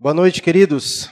Boa 0.00 0.14
noite, 0.14 0.40
queridos. 0.40 1.10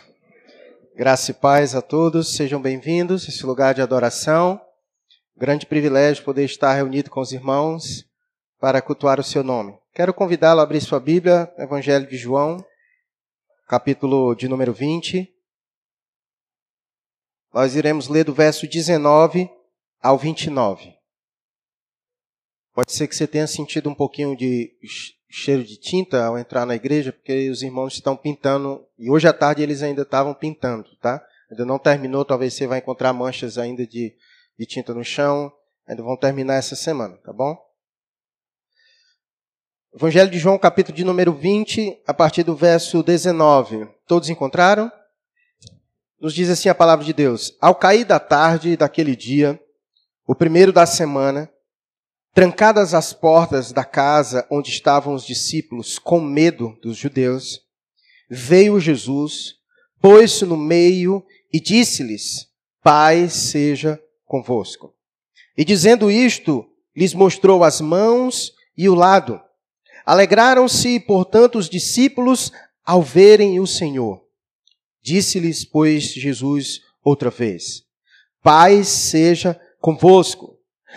Graça 0.94 1.33
e 1.33 1.35
paz 1.35 1.75
a 1.75 1.83
todos, 1.83 2.36
sejam 2.36 2.62
bem-vindos 2.62 3.24
a 3.24 3.30
esse 3.30 3.44
lugar 3.44 3.74
de 3.74 3.82
adoração. 3.82 4.60
Grande 5.36 5.66
privilégio 5.66 6.24
poder 6.24 6.44
estar 6.44 6.73
reunido 6.73 7.10
com 7.10 7.18
os 7.18 7.33
irmãos 7.33 8.09
para 8.61 8.80
cultuar 8.80 9.18
o 9.18 9.25
seu 9.25 9.43
nome. 9.43 9.77
Quero 9.93 10.14
convidá-lo 10.14 10.61
a 10.61 10.62
abrir 10.62 10.80
sua 10.80 11.00
Bíblia, 11.00 11.52
Evangelho 11.59 12.09
de 12.09 12.16
João, 12.16 12.64
capítulo 13.66 14.36
de 14.36 14.46
número 14.46 14.72
20. 14.72 15.34
Nós 17.53 17.75
iremos 17.75 18.07
ler 18.07 18.23
do 18.23 18.32
verso 18.32 18.68
19 18.68 19.50
ao 20.00 20.16
29. 20.16 20.95
Pode 22.73 22.93
ser 22.93 23.09
que 23.09 23.16
você 23.16 23.27
tenha 23.27 23.48
sentido 23.48 23.91
um 23.91 23.95
pouquinho 23.96 24.37
de 24.37 24.79
cheiro 25.29 25.64
de 25.64 25.77
tinta 25.77 26.24
ao 26.24 26.38
entrar 26.38 26.64
na 26.64 26.74
igreja, 26.74 27.12
porque 27.12 27.50
os 27.50 27.62
irmãos 27.62 27.95
estão 27.95 28.16
pintando, 28.16 28.84
e 28.98 29.11
hoje 29.11 29.26
à 29.29 29.32
tarde 29.32 29.62
eles 29.62 29.82
ainda 29.82 30.02
estavam 30.02 30.35
pintando, 30.35 30.89
tá? 31.00 31.22
Ainda 31.50 31.64
não 31.64 31.79
terminou, 31.79 32.25
talvez 32.25 32.55
você 32.55 32.66
vai 32.66 32.79
encontrar 32.79 33.12
manchas 33.12 33.59
ainda 33.59 33.87
de, 33.87 34.15
de 34.59 34.66
tinta 34.66 34.95
no 34.95 35.05
chão, 35.05 35.52
ainda 35.87 36.02
vão 36.02 36.16
terminar 36.16 36.55
essa 36.55 36.75
semana, 36.75 37.16
tá 37.19 37.33
bom? 37.33 37.57
Evangelho 39.95 40.30
de 40.30 40.39
João, 40.39 40.59
capítulo 40.59 40.95
de 40.95 41.05
número 41.05 41.33
20, 41.33 42.02
a 42.07 42.13
partir 42.13 42.43
do 42.43 42.55
verso 42.55 43.02
19. 43.02 43.88
Todos 44.07 44.29
encontraram? 44.29 44.93
Nos 46.21 46.35
diz 46.35 46.51
assim 46.51 46.69
a 46.69 46.74
palavra 46.74 47.02
de 47.02 47.15
Deus: 47.15 47.57
Ao 47.61 47.74
cair 47.74 48.05
da 48.05 48.21
tarde 48.21 48.77
daquele 48.77 49.16
dia, 49.16 49.59
o 50.27 50.35
primeiro 50.35 50.73
da 50.73 50.85
semana, 50.85 51.51
Trancadas 52.37 52.93
as 52.93 53.15
portas 53.15 53.73
da 53.73 53.83
casa 53.83 54.47
onde 54.51 54.69
estavam 54.69 55.15
os 55.15 55.25
discípulos, 55.25 55.99
com 55.99 56.21
medo 56.21 56.79
dos 56.83 56.95
judeus, 56.95 57.63
veio 58.29 58.79
Jesus, 58.79 59.55
pôs-se 60.03 60.45
no 60.45 60.55
meio 60.55 61.25
e 61.51 61.59
disse-lhes: 61.59 62.47
Pai 62.83 63.30
seja 63.30 63.99
convosco. 64.27 64.94
E 65.56 65.64
dizendo 65.64 66.10
isto, 66.10 66.69
lhes 66.94 67.14
mostrou 67.14 67.64
as 67.64 67.80
mãos 67.80 68.53
e 68.77 68.86
o 68.86 68.94
lado. 68.94 69.41
Alegraram-se, 70.05 71.00
portanto, 71.00 71.56
os 71.56 71.70
discípulos 71.70 72.53
ao 72.84 73.00
verem 73.00 73.58
o 73.60 73.66
Senhor. 73.66 74.22
Disse-lhes, 75.03 75.64
pois, 75.64 76.12
Jesus 76.12 76.82
outra 77.03 77.30
vez: 77.30 77.82
Pai 78.42 78.84
seja 78.84 79.58
convosco. 79.80 80.55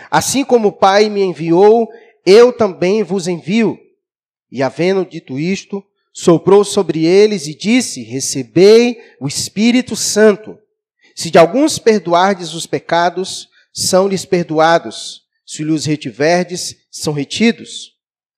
Assim 0.09 0.43
como 0.43 0.69
o 0.69 0.73
Pai 0.73 1.09
me 1.09 1.21
enviou, 1.21 1.89
eu 2.25 2.53
também 2.53 3.03
vos 3.03 3.27
envio. 3.27 3.77
E 4.51 4.63
havendo 4.63 5.05
dito 5.05 5.39
isto, 5.39 5.83
soprou 6.13 6.63
sobre 6.63 7.05
eles 7.05 7.47
e 7.47 7.55
disse: 7.55 8.03
Recebei 8.03 8.99
o 9.19 9.27
Espírito 9.27 9.95
Santo. 9.95 10.57
Se 11.15 11.29
de 11.29 11.37
alguns 11.37 11.77
perdoardes 11.77 12.53
os 12.53 12.65
pecados, 12.65 13.49
são-lhes 13.73 14.25
perdoados. 14.25 15.23
Se 15.45 15.63
lhes 15.63 15.85
retiverdes, 15.85 16.75
são 16.91 17.13
retidos. 17.13 17.93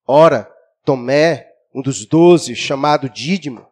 Ora, 0.07 0.49
Tomé, 0.83 1.47
um 1.73 1.81
dos 1.81 2.05
doze, 2.05 2.55
chamado 2.55 3.09
Dídimo, 3.09 3.65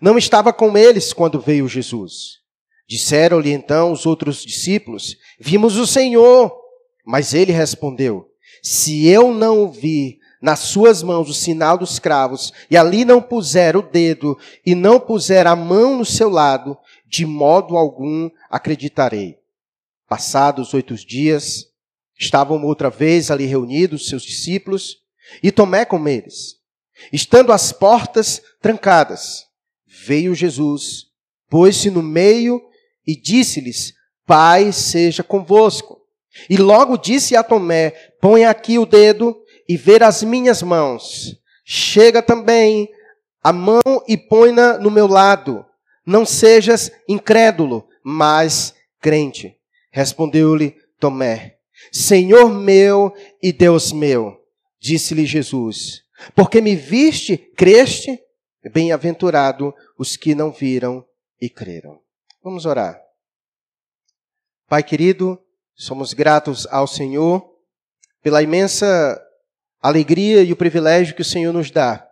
não 0.00 0.16
estava 0.16 0.52
com 0.52 0.76
eles 0.76 1.12
quando 1.12 1.40
veio 1.40 1.68
Jesus. 1.68 2.40
Disseram-lhe 2.88 3.50
então 3.50 3.92
os 3.92 4.06
outros 4.06 4.44
discípulos: 4.44 5.16
Vimos 5.40 5.76
o 5.76 5.86
Senhor. 5.86 6.61
Mas 7.04 7.34
ele 7.34 7.52
respondeu: 7.52 8.28
Se 8.62 9.06
eu 9.06 9.32
não 9.32 9.70
vi 9.70 10.20
nas 10.40 10.58
suas 10.58 11.02
mãos 11.02 11.28
o 11.30 11.34
sinal 11.34 11.78
dos 11.78 12.00
cravos, 12.00 12.52
e 12.68 12.76
ali 12.76 13.04
não 13.04 13.22
puser 13.22 13.76
o 13.76 13.82
dedo, 13.82 14.36
e 14.66 14.74
não 14.74 14.98
puser 14.98 15.46
a 15.46 15.54
mão 15.54 15.96
no 15.96 16.04
seu 16.04 16.28
lado, 16.28 16.76
de 17.06 17.24
modo 17.24 17.76
algum 17.76 18.28
acreditarei. 18.50 19.38
Passados 20.08 20.74
oito 20.74 20.94
dias, 20.96 21.66
estavam 22.18 22.64
outra 22.64 22.90
vez 22.90 23.30
ali 23.30 23.46
reunidos 23.46 24.08
seus 24.08 24.24
discípulos, 24.24 24.98
e 25.42 25.52
Tomé 25.52 25.84
com 25.84 26.06
eles. 26.08 26.56
Estando 27.12 27.52
as 27.52 27.72
portas 27.72 28.42
trancadas, 28.60 29.46
veio 29.86 30.34
Jesus, 30.34 31.06
pôs-se 31.48 31.90
no 31.90 32.02
meio 32.02 32.60
e 33.06 33.14
disse-lhes: 33.14 33.94
Pai 34.26 34.72
seja 34.72 35.22
convosco. 35.22 36.01
E 36.48 36.56
logo 36.56 36.96
disse 36.96 37.36
a 37.36 37.42
Tomé: 37.42 37.90
Põe 38.20 38.44
aqui 38.44 38.78
o 38.78 38.86
dedo 38.86 39.36
e 39.68 39.76
ver 39.76 40.02
as 40.02 40.22
minhas 40.22 40.62
mãos. 40.62 41.36
Chega 41.64 42.22
também 42.22 42.88
a 43.42 43.52
mão 43.52 43.82
e 44.08 44.16
põe-na 44.16 44.78
no 44.78 44.90
meu 44.90 45.06
lado. 45.06 45.64
Não 46.04 46.26
sejas 46.26 46.90
incrédulo, 47.08 47.86
mas 48.02 48.74
crente. 49.00 49.56
Respondeu-lhe 49.90 50.76
Tomé: 50.98 51.58
Senhor 51.90 52.48
meu 52.48 53.12
e 53.42 53.52
Deus 53.52 53.92
meu. 53.92 54.36
Disse-lhe 54.80 55.26
Jesus: 55.26 56.02
Porque 56.34 56.60
me 56.60 56.74
viste, 56.74 57.36
creste? 57.36 58.20
Bem-aventurado 58.72 59.74
os 59.98 60.16
que 60.16 60.34
não 60.34 60.52
viram 60.52 61.04
e 61.40 61.50
creram. 61.50 62.00
Vamos 62.42 62.64
orar. 62.64 63.00
Pai 64.68 64.82
querido, 64.82 65.38
Somos 65.74 66.12
gratos 66.12 66.66
ao 66.70 66.86
Senhor 66.86 67.44
pela 68.22 68.42
imensa 68.42 69.20
alegria 69.80 70.42
e 70.42 70.52
o 70.52 70.56
privilégio 70.56 71.14
que 71.14 71.22
o 71.22 71.24
Senhor 71.24 71.52
nos 71.52 71.70
dá 71.70 72.08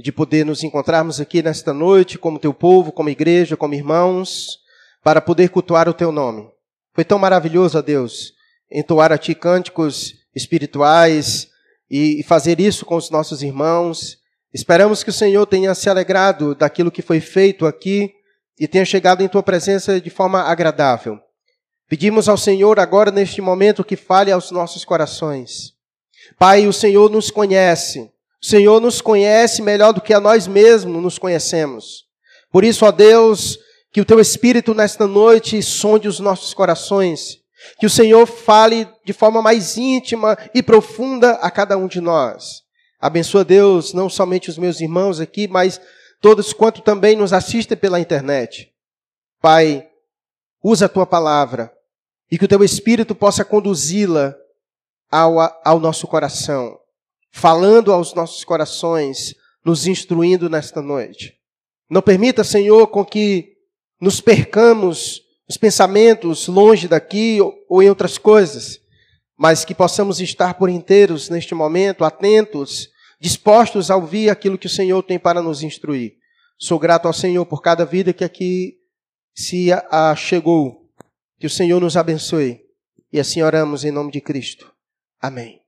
de 0.00 0.10
poder 0.10 0.44
nos 0.44 0.64
encontrarmos 0.64 1.20
aqui 1.20 1.42
nesta 1.42 1.72
noite 1.72 2.18
como 2.18 2.38
teu 2.38 2.54
povo, 2.54 2.90
como 2.90 3.10
igreja, 3.10 3.56
como 3.56 3.74
irmãos, 3.74 4.58
para 5.02 5.20
poder 5.20 5.50
cultuar 5.50 5.88
o 5.88 5.94
teu 5.94 6.10
nome. 6.10 6.48
Foi 6.94 7.04
tão 7.04 7.18
maravilhoso, 7.18 7.78
a 7.78 7.80
Deus, 7.80 8.32
entoar 8.70 9.12
a 9.12 9.18
ti 9.18 9.34
cânticos 9.34 10.14
espirituais 10.34 11.48
e 11.90 12.22
fazer 12.24 12.60
isso 12.60 12.84
com 12.84 12.96
os 12.96 13.10
nossos 13.10 13.42
irmãos. 13.42 14.18
Esperamos 14.52 15.04
que 15.04 15.10
o 15.10 15.12
Senhor 15.12 15.46
tenha 15.46 15.74
se 15.74 15.88
alegrado 15.88 16.54
daquilo 16.54 16.90
que 16.90 17.02
foi 17.02 17.20
feito 17.20 17.66
aqui 17.66 18.12
e 18.58 18.66
tenha 18.66 18.84
chegado 18.84 19.22
em 19.22 19.28
tua 19.28 19.42
presença 19.42 20.00
de 20.00 20.10
forma 20.10 20.42
agradável. 20.42 21.20
Pedimos 21.90 22.28
ao 22.28 22.36
Senhor 22.36 22.78
agora, 22.78 23.10
neste 23.10 23.40
momento, 23.40 23.82
que 23.82 23.96
fale 23.96 24.30
aos 24.30 24.52
nossos 24.52 24.84
corações. 24.84 25.72
Pai, 26.38 26.68
o 26.68 26.72
Senhor 26.72 27.10
nos 27.10 27.32
conhece. 27.32 28.08
O 28.40 28.46
Senhor 28.46 28.80
nos 28.80 29.00
conhece 29.00 29.60
melhor 29.60 29.92
do 29.92 30.00
que 30.00 30.14
a 30.14 30.20
nós 30.20 30.46
mesmos 30.46 31.02
nos 31.02 31.18
conhecemos. 31.18 32.04
Por 32.52 32.62
isso, 32.62 32.86
ó 32.86 32.92
Deus, 32.92 33.58
que 33.90 34.00
o 34.00 34.04
Teu 34.04 34.20
Espírito 34.20 34.72
nesta 34.72 35.04
noite 35.08 35.60
sonde 35.64 36.06
os 36.06 36.20
nossos 36.20 36.54
corações. 36.54 37.40
Que 37.80 37.86
o 37.86 37.90
Senhor 37.90 38.24
fale 38.24 38.86
de 39.04 39.12
forma 39.12 39.42
mais 39.42 39.76
íntima 39.76 40.38
e 40.54 40.62
profunda 40.62 41.32
a 41.42 41.50
cada 41.50 41.76
um 41.76 41.88
de 41.88 42.00
nós. 42.00 42.62
Abençoa, 43.00 43.44
Deus, 43.44 43.92
não 43.92 44.08
somente 44.08 44.48
os 44.48 44.56
meus 44.56 44.80
irmãos 44.80 45.18
aqui, 45.18 45.48
mas 45.48 45.80
todos 46.20 46.52
quanto 46.52 46.82
também 46.82 47.16
nos 47.16 47.32
assistem 47.32 47.76
pela 47.76 47.98
internet. 47.98 48.72
Pai, 49.40 49.88
usa 50.62 50.86
a 50.86 50.88
Tua 50.88 51.04
palavra 51.04 51.79
e 52.30 52.38
que 52.38 52.44
o 52.44 52.48
teu 52.48 52.62
Espírito 52.62 53.14
possa 53.14 53.44
conduzi-la 53.44 54.34
ao, 55.10 55.38
ao 55.64 55.80
nosso 55.80 56.06
coração, 56.06 56.78
falando 57.32 57.92
aos 57.92 58.14
nossos 58.14 58.44
corações, 58.44 59.34
nos 59.64 59.86
instruindo 59.86 60.48
nesta 60.48 60.80
noite. 60.80 61.34
Não 61.88 62.00
permita, 62.00 62.44
Senhor, 62.44 62.86
com 62.86 63.04
que 63.04 63.56
nos 64.00 64.20
percamos 64.20 65.22
os 65.48 65.56
pensamentos 65.56 66.46
longe 66.46 66.86
daqui 66.86 67.38
ou 67.68 67.82
em 67.82 67.88
outras 67.88 68.16
coisas, 68.16 68.78
mas 69.36 69.64
que 69.64 69.74
possamos 69.74 70.20
estar 70.20 70.54
por 70.54 70.68
inteiros 70.68 71.28
neste 71.28 71.54
momento, 71.54 72.04
atentos, 72.04 72.88
dispostos 73.20 73.90
a 73.90 73.96
ouvir 73.96 74.30
aquilo 74.30 74.56
que 74.56 74.66
o 74.66 74.70
Senhor 74.70 75.02
tem 75.02 75.18
para 75.18 75.42
nos 75.42 75.62
instruir. 75.62 76.14
Sou 76.56 76.78
grato 76.78 77.06
ao 77.06 77.12
Senhor 77.12 77.44
por 77.44 77.60
cada 77.60 77.84
vida 77.84 78.12
que 78.12 78.22
aqui 78.22 78.76
se 79.34 79.70
chegou 80.16 80.79
que 81.40 81.46
o 81.46 81.50
Senhor 81.50 81.80
nos 81.80 81.96
abençoe. 81.96 82.60
E 83.10 83.18
assim 83.18 83.40
oramos 83.40 83.82
em 83.82 83.90
nome 83.90 84.12
de 84.12 84.20
Cristo. 84.20 84.70
Amém. 85.18 85.58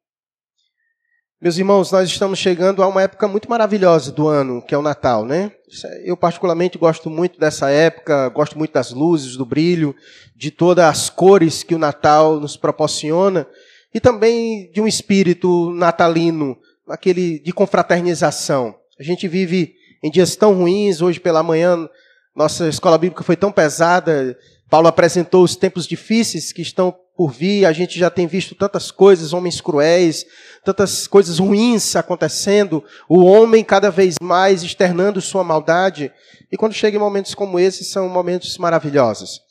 Meus 1.41 1.57
irmãos, 1.57 1.91
nós 1.91 2.09
estamos 2.09 2.39
chegando 2.39 2.83
a 2.83 2.87
uma 2.87 3.03
época 3.03 3.27
muito 3.27 3.51
maravilhosa 3.51 4.13
do 4.13 4.29
ano, 4.29 4.63
que 4.63 4.75
é 4.75 4.79
o 4.79 4.83
Natal, 4.83 5.25
né? 5.25 5.51
É, 5.85 6.11
eu 6.11 6.17
particularmente 6.17 6.79
gosto 6.79 7.11
muito 7.11 7.41
dessa 7.41 7.71
época, 7.71 8.29
gosto 8.29 8.57
muito 8.57 8.73
das 8.73 8.93
luzes, 8.93 9.35
do 9.35 9.47
brilho, 9.47 9.97
de 10.37 10.51
todas 10.51 10.85
as 10.85 11.11
cores 11.11 11.63
que 11.63 11.75
o 11.75 11.79
Natal 11.79 12.39
nos 12.39 12.57
proporciona 12.57 13.47
e 13.93 13.99
também 13.99 14.71
de 14.73 14.81
um 14.81 14.87
espírito 14.87 15.73
natalino, 15.73 16.57
aquele 16.87 17.41
de 17.41 17.53
confraternização. 17.53 18.75
A 19.01 19.03
gente 19.03 19.27
vive 19.27 19.75
em 20.05 20.11
dias 20.11 20.37
tão 20.37 20.55
ruins, 20.55 21.01
hoje 21.01 21.19
pela 21.19 21.43
manhã 21.43 21.89
nossa 22.35 22.69
escola 22.69 22.97
bíblica 22.97 23.23
foi 23.23 23.37
tão 23.37 23.53
pesada, 23.53 24.37
Paulo 24.73 24.89
apresentou 24.89 25.45
os 25.45 25.55
tempos 25.55 25.87
difíceis 25.87 26.51
que 26.51 26.63
estão 26.63 26.97
por 27.15 27.31
vir, 27.31 27.67
a 27.67 27.73
gente 27.75 27.99
já 27.99 28.09
tem 28.09 28.27
visto 28.27 28.55
tantas 28.55 28.91
coisas, 28.91 29.35
homens 29.35 29.61
cruéis, 29.61 30.25
tantas 30.65 31.07
coisas 31.07 31.39
ruins 31.39 31.95
acontecendo, 31.95 32.83
o 33.07 33.23
homem 33.23 33.63
cada 33.63 33.91
vez 33.91 34.15
mais 34.23 34.63
externando 34.63 35.21
sua 35.21 35.45
maldade. 35.45 36.11
E 36.51 36.57
quando 36.57 36.73
chega 36.73 36.97
em 36.97 37.01
momentos 37.01 37.35
como 37.35 37.61
esses, 37.61 37.89
são 37.89 38.09
momentos 38.09 38.57
maravilhosos. 38.57 39.43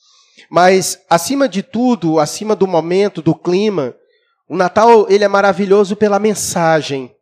Mas, 0.49 0.99
acima 1.07 1.47
de 1.47 1.61
tudo, 1.61 2.19
acima 2.19 2.55
do 2.55 2.65
momento, 2.65 3.21
do 3.21 3.35
clima, 3.35 3.93
o 4.49 4.57
Natal 4.57 5.05
ele 5.07 5.23
é 5.23 5.27
maravilhoso 5.27 5.95
pela 5.95 6.17
mensagem, 6.17 7.15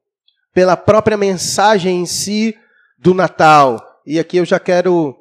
pela 0.54 0.78
própria 0.78 1.18
mensagem 1.18 2.00
em 2.00 2.06
si 2.06 2.56
do 2.98 3.14
Natal. 3.14 3.86
E 4.06 4.18
aqui 4.18 4.38
eu 4.38 4.46
já 4.46 4.58
quero 4.58 5.20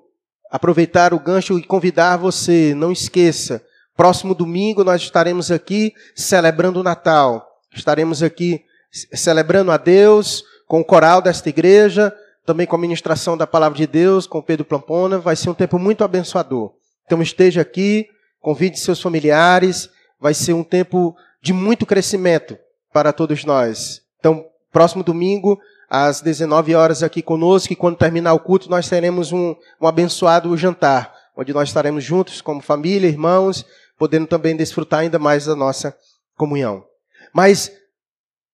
aproveitar 0.51 1.13
o 1.13 1.19
gancho 1.19 1.59
e 1.59 1.63
convidar 1.63 2.17
você, 2.17 2.75
não 2.75 2.91
esqueça, 2.91 3.63
próximo 3.97 4.35
domingo 4.35 4.85
nós 4.85 5.03
estaremos 5.03 5.51
aqui 5.51 5.93
celebrando 6.15 6.81
o 6.81 6.83
Natal. 6.83 7.47
Estaremos 7.75 8.23
aqui 8.23 8.65
celebrando 8.91 9.71
a 9.71 9.77
Deus 9.77 10.45
com 10.67 10.81
o 10.81 10.85
coral 10.85 11.21
desta 11.21 11.49
igreja, 11.49 12.15
também 12.47 12.67
com 12.67 12.77
a 12.77 12.79
ministração 12.79 13.37
da 13.37 13.47
palavra 13.47 13.77
de 13.77 13.87
Deus, 13.87 14.27
com 14.27 14.43
Pedro 14.43 14.65
Plampona. 14.65 15.19
Vai 15.19 15.37
ser 15.37 15.51
um 15.51 15.55
tempo 15.55 15.79
muito 15.79 16.05
abençoador. 16.05 16.73
Então 17.05 17.21
esteja 17.23 17.61
aqui, 17.61 18.07
convide 18.41 18.79
seus 18.79 19.01
familiares, 19.01 19.91
vai 20.21 20.35
ser 20.35 20.53
um 20.53 20.65
tempo 20.65 21.17
de 21.43 21.53
muito 21.53 21.87
crescimento 21.87 22.59
para 22.93 23.13
todos 23.13 23.45
nós. 23.45 24.03
Então, 24.19 24.45
próximo 24.73 25.03
domingo, 25.03 25.59
às 25.89 26.21
19 26.21 26.75
horas 26.75 27.03
aqui 27.03 27.23
conosco, 27.23 27.73
e 27.73 27.77
quando 27.77 27.97
terminar 27.97 28.35
o 28.35 28.41
culto, 28.41 28.69
nós 28.69 28.89
teremos 28.89 29.33
um, 29.33 29.55
um 29.81 29.87
abençoado 29.87 30.57
jantar, 30.57 31.15
onde 31.37 31.53
nós 31.53 31.69
estaremos 31.69 32.05
juntos 32.05 32.41
como 32.41 32.61
família, 32.61 33.09
irmãos, 33.09 33.65
podendo 33.97 34.27
também 34.27 34.57
desfrutar 34.57 35.01
ainda 35.01 35.19
mais 35.19 35.47
da 35.47 35.57
nossa 35.57 35.97
comunhão. 36.37 36.85
Mas 37.33 37.73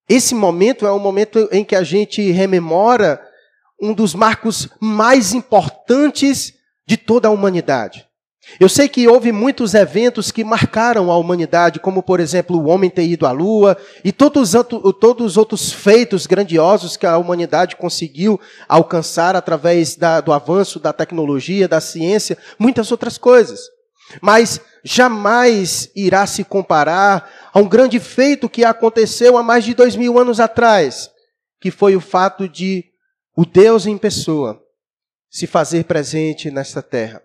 esse 0.09 0.35
momento 0.35 0.87
é 0.87 0.93
um 0.93 0.99
momento 0.99 1.49
em 1.51 1.65
que 1.65 1.75
a 1.75 1.83
gente 1.83 2.31
rememora 2.31 3.21
um 3.81 3.93
dos 3.93 4.15
marcos 4.15 4.69
mais 4.81 5.33
importantes 5.33 6.55
de 6.87 6.97
toda 6.97 7.29
a 7.29 7.31
humanidade. 7.31 8.07
Eu 8.61 8.69
sei 8.69 8.89
que 8.89 9.09
houve 9.09 9.33
muitos 9.33 9.75
eventos 9.75 10.31
que 10.31 10.45
marcaram 10.45 11.11
a 11.11 11.17
humanidade, 11.17 11.81
como, 11.81 12.03
por 12.03 12.21
exemplo, 12.21 12.59
o 12.59 12.67
homem 12.67 12.91
ter 12.91 13.05
ido 13.05 13.27
à 13.27 13.33
Lua 13.33 13.77
e 14.05 14.13
todos, 14.13 14.55
os 14.55 15.37
outros 15.37 15.73
feitos 15.73 16.27
grandiosos 16.27 16.97
que 16.97 17.07
a 17.07 17.19
humanidade 17.19 17.77
conseguiu 17.77 18.41
alcançar 18.69 19.35
através 19.35 19.97
da, 19.97 20.21
do 20.21 20.33
avanço 20.33 20.79
da 20.79 20.93
tecnologia, 20.93 21.67
da 21.67 21.81
ciência, 21.81 22.39
muitas 22.59 22.93
outras 22.93 23.19
coisas. 23.19 23.61
Mas 24.21 24.61
jamais 24.85 25.91
irá 25.97 26.27
se 26.27 26.45
comparar 26.45 27.29
a 27.53 27.59
um 27.59 27.69
grande 27.69 27.99
feito 27.99 28.49
que 28.49 28.65
aconteceu 28.65 29.37
há 29.37 29.43
mais 29.43 29.65
de 29.65 29.75
dois 29.75 29.97
mil 29.97 30.19
anos 30.19 30.39
atrás, 30.39 31.11
que 31.61 31.71
foi 31.71 31.97
o 31.97 32.01
fato 32.01 32.49
de 32.49 32.85
o 33.37 33.45
Deus 33.45 33.87
em 33.87 33.99
pessoa 33.99 34.61
se 35.31 35.47
fazer 35.47 35.85
presente 35.85 36.51
nesta 36.51 36.81
terra. 36.81 37.21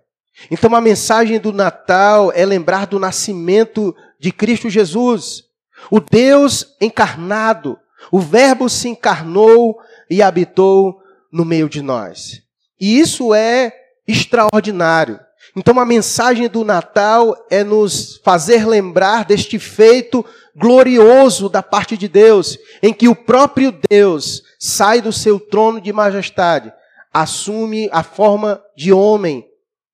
Então 0.50 0.74
a 0.76 0.82
mensagem 0.82 1.40
do 1.40 1.52
Natal 1.52 2.32
é 2.34 2.46
lembrar 2.46 2.88
do 2.88 3.00
nascimento 3.00 3.96
de 4.20 4.32
Cristo 4.32 4.70
Jesus, 4.70 5.44
o 5.90 6.00
Deus 6.00 6.76
encarnado, 6.80 7.78
o 8.12 8.20
Verbo 8.20 8.70
se 8.70 8.90
encarnou 8.90 9.78
e 10.10 10.22
habitou 10.22 11.02
no 11.32 11.46
meio 11.46 11.70
de 11.70 11.82
nós. 11.82 12.42
E 12.80 13.00
isso 13.00 13.34
é 13.34 13.74
extraordinário. 14.08 15.20
Então 15.56 15.80
a 15.80 15.86
mensagem 15.86 16.48
do 16.48 16.64
Natal 16.64 17.36
é 17.50 17.64
nos 17.64 18.20
fazer 18.24 18.68
lembrar 18.68 19.26
deste 19.26 19.58
feito 19.58 20.26
glorioso 20.56 21.50
da 21.50 21.64
parte 21.64 21.98
de 21.98 22.08
Deus, 22.08 22.58
em 22.84 22.94
que 22.94 23.08
o 23.08 23.16
próprio 23.16 23.74
Deus 23.90 24.44
sai 24.60 25.02
do 25.02 25.12
seu 25.12 25.40
trono 25.40 25.80
de 25.80 25.92
majestade, 25.94 26.72
assume 27.14 27.90
a 27.92 28.04
forma 28.04 28.62
de 28.76 28.92
homem 28.92 29.49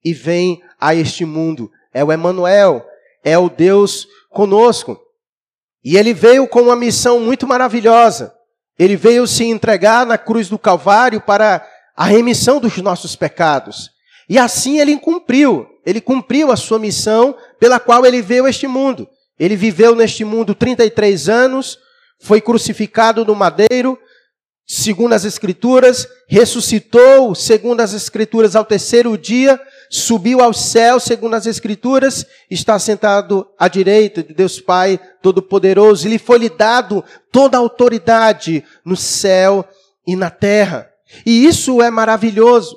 e 0.06 0.13
vem 0.13 0.62
a 0.80 0.94
este 0.94 1.25
mundo. 1.25 1.72
É 1.92 2.04
o 2.04 2.12
Emanuel, 2.12 2.86
é 3.24 3.36
o 3.36 3.50
Deus 3.50 4.07
conosco. 4.30 5.02
E 5.84 5.98
ele 5.98 6.13
veio 6.13 6.48
com 6.48 6.62
uma 6.62 6.75
missão 6.75 7.19
muito 7.19 7.48
maravilhosa. 7.48 8.31
Ele 8.78 8.96
veio 8.96 9.25
se 9.25 9.46
entregar 9.46 10.06
na 10.06 10.18
cruz 10.18 10.48
do 10.48 10.60
Calvário 10.60 11.19
para 11.19 11.68
a 11.98 12.06
remissão 12.06 12.60
dos 12.60 12.78
nossos 12.78 13.16
pecados. 13.16 13.90
E 14.30 14.38
assim 14.38 14.80
ele 14.80 14.98
cumpriu. 14.98 15.68
Ele 15.86 16.02
cumpriu 16.02 16.51
a 16.51 16.56
sua 16.56 16.78
missão 16.78 17.36
pela 17.60 17.80
qual 17.80 18.06
ele 18.06 18.22
veio 18.22 18.46
a 18.46 18.50
este 18.50 18.68
mundo. 18.68 19.08
Ele 19.40 19.56
viveu 19.56 19.96
neste 19.96 20.24
mundo 20.24 20.54
33 20.54 21.30
anos, 21.30 21.78
foi 22.19 22.42
crucificado 22.42 23.25
no 23.25 23.36
madeiro, 23.36 24.00
segundo 24.66 25.13
as 25.13 25.25
Escrituras, 25.25 26.08
ressuscitou, 26.28 27.36
segundo 27.36 27.81
as 27.81 27.94
Escrituras, 27.94 28.56
ao 28.56 28.66
terceiro 28.66 29.18
dia, 29.18 29.60
subiu 29.90 30.42
aos 30.42 30.60
céus, 30.60 31.04
segundo 31.04 31.36
as 31.36 31.46
Escrituras, 31.46 32.26
está 32.50 32.78
sentado 32.80 33.48
à 33.58 33.68
direita 33.68 34.24
de 34.24 34.34
Deus 34.34 34.60
Pai 34.60 35.00
Todo-Poderoso, 35.22 36.08
e 36.08 36.12
lhe 36.12 36.20
foi 36.20 36.40
lhe 36.40 36.50
dado 36.50 37.04
toda 37.32 37.58
a 37.58 37.60
autoridade 37.60 38.64
no 38.84 38.96
céu 38.96 39.68
e 40.06 40.16
na 40.16 40.30
terra. 40.30 40.90
E 41.26 41.46
isso 41.46 41.82
é 41.82 41.90
maravilhoso. 41.90 42.76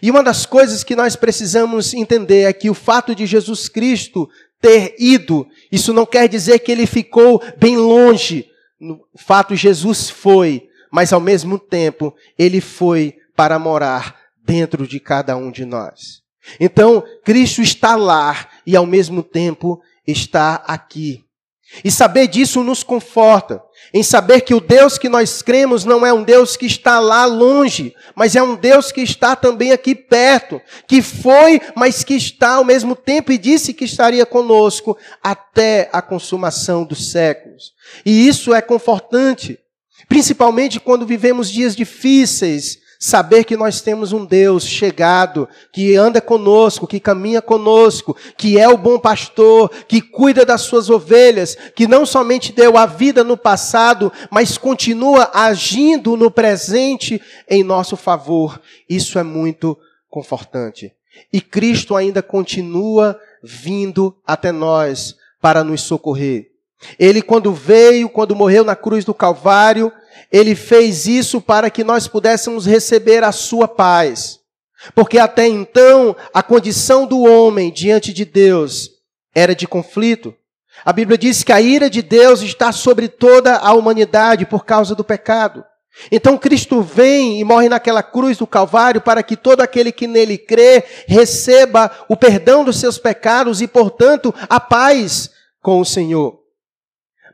E 0.00 0.10
uma 0.10 0.22
das 0.22 0.46
coisas 0.46 0.82
que 0.82 0.96
nós 0.96 1.14
precisamos 1.14 1.92
entender 1.92 2.42
é 2.42 2.52
que 2.52 2.70
o 2.70 2.74
fato 2.74 3.14
de 3.14 3.26
Jesus 3.26 3.68
Cristo 3.68 4.28
ter 4.60 4.94
ido, 4.98 5.46
isso 5.70 5.92
não 5.92 6.06
quer 6.06 6.26
dizer 6.26 6.58
que 6.60 6.72
ele 6.72 6.86
ficou 6.86 7.42
bem 7.58 7.76
longe. 7.76 8.46
No 8.80 9.00
fato, 9.14 9.54
Jesus 9.54 10.08
foi, 10.08 10.68
mas 10.90 11.12
ao 11.12 11.20
mesmo 11.20 11.58
tempo, 11.58 12.14
ele 12.38 12.62
foi 12.62 13.14
para 13.36 13.58
morar 13.58 14.16
dentro 14.42 14.86
de 14.86 14.98
cada 14.98 15.36
um 15.36 15.50
de 15.50 15.66
nós. 15.66 16.23
Então, 16.58 17.02
Cristo 17.24 17.62
está 17.62 17.96
lá 17.96 18.48
e 18.66 18.76
ao 18.76 18.86
mesmo 18.86 19.22
tempo 19.22 19.80
está 20.06 20.56
aqui. 20.66 21.24
E 21.82 21.90
saber 21.90 22.28
disso 22.28 22.62
nos 22.62 22.82
conforta, 22.82 23.60
em 23.92 24.02
saber 24.02 24.42
que 24.42 24.54
o 24.54 24.60
Deus 24.60 24.98
que 24.98 25.08
nós 25.08 25.42
cremos 25.42 25.84
não 25.84 26.06
é 26.06 26.12
um 26.12 26.22
Deus 26.22 26.56
que 26.56 26.66
está 26.66 27.00
lá 27.00 27.24
longe, 27.24 27.94
mas 28.14 28.36
é 28.36 28.42
um 28.42 28.54
Deus 28.54 28.92
que 28.92 29.00
está 29.00 29.34
também 29.34 29.72
aqui 29.72 29.94
perto, 29.94 30.60
que 30.86 31.02
foi, 31.02 31.60
mas 31.74 32.04
que 32.04 32.14
está 32.14 32.54
ao 32.56 32.64
mesmo 32.64 32.94
tempo 32.94 33.32
e 33.32 33.38
disse 33.38 33.74
que 33.74 33.84
estaria 33.84 34.24
conosco 34.26 34.96
até 35.22 35.88
a 35.92 36.00
consumação 36.00 36.84
dos 36.84 37.10
séculos. 37.10 37.72
E 38.04 38.28
isso 38.28 38.54
é 38.54 38.60
confortante, 38.60 39.58
principalmente 40.08 40.78
quando 40.78 41.06
vivemos 41.06 41.50
dias 41.50 41.74
difíceis, 41.74 42.78
Saber 42.98 43.44
que 43.44 43.56
nós 43.56 43.80
temos 43.80 44.12
um 44.12 44.24
Deus 44.24 44.64
chegado, 44.64 45.48
que 45.72 45.96
anda 45.96 46.20
conosco, 46.20 46.86
que 46.86 47.00
caminha 47.00 47.42
conosco, 47.42 48.16
que 48.36 48.58
é 48.58 48.68
o 48.68 48.78
bom 48.78 48.98
pastor, 48.98 49.70
que 49.86 50.00
cuida 50.00 50.44
das 50.44 50.62
suas 50.62 50.88
ovelhas, 50.88 51.56
que 51.74 51.86
não 51.86 52.06
somente 52.06 52.52
deu 52.52 52.78
a 52.78 52.86
vida 52.86 53.22
no 53.22 53.36
passado, 53.36 54.12
mas 54.30 54.56
continua 54.56 55.30
agindo 55.34 56.16
no 56.16 56.30
presente 56.30 57.20
em 57.48 57.62
nosso 57.62 57.96
favor. 57.96 58.60
Isso 58.88 59.18
é 59.18 59.22
muito 59.22 59.78
confortante. 60.08 60.92
E 61.32 61.40
Cristo 61.40 61.96
ainda 61.96 62.22
continua 62.22 63.18
vindo 63.42 64.16
até 64.26 64.50
nós 64.50 65.16
para 65.40 65.62
nos 65.62 65.82
socorrer. 65.82 66.50
Ele, 66.98 67.22
quando 67.22 67.52
veio, 67.52 68.08
quando 68.08 68.36
morreu 68.36 68.64
na 68.64 68.76
cruz 68.76 69.04
do 69.04 69.14
Calvário, 69.14 69.92
ele 70.30 70.54
fez 70.54 71.06
isso 71.06 71.40
para 71.40 71.70
que 71.70 71.84
nós 71.84 72.08
pudéssemos 72.08 72.66
receber 72.66 73.22
a 73.24 73.32
sua 73.32 73.68
paz. 73.68 74.40
Porque 74.94 75.18
até 75.18 75.46
então, 75.46 76.14
a 76.32 76.42
condição 76.42 77.06
do 77.06 77.22
homem 77.22 77.72
diante 77.72 78.12
de 78.12 78.24
Deus 78.24 78.90
era 79.34 79.54
de 79.54 79.66
conflito. 79.66 80.34
A 80.84 80.92
Bíblia 80.92 81.16
diz 81.16 81.42
que 81.42 81.52
a 81.52 81.60
ira 81.60 81.88
de 81.88 82.02
Deus 82.02 82.42
está 82.42 82.72
sobre 82.72 83.08
toda 83.08 83.56
a 83.56 83.72
humanidade 83.72 84.44
por 84.44 84.64
causa 84.64 84.94
do 84.94 85.04
pecado. 85.04 85.64
Então 86.10 86.36
Cristo 86.36 86.82
vem 86.82 87.40
e 87.40 87.44
morre 87.44 87.68
naquela 87.68 88.02
cruz 88.02 88.36
do 88.36 88.46
Calvário 88.46 89.00
para 89.00 89.22
que 89.22 89.36
todo 89.36 89.60
aquele 89.60 89.92
que 89.92 90.06
nele 90.06 90.36
crê 90.36 90.82
receba 91.06 91.90
o 92.08 92.16
perdão 92.16 92.64
dos 92.64 92.80
seus 92.80 92.98
pecados 92.98 93.62
e, 93.62 93.68
portanto, 93.68 94.34
a 94.48 94.58
paz 94.58 95.30
com 95.62 95.80
o 95.80 95.84
Senhor. 95.84 96.43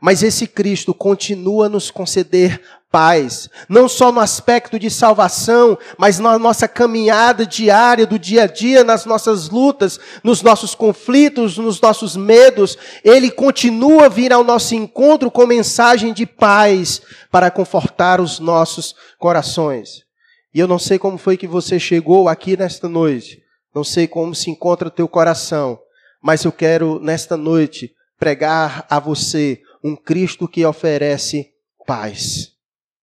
Mas 0.01 0.23
esse 0.23 0.47
Cristo 0.47 0.95
continua 0.95 1.67
a 1.67 1.69
nos 1.69 1.91
conceder 1.91 2.61
paz, 2.91 3.49
não 3.69 3.89
só 3.89 4.11
no 4.11 4.19
aspecto 4.19 4.79
de 4.79 4.91
salvação, 4.91 5.79
mas 5.97 6.19
na 6.19 6.39
nossa 6.39 6.67
caminhada 6.67 7.47
diária, 7.47 8.05
do 8.05 8.19
dia 8.19 8.43
a 8.43 8.47
dia, 8.47 8.83
nas 8.83 9.05
nossas 9.05 9.49
lutas, 9.49 10.01
nos 10.25 10.43
nossos 10.43 10.75
conflitos, 10.75 11.57
nos 11.57 11.81
nossos 11.81 12.17
medos. 12.17 12.77
Ele 13.05 13.31
continua 13.31 14.07
a 14.07 14.09
vir 14.09 14.33
ao 14.33 14.43
nosso 14.43 14.75
encontro 14.75 15.31
com 15.31 15.47
mensagem 15.47 16.13
de 16.13 16.27
paz 16.27 17.01
para 17.31 17.51
confortar 17.51 18.21
os 18.21 18.41
nossos 18.41 18.95
corações. 19.19 20.03
E 20.53 20.59
eu 20.59 20.67
não 20.67 20.79
sei 20.79 20.99
como 20.99 21.17
foi 21.17 21.37
que 21.37 21.47
você 21.47 21.79
chegou 21.79 22.29
aqui 22.29 22.57
nesta 22.57 22.89
noite, 22.89 23.41
não 23.73 23.85
sei 23.85 24.09
como 24.09 24.35
se 24.35 24.51
encontra 24.51 24.89
o 24.89 24.91
teu 24.91 25.07
coração, 25.07 25.79
mas 26.21 26.45
eu 26.45 26.51
quero 26.51 26.99
nesta 26.99 27.37
noite 27.37 27.93
pregar 28.19 28.85
a 28.91 28.99
você 28.99 29.61
um 29.83 29.97
Cristo 29.97 30.47
que 30.47 30.65
oferece 30.65 31.51
paz, 31.87 32.53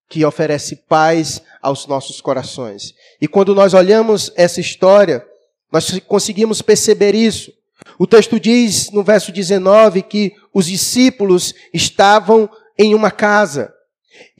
que 0.08 0.24
oferece 0.24 0.76
paz 0.76 1.42
aos 1.60 1.86
nossos 1.86 2.20
corações. 2.20 2.94
E 3.20 3.28
quando 3.28 3.54
nós 3.54 3.74
olhamos 3.74 4.32
essa 4.36 4.60
história, 4.60 5.24
nós 5.70 5.98
conseguimos 6.00 6.62
perceber 6.62 7.14
isso. 7.14 7.52
O 7.98 8.06
texto 8.06 8.40
diz 8.40 8.90
no 8.90 9.02
verso 9.02 9.32
19 9.32 10.02
que 10.02 10.32
os 10.52 10.66
discípulos 10.66 11.54
estavam 11.72 12.48
em 12.76 12.94
uma 12.94 13.10
casa 13.10 13.72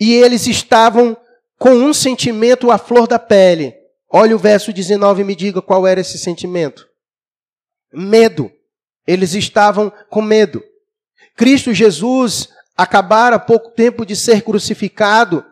e 0.01 0.15
eles 0.15 0.47
estavam 0.47 1.17
com 1.59 1.71
um 1.71 1.93
sentimento 1.93 2.71
à 2.71 2.79
flor 2.79 3.07
da 3.07 3.19
pele. 3.19 3.75
Olha 4.11 4.35
o 4.35 4.39
verso 4.39 4.73
19 4.73 5.21
e 5.21 5.25
me 5.25 5.35
diga 5.35 5.61
qual 5.61 5.87
era 5.87 6.01
esse 6.01 6.19
sentimento. 6.19 6.89
Medo. 7.93 8.51
Eles 9.07 9.35
estavam 9.35 9.93
com 10.09 10.23
medo. 10.23 10.63
Cristo 11.39 11.73
Jesus 11.73 12.49
acabara 12.77 13.39
pouco 13.39 13.71
tempo 13.71 14.05
de 14.05 14.17
ser 14.17 14.43
crucificado 14.43 15.45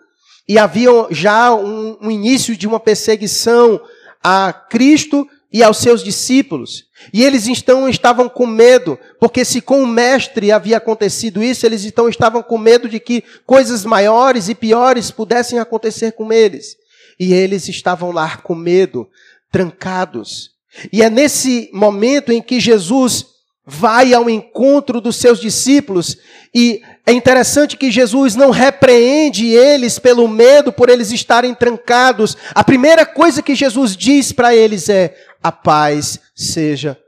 e 0.48 0.58
havia 0.58 0.90
já 1.12 1.54
um, 1.54 1.96
um 2.02 2.10
início 2.10 2.56
de 2.56 2.66
uma 2.66 2.80
perseguição 2.80 3.80
a 4.20 4.52
Cristo 4.52 5.28
e 5.52 5.62
aos 5.62 5.78
seus 5.78 6.02
discípulos. 6.02 6.86
E 7.12 7.22
eles 7.22 7.46
então 7.46 7.88
estavam 7.88 8.28
com 8.28 8.48
medo, 8.48 8.98
porque 9.20 9.44
se 9.44 9.60
com 9.60 9.80
o 9.80 9.86
mestre 9.86 10.50
havia 10.50 10.78
acontecido 10.78 11.40
isso, 11.40 11.64
eles 11.64 11.84
então 11.84 12.08
estavam 12.08 12.42
com 12.42 12.58
medo 12.58 12.88
de 12.88 12.98
que 12.98 13.22
coisas 13.46 13.84
maiores 13.84 14.48
e 14.48 14.56
piores 14.56 15.12
pudessem 15.12 15.60
acontecer 15.60 16.12
com 16.12 16.32
eles. 16.32 16.76
E 17.18 17.32
eles 17.32 17.68
estavam 17.68 18.10
lá 18.10 18.38
com 18.38 18.56
medo, 18.56 19.08
trancados. 19.52 20.50
E 20.92 21.00
é 21.00 21.08
nesse 21.08 21.70
momento 21.72 22.32
em 22.32 22.42
que 22.42 22.58
Jesus 22.58 23.35
vai 23.66 24.14
ao 24.14 24.30
encontro 24.30 25.00
dos 25.00 25.16
seus 25.16 25.40
discípulos 25.40 26.16
e 26.54 26.80
é 27.04 27.12
interessante 27.12 27.76
que 27.76 27.90
Jesus 27.90 28.36
não 28.36 28.50
repreende 28.50 29.46
eles 29.48 29.98
pelo 29.98 30.28
medo, 30.28 30.72
por 30.72 30.88
eles 30.88 31.10
estarem 31.10 31.54
trancados. 31.54 32.36
A 32.54 32.62
primeira 32.62 33.04
coisa 33.04 33.42
que 33.42 33.54
Jesus 33.54 33.96
diz 33.96 34.32
para 34.32 34.54
eles 34.54 34.88
é: 34.88 35.16
a 35.42 35.50
paz 35.50 36.20
seja 36.34 36.98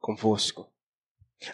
convosco. 0.00 0.66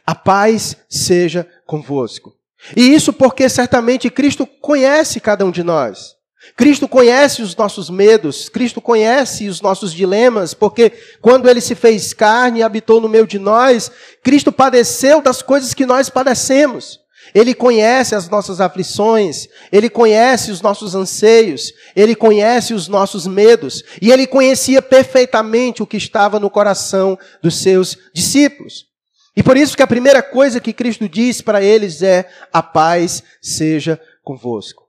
A 0.06 0.14
paz 0.14 0.76
seja 0.88 1.46
convosco. 1.66 2.34
E 2.74 2.94
isso 2.94 3.12
porque 3.12 3.48
certamente 3.48 4.08
Cristo 4.08 4.46
conhece 4.46 5.20
cada 5.20 5.44
um 5.44 5.50
de 5.50 5.62
nós. 5.62 6.13
Cristo 6.56 6.86
conhece 6.86 7.42
os 7.42 7.56
nossos 7.56 7.90
medos, 7.90 8.48
Cristo 8.48 8.80
conhece 8.80 9.48
os 9.48 9.60
nossos 9.60 9.92
dilemas, 9.92 10.54
porque 10.54 10.92
quando 11.20 11.48
ele 11.48 11.60
se 11.60 11.74
fez 11.74 12.12
carne 12.12 12.60
e 12.60 12.62
habitou 12.62 13.00
no 13.00 13.08
meio 13.08 13.26
de 13.26 13.40
nós, 13.40 13.90
Cristo 14.22 14.52
padeceu 14.52 15.20
das 15.20 15.42
coisas 15.42 15.74
que 15.74 15.84
nós 15.84 16.08
padecemos. 16.08 17.00
Ele 17.34 17.54
conhece 17.54 18.14
as 18.14 18.28
nossas 18.28 18.60
aflições, 18.60 19.48
ele 19.72 19.90
conhece 19.90 20.52
os 20.52 20.60
nossos 20.60 20.94
anseios, 20.94 21.72
ele 21.96 22.14
conhece 22.14 22.72
os 22.72 22.86
nossos 22.86 23.26
medos, 23.26 23.82
e 24.00 24.12
ele 24.12 24.26
conhecia 24.26 24.80
perfeitamente 24.80 25.82
o 25.82 25.86
que 25.86 25.96
estava 25.96 26.38
no 26.38 26.50
coração 26.50 27.18
dos 27.42 27.56
seus 27.56 27.98
discípulos. 28.12 28.86
E 29.36 29.42
por 29.42 29.56
isso 29.56 29.76
que 29.76 29.82
a 29.82 29.86
primeira 29.86 30.22
coisa 30.22 30.60
que 30.60 30.72
Cristo 30.72 31.08
diz 31.08 31.40
para 31.40 31.60
eles 31.60 32.02
é: 32.02 32.28
a 32.52 32.62
paz 32.62 33.24
seja 33.42 34.00
convosco. 34.22 34.83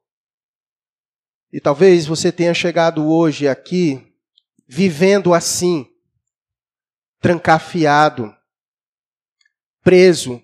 E 1.55 1.61
talvez 1.61 2.05
você 2.05 2.33
tenha 2.33 2.53
chegado 2.53 3.09
hoje 3.09 3.47
aqui 3.47 4.13
vivendo 4.67 5.33
assim, 5.33 5.87
trancafiado, 7.21 8.35
preso 9.81 10.41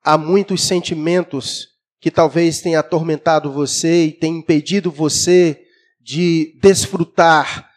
há 0.00 0.16
muitos 0.16 0.62
sentimentos 0.62 1.70
que 1.98 2.08
talvez 2.08 2.60
tenham 2.60 2.78
atormentado 2.78 3.50
você 3.50 4.04
e 4.04 4.12
tenham 4.12 4.38
impedido 4.38 4.92
você 4.92 5.60
de 6.00 6.56
desfrutar 6.62 7.68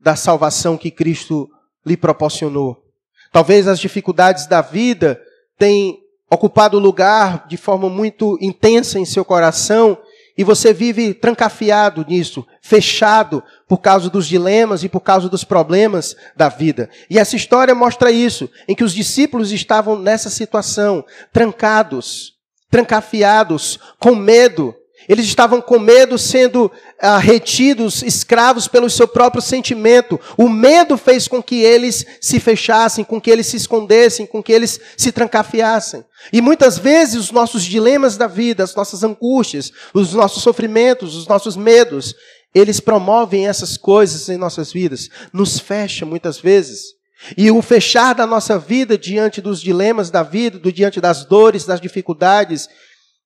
da 0.00 0.16
salvação 0.16 0.78
que 0.78 0.90
Cristo 0.90 1.46
lhe 1.84 1.98
proporcionou. 1.98 2.82
Talvez 3.30 3.68
as 3.68 3.78
dificuldades 3.78 4.46
da 4.46 4.62
vida 4.62 5.20
tenham 5.58 5.98
ocupado 6.30 6.78
lugar 6.78 7.46
de 7.46 7.58
forma 7.58 7.90
muito 7.90 8.38
intensa 8.40 8.98
em 8.98 9.04
seu 9.04 9.22
coração 9.22 9.98
e 10.36 10.44
você 10.44 10.72
vive 10.72 11.14
trancafiado 11.14 12.04
nisso, 12.06 12.46
fechado 12.60 13.42
por 13.66 13.78
causa 13.78 14.10
dos 14.10 14.26
dilemas 14.26 14.84
e 14.84 14.88
por 14.88 15.00
causa 15.00 15.28
dos 15.28 15.44
problemas 15.44 16.14
da 16.36 16.48
vida. 16.48 16.90
E 17.08 17.18
essa 17.18 17.36
história 17.36 17.74
mostra 17.74 18.10
isso, 18.10 18.50
em 18.68 18.74
que 18.74 18.84
os 18.84 18.92
discípulos 18.92 19.50
estavam 19.50 19.98
nessa 19.98 20.28
situação, 20.28 21.04
trancados, 21.32 22.34
trancafiados, 22.70 23.78
com 23.98 24.14
medo, 24.14 24.74
eles 25.08 25.26
estavam 25.26 25.60
com 25.60 25.78
medo, 25.78 26.18
sendo 26.18 26.70
ah, 27.00 27.18
retidos, 27.18 28.02
escravos 28.02 28.66
pelo 28.66 28.90
seu 28.90 29.06
próprio 29.06 29.40
sentimento. 29.40 30.18
O 30.36 30.48
medo 30.48 30.96
fez 30.96 31.28
com 31.28 31.42
que 31.42 31.62
eles 31.62 32.04
se 32.20 32.40
fechassem, 32.40 33.04
com 33.04 33.20
que 33.20 33.30
eles 33.30 33.46
se 33.46 33.56
escondessem, 33.56 34.26
com 34.26 34.42
que 34.42 34.52
eles 34.52 34.80
se 34.96 35.12
trancafiassem. 35.12 36.04
E 36.32 36.40
muitas 36.40 36.78
vezes 36.78 37.16
os 37.16 37.30
nossos 37.30 37.64
dilemas 37.64 38.16
da 38.16 38.26
vida, 38.26 38.64
as 38.64 38.74
nossas 38.74 39.04
angústias, 39.04 39.70
os 39.94 40.12
nossos 40.12 40.42
sofrimentos, 40.42 41.14
os 41.14 41.28
nossos 41.28 41.56
medos, 41.56 42.14
eles 42.52 42.80
promovem 42.80 43.46
essas 43.46 43.76
coisas 43.76 44.28
em 44.28 44.36
nossas 44.36 44.72
vidas, 44.72 45.08
nos 45.32 45.58
fecha 45.60 46.04
muitas 46.04 46.38
vezes. 46.38 46.96
E 47.36 47.50
o 47.50 47.62
fechar 47.62 48.14
da 48.14 48.26
nossa 48.26 48.58
vida 48.58 48.98
diante 48.98 49.40
dos 49.40 49.60
dilemas 49.60 50.10
da 50.10 50.22
vida, 50.22 50.58
do 50.58 50.72
diante 50.72 51.00
das 51.00 51.24
dores, 51.24 51.64
das 51.64 51.80
dificuldades, 51.80 52.68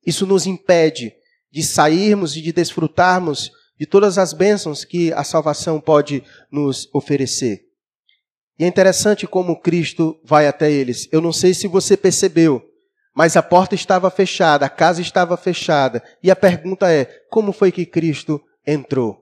isso 0.06 0.26
nos 0.26 0.46
impede 0.46 1.12
de 1.50 1.62
sairmos 1.62 2.36
e 2.36 2.42
de 2.42 2.52
desfrutarmos 2.52 3.50
de 3.78 3.86
todas 3.86 4.18
as 4.18 4.32
bênçãos 4.32 4.84
que 4.84 5.12
a 5.14 5.24
salvação 5.24 5.80
pode 5.80 6.22
nos 6.50 6.88
oferecer. 6.92 7.62
E 8.58 8.64
é 8.64 8.66
interessante 8.66 9.26
como 9.26 9.58
Cristo 9.58 10.20
vai 10.22 10.46
até 10.46 10.70
eles. 10.70 11.08
Eu 11.10 11.22
não 11.22 11.32
sei 11.32 11.54
se 11.54 11.66
você 11.66 11.96
percebeu, 11.96 12.62
mas 13.14 13.34
a 13.36 13.42
porta 13.42 13.74
estava 13.74 14.10
fechada, 14.10 14.66
a 14.66 14.68
casa 14.68 15.00
estava 15.00 15.34
fechada. 15.36 16.02
E 16.22 16.30
a 16.30 16.36
pergunta 16.36 16.92
é: 16.92 17.06
como 17.30 17.52
foi 17.52 17.72
que 17.72 17.86
Cristo 17.86 18.38
entrou? 18.66 19.18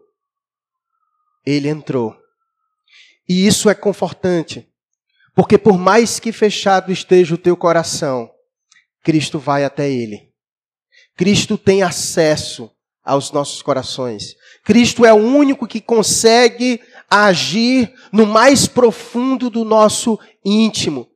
Ele 1.46 1.68
entrou. 1.68 2.16
E 3.28 3.46
isso 3.46 3.70
é 3.70 3.74
confortante, 3.74 4.68
porque 5.36 5.56
por 5.56 5.78
mais 5.78 6.18
que 6.18 6.32
fechado 6.32 6.90
esteja 6.90 7.36
o 7.36 7.38
teu 7.38 7.56
coração, 7.56 8.28
Cristo 9.04 9.38
vai 9.38 9.64
até 9.64 9.88
ele. 9.88 10.27
Cristo 11.18 11.58
tem 11.58 11.82
acesso 11.82 12.70
aos 13.04 13.32
nossos 13.32 13.60
corações. 13.60 14.36
Cristo 14.64 15.04
é 15.04 15.12
o 15.12 15.16
único 15.16 15.66
que 15.66 15.80
consegue 15.80 16.80
agir 17.10 17.92
no 18.12 18.24
mais 18.24 18.68
profundo 18.68 19.50
do 19.50 19.64
nosso 19.64 20.16
íntimo. 20.44 21.08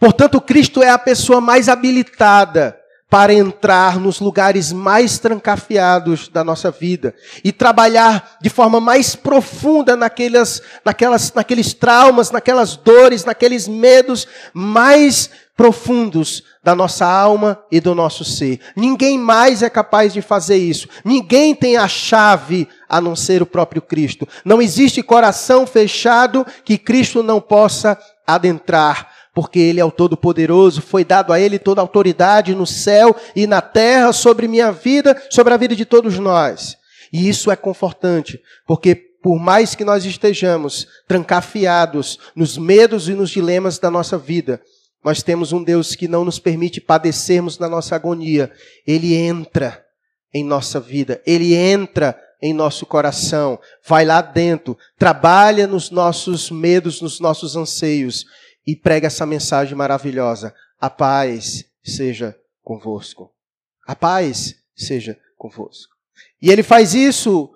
Portanto, 0.00 0.40
Cristo 0.40 0.82
é 0.82 0.90
a 0.90 0.98
pessoa 0.98 1.40
mais 1.40 1.68
habilitada 1.68 2.76
para 3.08 3.32
entrar 3.32 4.00
nos 4.00 4.18
lugares 4.18 4.72
mais 4.72 5.20
trancafiados 5.20 6.26
da 6.26 6.42
nossa 6.42 6.72
vida 6.72 7.14
e 7.44 7.52
trabalhar 7.52 8.36
de 8.42 8.50
forma 8.50 8.80
mais 8.80 9.14
profunda 9.14 9.94
naquelas, 9.94 10.60
naquelas, 10.84 11.32
naqueles 11.32 11.72
traumas, 11.72 12.32
naquelas 12.32 12.74
dores, 12.74 13.24
naqueles 13.24 13.68
medos 13.68 14.26
mais 14.52 15.30
profundos 15.56 16.42
da 16.62 16.74
nossa 16.74 17.06
alma 17.06 17.58
e 17.72 17.80
do 17.80 17.94
nosso 17.94 18.24
ser. 18.24 18.60
Ninguém 18.76 19.18
mais 19.18 19.62
é 19.62 19.70
capaz 19.70 20.12
de 20.12 20.20
fazer 20.20 20.58
isso. 20.58 20.86
Ninguém 21.02 21.54
tem 21.54 21.76
a 21.76 21.88
chave 21.88 22.68
a 22.88 23.00
não 23.00 23.16
ser 23.16 23.40
o 23.42 23.46
próprio 23.46 23.80
Cristo. 23.80 24.28
Não 24.44 24.60
existe 24.60 25.02
coração 25.02 25.66
fechado 25.66 26.46
que 26.64 26.76
Cristo 26.76 27.22
não 27.22 27.40
possa 27.40 27.98
adentrar, 28.26 29.10
porque 29.34 29.58
Ele 29.58 29.80
é 29.80 29.84
o 29.84 29.90
Todo-Poderoso. 29.90 30.82
Foi 30.82 31.04
dado 31.04 31.32
a 31.32 31.40
Ele 31.40 31.58
toda 31.58 31.80
a 31.80 31.84
autoridade 31.84 32.54
no 32.54 32.66
céu 32.66 33.16
e 33.34 33.46
na 33.46 33.62
terra 33.62 34.12
sobre 34.12 34.46
minha 34.46 34.70
vida, 34.70 35.20
sobre 35.30 35.54
a 35.54 35.56
vida 35.56 35.74
de 35.74 35.86
todos 35.86 36.18
nós. 36.18 36.76
E 37.10 37.28
isso 37.28 37.50
é 37.50 37.56
confortante, 37.56 38.38
porque 38.66 38.94
por 38.94 39.38
mais 39.38 39.74
que 39.74 39.84
nós 39.84 40.04
estejamos 40.04 40.86
trancafiados 41.08 42.18
nos 42.34 42.58
medos 42.58 43.08
e 43.08 43.14
nos 43.14 43.30
dilemas 43.30 43.78
da 43.78 43.90
nossa 43.90 44.18
vida, 44.18 44.60
nós 45.06 45.22
temos 45.22 45.52
um 45.52 45.62
Deus 45.62 45.94
que 45.94 46.08
não 46.08 46.24
nos 46.24 46.40
permite 46.40 46.80
padecermos 46.80 47.60
na 47.60 47.68
nossa 47.68 47.94
agonia. 47.94 48.50
Ele 48.84 49.14
entra 49.14 49.86
em 50.34 50.42
nossa 50.42 50.80
vida, 50.80 51.22
ele 51.24 51.54
entra 51.54 52.20
em 52.42 52.52
nosso 52.52 52.84
coração, 52.84 53.56
vai 53.86 54.04
lá 54.04 54.20
dentro, 54.20 54.76
trabalha 54.98 55.64
nos 55.64 55.92
nossos 55.92 56.50
medos, 56.50 57.00
nos 57.00 57.20
nossos 57.20 57.54
anseios 57.54 58.24
e 58.66 58.74
prega 58.74 59.06
essa 59.06 59.24
mensagem 59.24 59.76
maravilhosa: 59.76 60.52
a 60.80 60.90
paz 60.90 61.64
seja 61.84 62.36
convosco. 62.60 63.32
A 63.86 63.94
paz 63.94 64.56
seja 64.74 65.16
convosco. 65.38 65.94
E 66.42 66.50
ele 66.50 66.64
faz 66.64 66.94
isso 66.94 67.48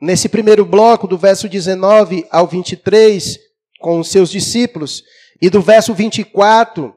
nesse 0.00 0.28
primeiro 0.28 0.64
bloco, 0.64 1.08
do 1.08 1.18
verso 1.18 1.48
19 1.48 2.28
ao 2.30 2.46
23, 2.46 3.40
com 3.80 3.98
os 3.98 4.08
seus 4.08 4.30
discípulos. 4.30 5.02
E 5.40 5.50
do 5.50 5.60
verso 5.60 5.92
24 5.94 6.94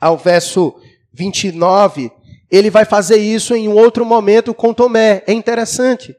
ao 0.00 0.16
verso 0.16 0.74
29, 1.12 2.10
ele 2.50 2.70
vai 2.70 2.84
fazer 2.84 3.18
isso 3.18 3.54
em 3.54 3.68
um 3.68 3.74
outro 3.74 4.04
momento 4.04 4.52
com 4.52 4.74
Tomé. 4.74 5.22
É 5.26 5.32
interessante. 5.32 6.14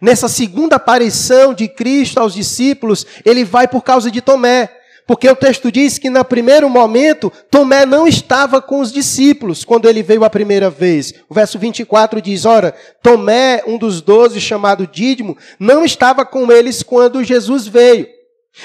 Nessa 0.00 0.28
segunda 0.28 0.76
aparição 0.76 1.52
de 1.52 1.68
Cristo 1.68 2.18
aos 2.18 2.34
discípulos, 2.34 3.06
ele 3.24 3.44
vai 3.44 3.68
por 3.68 3.82
causa 3.82 4.10
de 4.10 4.20
Tomé. 4.20 4.70
Porque 5.06 5.28
o 5.28 5.36
texto 5.36 5.70
diz 5.70 5.98
que 5.98 6.08
no 6.08 6.24
primeiro 6.24 6.68
momento, 6.70 7.30
Tomé 7.50 7.84
não 7.84 8.08
estava 8.08 8.62
com 8.62 8.80
os 8.80 8.90
discípulos 8.90 9.62
quando 9.62 9.86
ele 9.86 10.02
veio 10.02 10.24
a 10.24 10.30
primeira 10.30 10.70
vez. 10.70 11.12
O 11.28 11.34
verso 11.34 11.58
24 11.58 12.22
diz: 12.22 12.46
Ora, 12.46 12.74
Tomé, 13.02 13.62
um 13.66 13.76
dos 13.76 14.00
doze, 14.00 14.40
chamado 14.40 14.86
Dídimo, 14.86 15.36
não 15.58 15.84
estava 15.84 16.24
com 16.24 16.50
eles 16.50 16.82
quando 16.82 17.22
Jesus 17.22 17.66
veio. 17.66 18.13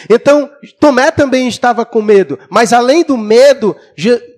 Então, 0.09 0.49
Tomé 0.79 1.09
também 1.09 1.47
estava 1.47 1.85
com 1.85 2.01
medo, 2.01 2.37
mas 2.49 2.73
além 2.73 3.03
do 3.03 3.17
medo, 3.17 3.75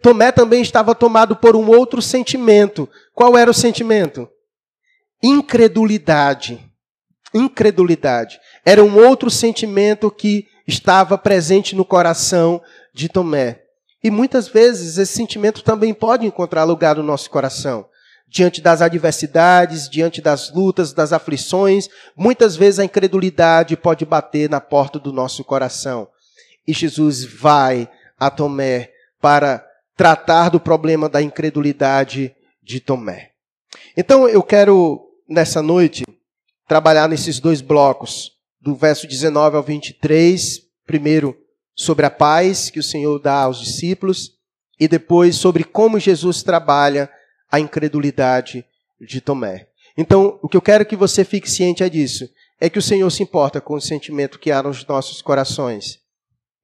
Tomé 0.02 0.32
também 0.32 0.62
estava 0.62 0.96
tomado 0.96 1.36
por 1.36 1.56
um 1.56 1.68
outro 1.68 2.02
sentimento. 2.02 2.88
Qual 3.14 3.38
era 3.38 3.52
o 3.52 3.54
sentimento? 3.54 4.30
Incredulidade. 5.22 6.64
Incredulidade. 7.34 8.40
Era 8.66 8.84
um 8.84 8.98
outro 8.98 9.30
sentimento 9.30 10.10
que 10.10 10.48
estava 10.66 11.18
presente 11.18 11.76
no 11.76 11.84
coração 11.84 12.62
de 12.94 13.10
Tomé. 13.10 13.62
E 14.04 14.10
muitas 14.10 14.48
vezes 14.48 14.98
esse 14.98 15.14
sentimento 15.14 15.64
também 15.64 15.94
pode 15.94 16.26
encontrar 16.26 16.64
lugar 16.64 16.96
no 16.96 17.04
nosso 17.04 17.30
coração. 17.30 17.86
Diante 18.34 18.62
das 18.62 18.82
adversidades, 18.82 19.90
diante 19.90 20.22
das 20.22 20.54
lutas, 20.54 20.94
das 20.94 21.12
aflições, 21.12 21.90
muitas 22.16 22.56
vezes 22.56 22.80
a 22.80 22.86
incredulidade 22.86 23.76
pode 23.76 24.06
bater 24.06 24.50
na 24.50 24.62
porta 24.62 24.98
do 24.98 25.12
nosso 25.12 25.44
coração. 25.44 26.08
E 26.66 26.72
Jesus 26.72 27.26
vai 27.26 27.90
a 28.18 28.30
Tomé 28.30 28.90
para 29.20 29.62
tratar 29.98 30.48
do 30.48 30.62
problema 30.62 31.10
da 31.10 31.22
incredulidade 31.22 32.34
de 32.64 32.80
Tomé. 32.80 33.32
Então 33.98 34.30
eu 34.30 34.42
quero, 34.42 35.10
nessa 35.28 35.62
noite, 35.62 36.06
trabalhar 36.66 37.10
nesses 37.10 37.38
dois 37.38 37.60
blocos 37.60 38.32
do 38.62 38.74
verso 38.74 39.08
19 39.08 39.58
ao 39.58 39.64
23, 39.64 40.62
primeiro 40.88 41.38
sobre 41.76 42.06
a 42.06 42.10
paz 42.10 42.70
que 42.70 42.80
o 42.80 42.84
Senhor 42.84 43.20
dá 43.20 43.42
aos 43.42 43.60
discípulos 43.60 44.32
e 44.80 44.88
depois 44.88 45.36
sobre 45.36 45.66
como 45.66 46.00
Jesus 46.00 46.42
trabalha 46.44 47.12
a 47.52 47.60
incredulidade 47.60 48.66
de 49.00 49.20
Tomé. 49.20 49.68
Então, 49.98 50.40
o 50.42 50.48
que 50.48 50.56
eu 50.56 50.62
quero 50.62 50.86
que 50.86 50.96
você 50.96 51.26
fique 51.26 51.50
ciente 51.50 51.84
é 51.84 51.90
disso, 51.90 52.30
é 52.60 52.70
que 52.70 52.80
o 52.80 52.82
Senhor 52.82 53.10
se 53.10 53.24
importa 53.24 53.60
com 53.60 53.74
o 53.74 53.82
sentimento 53.82 54.40
que 54.40 54.52
há 54.52 54.64
nos 54.64 54.86
nossos 54.86 55.22
corações 55.22 56.00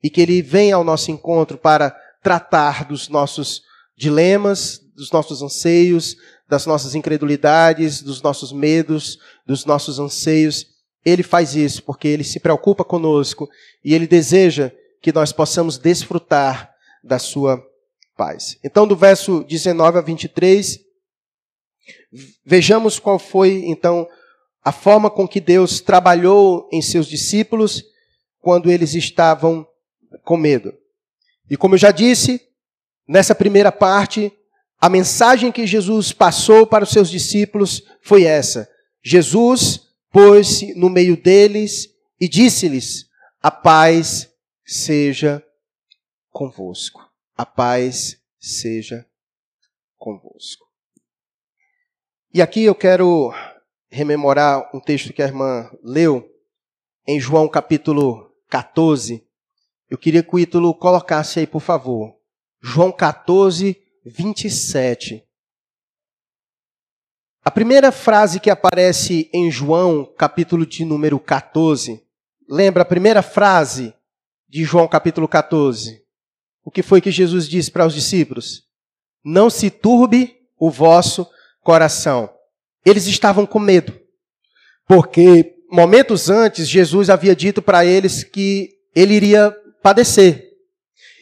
e 0.01 0.09
que 0.09 0.21
ele 0.21 0.41
vem 0.41 0.71
ao 0.71 0.83
nosso 0.83 1.11
encontro 1.11 1.57
para 1.57 1.95
tratar 2.23 2.85
dos 2.85 3.09
nossos 3.09 3.63
dilemas, 3.97 4.79
dos 4.95 5.11
nossos 5.11 5.41
anseios, 5.41 6.15
das 6.47 6.65
nossas 6.65 6.95
incredulidades, 6.95 8.01
dos 8.01 8.21
nossos 8.21 8.53
medos, 8.53 9.19
dos 9.45 9.65
nossos 9.65 9.99
anseios 9.99 10.77
ele 11.09 11.23
faz 11.23 11.55
isso 11.55 11.83
porque 11.83 12.05
ele 12.05 12.23
se 12.25 12.37
preocupa 12.37 12.83
conosco 12.83 13.49
e 13.81 13.93
ele 13.93 14.05
deseja 14.05 14.71
que 15.01 15.13
nós 15.13 15.31
possamos 15.31 15.77
desfrutar 15.77 16.69
da 17.01 17.17
sua 17.17 17.63
paz. 18.17 18.57
Então, 18.63 18.87
do 18.87 18.95
verso 18.95 19.43
19 19.43 19.99
a 19.99 20.01
23, 20.01 20.79
vejamos 22.43 22.99
qual 22.99 23.19
foi, 23.19 23.63
então, 23.65 24.07
a 24.63 24.71
forma 24.71 25.09
com 25.09 25.27
que 25.27 25.39
Deus 25.39 25.79
trabalhou 25.79 26.67
em 26.73 26.81
seus 26.81 27.07
discípulos 27.07 27.85
quando 28.41 28.71
eles 28.71 28.95
estavam 28.95 29.65
com 30.23 30.35
medo. 30.35 30.73
E 31.49 31.55
como 31.55 31.75
eu 31.75 31.79
já 31.79 31.91
disse, 31.91 32.41
nessa 33.07 33.33
primeira 33.33 33.71
parte, 33.71 34.33
a 34.79 34.89
mensagem 34.89 35.51
que 35.51 35.65
Jesus 35.65 36.11
passou 36.11 36.67
para 36.67 36.83
os 36.83 36.89
seus 36.89 37.09
discípulos 37.09 37.83
foi 38.01 38.23
essa: 38.23 38.69
Jesus 39.01 39.87
pôs-se 40.11 40.73
no 40.73 40.89
meio 40.89 41.15
deles 41.15 41.87
e 42.19 42.27
disse-lhes: 42.27 43.05
A 43.41 43.49
paz 43.49 44.29
seja 44.65 45.41
convosco. 46.29 47.06
A 47.37 47.45
paz 47.45 48.19
seja 48.39 49.05
convosco. 49.95 50.65
E 52.33 52.41
aqui 52.41 52.63
eu 52.63 52.73
quero 52.73 53.31
rememorar 53.91 54.75
um 54.75 54.79
texto 54.79 55.13
que 55.13 55.21
a 55.21 55.27
irmã 55.27 55.69
leu 55.83 56.27
em 57.05 57.19
João 57.19 57.47
capítulo 57.47 58.35
14. 58.49 59.23
Eu 59.87 59.99
queria 59.99 60.23
que 60.23 60.35
o 60.35 60.39
Ítalo 60.39 60.73
colocasse 60.73 61.39
aí, 61.39 61.45
por 61.45 61.61
favor. 61.61 62.17
João 62.59 62.91
14, 62.91 63.79
27. 64.03 65.23
A 67.45 67.51
primeira 67.51 67.91
frase 67.91 68.39
que 68.39 68.49
aparece 68.49 69.29
em 69.31 69.51
João, 69.51 70.11
capítulo 70.17 70.65
de 70.65 70.83
número 70.83 71.19
14, 71.19 72.03
lembra 72.49 72.81
a 72.81 72.85
primeira 72.85 73.21
frase 73.21 73.93
de 74.49 74.63
João, 74.63 74.87
capítulo 74.87 75.27
14? 75.27 76.06
O 76.67 76.69
que 76.69 76.83
foi 76.83 76.99
que 76.99 77.09
Jesus 77.09 77.47
disse 77.47 77.71
para 77.71 77.85
os 77.87 77.93
discípulos? 77.93 78.63
Não 79.23 79.49
se 79.49 79.69
turbe 79.69 80.35
o 80.59 80.69
vosso 80.69 81.25
coração. 81.63 82.29
Eles 82.85 83.07
estavam 83.07 83.45
com 83.45 83.57
medo, 83.57 83.97
porque 84.85 85.55
momentos 85.71 86.29
antes 86.29 86.67
Jesus 86.67 87.09
havia 87.09 87.33
dito 87.33 87.61
para 87.61 87.85
eles 87.85 88.21
que 88.21 88.71
ele 88.93 89.13
iria 89.13 89.55
padecer. 89.81 90.43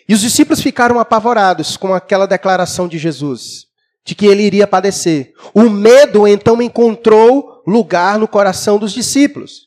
E 0.10 0.16
os 0.16 0.22
discípulos 0.22 0.64
ficaram 0.64 1.00
apavorados 1.00 1.78
com 1.78 1.94
aquela 1.94 2.26
declaração 2.26 2.88
de 2.88 2.98
Jesus 2.98 3.68
de 4.04 4.16
que 4.16 4.26
ele 4.26 4.42
iria 4.42 4.66
padecer. 4.66 5.32
O 5.54 5.70
medo 5.70 6.28
então 6.28 6.60
encontrou 6.60 7.62
lugar 7.68 8.18
no 8.18 8.28
coração 8.28 8.80
dos 8.80 8.92
discípulos. 8.92 9.65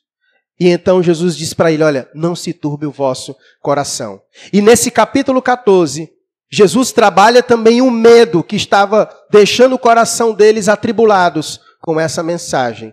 E 0.59 0.69
então 0.69 1.03
Jesus 1.03 1.37
disse 1.37 1.55
para 1.55 1.71
ele: 1.71 1.83
Olha, 1.83 2.09
não 2.15 2.35
se 2.35 2.53
turbe 2.53 2.87
o 2.87 2.91
vosso 2.91 3.37
coração. 3.61 4.21
E 4.53 4.61
nesse 4.61 4.91
capítulo 4.91 5.41
14, 5.41 6.11
Jesus 6.51 6.93
trabalha 6.93 7.43
também 7.43 7.81
o 7.81 7.91
medo 7.91 8.43
que 8.43 8.57
estava 8.57 9.09
deixando 9.31 9.75
o 9.75 9.79
coração 9.79 10.33
deles 10.33 10.69
atribulados 10.69 11.61
com 11.81 12.01
essa 12.01 12.23
mensagem: 12.23 12.93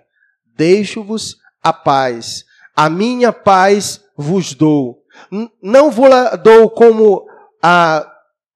Deixo-vos 0.55 1.37
a 1.63 1.73
paz, 1.73 2.45
a 2.75 2.89
minha 2.89 3.33
paz 3.33 4.01
vos 4.15 4.53
dou. 4.53 5.01
Não 5.61 5.89
vos 5.89 6.09
dou 6.43 6.69
como 6.69 7.25
a, 7.63 8.05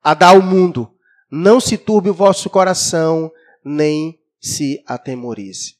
a 0.04 0.14
dar 0.14 0.34
o 0.34 0.44
mundo, 0.44 0.92
não 1.32 1.60
se 1.60 1.78
turbe 1.78 2.10
o 2.10 2.14
vosso 2.14 2.50
coração, 2.50 3.32
nem 3.64 4.20
se 4.40 4.84
atemorize. 4.86 5.79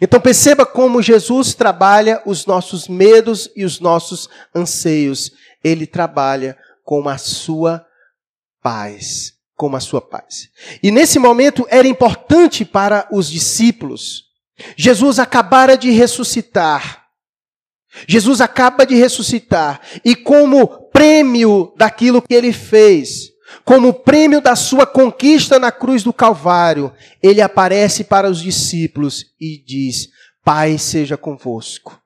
Então 0.00 0.20
perceba 0.20 0.66
como 0.66 1.02
Jesus 1.02 1.54
trabalha 1.54 2.22
os 2.26 2.46
nossos 2.46 2.88
medos 2.88 3.50
e 3.56 3.64
os 3.64 3.80
nossos 3.80 4.28
anseios. 4.54 5.32
Ele 5.62 5.86
trabalha 5.86 6.56
com 6.84 7.08
a 7.08 7.18
sua 7.18 7.84
paz, 8.62 9.34
com 9.56 9.74
a 9.74 9.80
sua 9.80 10.00
paz. 10.00 10.48
E 10.82 10.90
nesse 10.90 11.18
momento 11.18 11.66
era 11.70 11.88
importante 11.88 12.64
para 12.64 13.08
os 13.10 13.30
discípulos. 13.30 14.24
Jesus 14.76 15.18
acabara 15.18 15.76
de 15.76 15.90
ressuscitar. 15.90 17.04
Jesus 18.06 18.40
acaba 18.40 18.84
de 18.84 18.94
ressuscitar 18.94 19.80
e 20.04 20.14
como 20.14 20.66
prêmio 20.90 21.72
daquilo 21.76 22.20
que 22.20 22.34
ele 22.34 22.52
fez, 22.52 23.30
como 23.68 23.92
prêmio 23.92 24.40
da 24.40 24.56
sua 24.56 24.86
conquista 24.86 25.58
na 25.58 25.70
cruz 25.70 26.02
do 26.02 26.10
Calvário, 26.10 26.90
ele 27.22 27.42
aparece 27.42 28.02
para 28.02 28.26
os 28.26 28.40
discípulos 28.40 29.26
e 29.38 29.62
diz: 29.62 30.08
Pai 30.42 30.78
seja 30.78 31.18
convosco. 31.18 32.00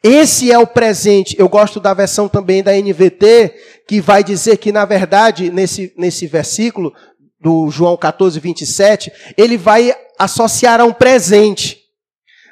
Esse 0.00 0.52
é 0.52 0.58
o 0.58 0.68
presente. 0.68 1.34
Eu 1.36 1.48
gosto 1.48 1.80
da 1.80 1.92
versão 1.92 2.28
também 2.28 2.62
da 2.62 2.72
NVT, 2.72 3.82
que 3.88 4.00
vai 4.00 4.22
dizer 4.22 4.56
que, 4.58 4.70
na 4.70 4.84
verdade, 4.84 5.50
nesse, 5.50 5.92
nesse 5.98 6.28
versículo 6.28 6.94
do 7.40 7.68
João 7.72 7.96
14, 7.96 8.38
27, 8.38 9.10
ele 9.36 9.58
vai 9.58 9.92
associar 10.16 10.80
a 10.80 10.84
um 10.84 10.92
presente. 10.92 11.76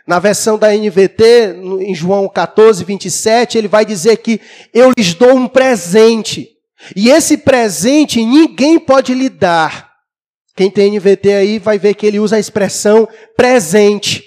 Na 0.04 0.18
versão 0.18 0.58
da 0.58 0.74
NVT, 0.74 1.60
em 1.78 1.94
João 1.94 2.28
14, 2.28 2.82
27, 2.82 3.56
ele 3.56 3.68
vai 3.68 3.84
dizer 3.84 4.16
que 4.16 4.40
eu 4.74 4.90
lhes 4.98 5.14
dou 5.14 5.32
um 5.32 5.46
presente. 5.46 6.52
E 6.96 7.10
esse 7.10 7.36
presente 7.36 8.24
ninguém 8.24 8.78
pode 8.78 9.14
lhe 9.14 9.28
dar. 9.28 9.92
Quem 10.54 10.70
tem 10.70 10.96
NVT 10.96 11.32
aí 11.32 11.58
vai 11.58 11.78
ver 11.78 11.94
que 11.94 12.06
ele 12.06 12.18
usa 12.18 12.36
a 12.36 12.40
expressão 12.40 13.08
presente. 13.36 14.24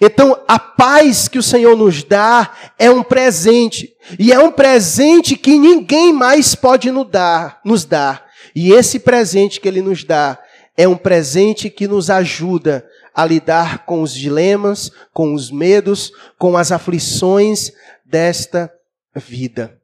Então, 0.00 0.38
a 0.48 0.58
paz 0.58 1.28
que 1.28 1.38
o 1.38 1.42
Senhor 1.42 1.76
nos 1.76 2.02
dá 2.02 2.52
é 2.78 2.90
um 2.90 3.02
presente. 3.02 3.90
E 4.18 4.32
é 4.32 4.38
um 4.38 4.50
presente 4.50 5.36
que 5.36 5.58
ninguém 5.58 6.12
mais 6.12 6.54
pode 6.54 6.90
nos 6.90 7.08
dar, 7.08 7.60
nos 7.64 7.84
dar. 7.84 8.26
E 8.54 8.72
esse 8.72 8.98
presente 8.98 9.60
que 9.60 9.68
ele 9.68 9.82
nos 9.82 10.04
dá 10.04 10.38
é 10.76 10.88
um 10.88 10.96
presente 10.96 11.70
que 11.70 11.86
nos 11.86 12.10
ajuda 12.10 12.86
a 13.14 13.24
lidar 13.24 13.84
com 13.86 14.02
os 14.02 14.12
dilemas, 14.12 14.90
com 15.12 15.34
os 15.34 15.50
medos, 15.50 16.12
com 16.38 16.56
as 16.56 16.72
aflições 16.72 17.70
desta 18.04 18.72
vida. 19.14 19.78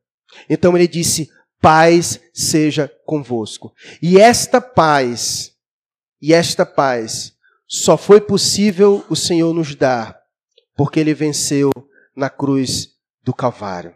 Então 0.48 0.76
ele 0.76 0.88
disse: 0.88 1.30
paz 1.60 2.20
seja 2.32 2.90
convosco. 3.04 3.72
E 4.00 4.18
esta 4.18 4.60
paz 4.60 5.54
E 6.20 6.34
esta 6.34 6.66
paz 6.66 7.34
só 7.66 7.96
foi 7.96 8.20
possível 8.20 9.04
o 9.08 9.16
Senhor 9.16 9.54
nos 9.54 9.74
dar 9.74 10.20
porque 10.76 10.98
ele 10.98 11.12
venceu 11.12 11.70
na 12.16 12.30
cruz 12.30 12.96
do 13.22 13.34
Calvário. 13.34 13.94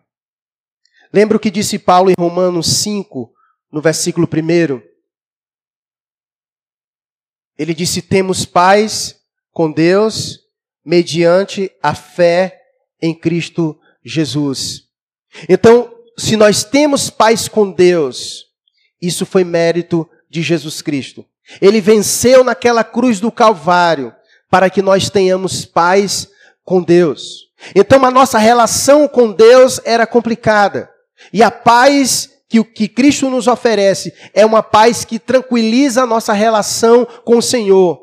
Lembra 1.12 1.37
o 1.37 1.40
que 1.40 1.50
disse 1.50 1.79
Paulo 1.79 2.11
em 2.11 2.14
Romanos 2.18 2.66
5, 2.79 3.33
no 3.72 3.81
versículo 3.81 4.29
1? 4.29 4.83
Ele 7.57 7.72
disse: 7.72 8.03
Temos 8.03 8.44
paz 8.44 9.18
com 9.50 9.72
Deus 9.72 10.40
mediante 10.85 11.70
a 11.83 11.94
fé 11.94 12.61
em 13.00 13.14
Cristo 13.18 13.81
Jesus. 14.05 14.88
Então, 15.48 15.93
se 16.18 16.37
nós 16.37 16.64
temos 16.64 17.11
paz 17.11 17.48
com 17.48 17.70
Deus, 17.70 18.46
isso 19.00 19.27
foi 19.27 19.44
mérito 19.44 20.09
de 20.31 20.42
Jesus 20.42 20.81
Cristo. 20.81 21.24
Ele 21.61 21.81
venceu 21.81 22.42
naquela 22.42 22.83
cruz 22.83 23.20
do 23.20 23.31
Calvário 23.31 24.14
para 24.50 24.70
que 24.70 24.81
nós 24.81 25.11
tenhamos 25.11 25.64
paz 25.64 26.29
com 26.64 26.83
Deus. 26.83 27.50
Então 27.74 28.05
a 28.05 28.11
nossa 28.11 28.38
relação 28.38 29.07
com 29.07 29.33
Deus 29.33 29.81
era 29.85 30.07
complicada. 30.07 30.90
E 31.33 31.42
a 31.42 31.50
paz 31.50 32.31
que 32.48 32.61
o 32.61 32.64
que 32.64 32.88
Cristo 32.88 33.29
nos 33.29 33.46
oferece 33.46 34.12
é 34.33 34.44
uma 34.44 34.62
paz 34.62 35.05
que 35.05 35.18
tranquiliza 35.18 36.03
a 36.03 36.07
nossa 36.07 36.33
relação 36.33 37.07
com 37.24 37.38
o 37.38 37.42
Senhor. 37.42 38.00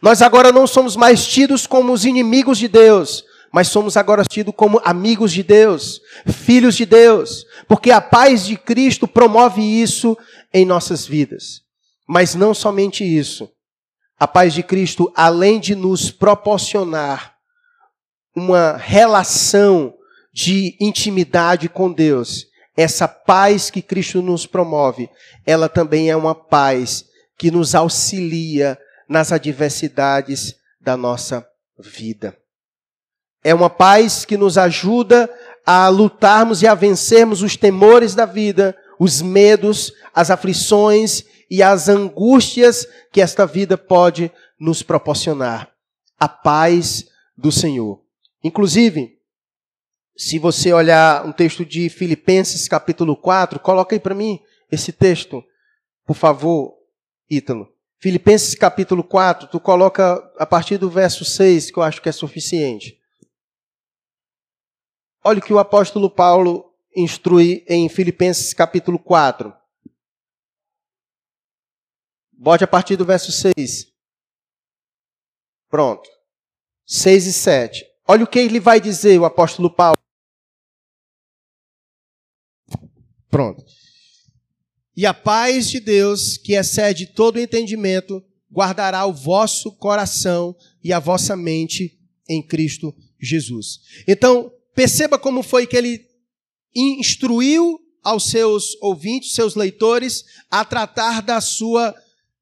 Nós 0.00 0.22
agora 0.22 0.52
não 0.52 0.66
somos 0.66 0.96
mais 0.96 1.26
tidos 1.26 1.66
como 1.66 1.92
os 1.92 2.04
inimigos 2.04 2.58
de 2.58 2.68
Deus, 2.68 3.24
mas 3.52 3.68
somos 3.68 3.98
agora 3.98 4.24
tidos 4.24 4.54
como 4.56 4.80
amigos 4.82 5.30
de 5.30 5.42
Deus, 5.42 6.00
filhos 6.26 6.74
de 6.74 6.86
Deus, 6.86 7.44
porque 7.68 7.90
a 7.90 8.00
paz 8.00 8.46
de 8.46 8.56
Cristo 8.56 9.06
promove 9.06 9.60
isso 9.60 10.16
em 10.54 10.64
nossas 10.64 11.06
vidas. 11.06 11.60
Mas 12.08 12.34
não 12.34 12.54
somente 12.54 13.04
isso. 13.04 13.50
A 14.18 14.26
paz 14.26 14.54
de 14.54 14.62
Cristo, 14.62 15.12
além 15.14 15.60
de 15.60 15.74
nos 15.74 16.10
proporcionar 16.10 17.34
uma 18.34 18.78
relação 18.78 19.92
de 20.32 20.74
intimidade 20.80 21.68
com 21.68 21.92
Deus, 21.92 22.46
essa 22.74 23.06
paz 23.06 23.68
que 23.68 23.82
Cristo 23.82 24.22
nos 24.22 24.46
promove, 24.46 25.10
ela 25.44 25.68
também 25.68 26.08
é 26.08 26.16
uma 26.16 26.34
paz 26.34 27.04
que 27.36 27.50
nos 27.50 27.74
auxilia 27.74 28.78
nas 29.06 29.30
adversidades 29.30 30.54
da 30.80 30.96
nossa 30.96 31.46
vida. 31.78 32.41
É 33.42 33.54
uma 33.54 33.68
paz 33.68 34.24
que 34.24 34.36
nos 34.36 34.56
ajuda 34.56 35.28
a 35.64 35.88
lutarmos 35.88 36.62
e 36.62 36.66
a 36.66 36.74
vencermos 36.74 37.42
os 37.42 37.56
temores 37.56 38.14
da 38.14 38.24
vida, 38.24 38.76
os 38.98 39.20
medos, 39.20 39.92
as 40.14 40.30
aflições 40.30 41.24
e 41.50 41.62
as 41.62 41.88
angústias 41.88 42.86
que 43.10 43.20
esta 43.20 43.46
vida 43.46 43.76
pode 43.76 44.30
nos 44.58 44.82
proporcionar. 44.82 45.70
A 46.18 46.28
paz 46.28 47.06
do 47.36 47.50
Senhor. 47.50 48.00
Inclusive, 48.44 49.18
se 50.16 50.38
você 50.38 50.72
olhar 50.72 51.26
um 51.26 51.32
texto 51.32 51.64
de 51.64 51.88
Filipenses 51.88 52.68
capítulo 52.68 53.16
4, 53.16 53.58
coloca 53.58 53.94
aí 53.94 54.00
para 54.00 54.14
mim 54.14 54.40
esse 54.70 54.92
texto, 54.92 55.42
por 56.06 56.14
favor, 56.14 56.74
Ítalo. 57.28 57.68
Filipenses 57.98 58.54
capítulo 58.54 59.02
4, 59.02 59.48
tu 59.48 59.60
coloca 59.60 60.22
a 60.38 60.46
partir 60.46 60.76
do 60.76 60.90
verso 60.90 61.24
6, 61.24 61.70
que 61.70 61.78
eu 61.78 61.82
acho 61.82 62.02
que 62.02 62.08
é 62.08 62.12
suficiente. 62.12 63.01
Olha 65.24 65.38
o 65.38 65.42
que 65.42 65.52
o 65.52 65.58
apóstolo 65.58 66.10
Paulo 66.10 66.74
instrui 66.96 67.64
em 67.68 67.88
Filipenses 67.88 68.52
capítulo 68.52 68.98
4. 68.98 69.54
Bote 72.32 72.64
a 72.64 72.66
partir 72.66 72.96
do 72.96 73.04
verso 73.04 73.30
6. 73.30 73.92
Pronto. 75.68 76.10
6 76.84 77.26
e 77.26 77.32
7. 77.32 77.86
Olha 78.06 78.24
o 78.24 78.26
que 78.26 78.40
ele 78.40 78.58
vai 78.58 78.80
dizer, 78.80 79.16
o 79.20 79.24
apóstolo 79.24 79.70
Paulo. 79.70 79.96
Pronto. 83.30 83.64
E 84.96 85.06
a 85.06 85.14
paz 85.14 85.70
de 85.70 85.78
Deus, 85.78 86.36
que 86.36 86.54
excede 86.54 87.06
todo 87.06 87.38
entendimento, 87.38 88.22
guardará 88.50 89.06
o 89.06 89.12
vosso 89.12 89.70
coração 89.76 90.54
e 90.82 90.92
a 90.92 90.98
vossa 90.98 91.36
mente 91.36 91.98
em 92.28 92.44
Cristo 92.44 92.92
Jesus. 93.20 93.80
Então, 94.06 94.52
perceba 94.74 95.18
como 95.18 95.42
foi 95.42 95.66
que 95.66 95.76
ele 95.76 96.06
instruiu 96.74 97.78
aos 98.02 98.30
seus 98.30 98.76
ouvintes, 98.80 99.34
seus 99.34 99.54
leitores, 99.54 100.24
a 100.50 100.64
tratar 100.64 101.22
da 101.22 101.40
sua, 101.40 101.94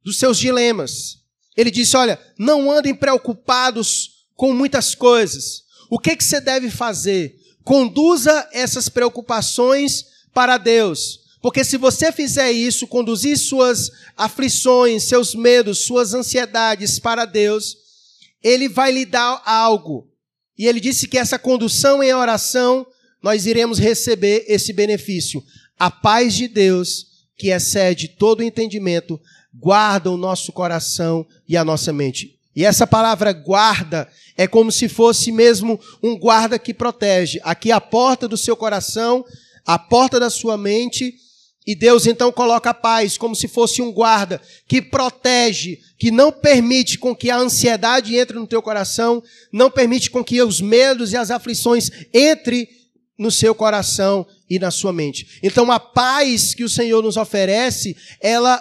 dos 0.02 0.18
seus 0.18 0.38
dilemas. 0.38 1.18
Ele 1.56 1.70
disse: 1.70 1.96
Olha, 1.96 2.18
não 2.38 2.70
andem 2.70 2.94
preocupados 2.94 4.26
com 4.34 4.52
muitas 4.52 4.94
coisas. 4.94 5.64
O 5.90 5.98
que, 5.98 6.16
que 6.16 6.24
você 6.24 6.40
deve 6.40 6.70
fazer? 6.70 7.36
Conduza 7.64 8.48
essas 8.52 8.88
preocupações 8.88 10.06
para 10.32 10.56
Deus. 10.56 11.20
Porque 11.42 11.64
se 11.64 11.76
você 11.76 12.12
fizer 12.12 12.52
isso, 12.52 12.86
conduzir 12.86 13.36
suas 13.36 13.90
aflições, 14.16 15.04
seus 15.04 15.34
medos, 15.34 15.86
suas 15.86 16.12
ansiedades 16.14 16.98
para 16.98 17.24
Deus, 17.24 17.76
Ele 18.42 18.68
vai 18.68 18.92
lhe 18.92 19.06
dar 19.06 19.42
algo. 19.44 20.09
E 20.60 20.66
Ele 20.66 20.78
disse 20.78 21.08
que 21.08 21.16
essa 21.16 21.38
condução 21.38 22.02
em 22.02 22.12
oração, 22.12 22.86
nós 23.22 23.46
iremos 23.46 23.78
receber 23.78 24.44
esse 24.46 24.74
benefício. 24.74 25.42
A 25.78 25.90
paz 25.90 26.34
de 26.34 26.46
Deus, 26.46 27.06
que 27.34 27.48
excede 27.48 28.08
todo 28.08 28.42
entendimento, 28.42 29.18
guarda 29.54 30.10
o 30.10 30.18
nosso 30.18 30.52
coração 30.52 31.26
e 31.48 31.56
a 31.56 31.64
nossa 31.64 31.94
mente. 31.94 32.38
E 32.54 32.62
essa 32.62 32.86
palavra 32.86 33.32
guarda 33.32 34.06
é 34.36 34.46
como 34.46 34.70
se 34.70 34.86
fosse 34.86 35.32
mesmo 35.32 35.80
um 36.02 36.14
guarda 36.18 36.58
que 36.58 36.74
protege. 36.74 37.40
Aqui 37.42 37.72
a 37.72 37.80
porta 37.80 38.28
do 38.28 38.36
seu 38.36 38.54
coração, 38.54 39.24
a 39.64 39.78
porta 39.78 40.20
da 40.20 40.28
sua 40.28 40.58
mente 40.58 41.14
e 41.70 41.74
Deus 41.76 42.04
então 42.04 42.32
coloca 42.32 42.70
a 42.70 42.74
paz 42.74 43.16
como 43.16 43.36
se 43.36 43.46
fosse 43.46 43.80
um 43.80 43.92
guarda 43.92 44.42
que 44.66 44.82
protege, 44.82 45.78
que 45.96 46.10
não 46.10 46.32
permite 46.32 46.98
com 46.98 47.14
que 47.14 47.30
a 47.30 47.36
ansiedade 47.36 48.16
entre 48.16 48.36
no 48.36 48.46
teu 48.46 48.60
coração, 48.60 49.22
não 49.52 49.70
permite 49.70 50.10
com 50.10 50.24
que 50.24 50.42
os 50.42 50.60
medos 50.60 51.12
e 51.12 51.16
as 51.16 51.30
aflições 51.30 51.88
entre 52.12 52.68
no 53.16 53.30
seu 53.30 53.54
coração 53.54 54.26
e 54.48 54.58
na 54.58 54.72
sua 54.72 54.92
mente. 54.92 55.38
Então 55.44 55.70
a 55.70 55.78
paz 55.78 56.54
que 56.54 56.64
o 56.64 56.68
Senhor 56.68 57.04
nos 57.04 57.16
oferece, 57.16 57.96
ela 58.20 58.60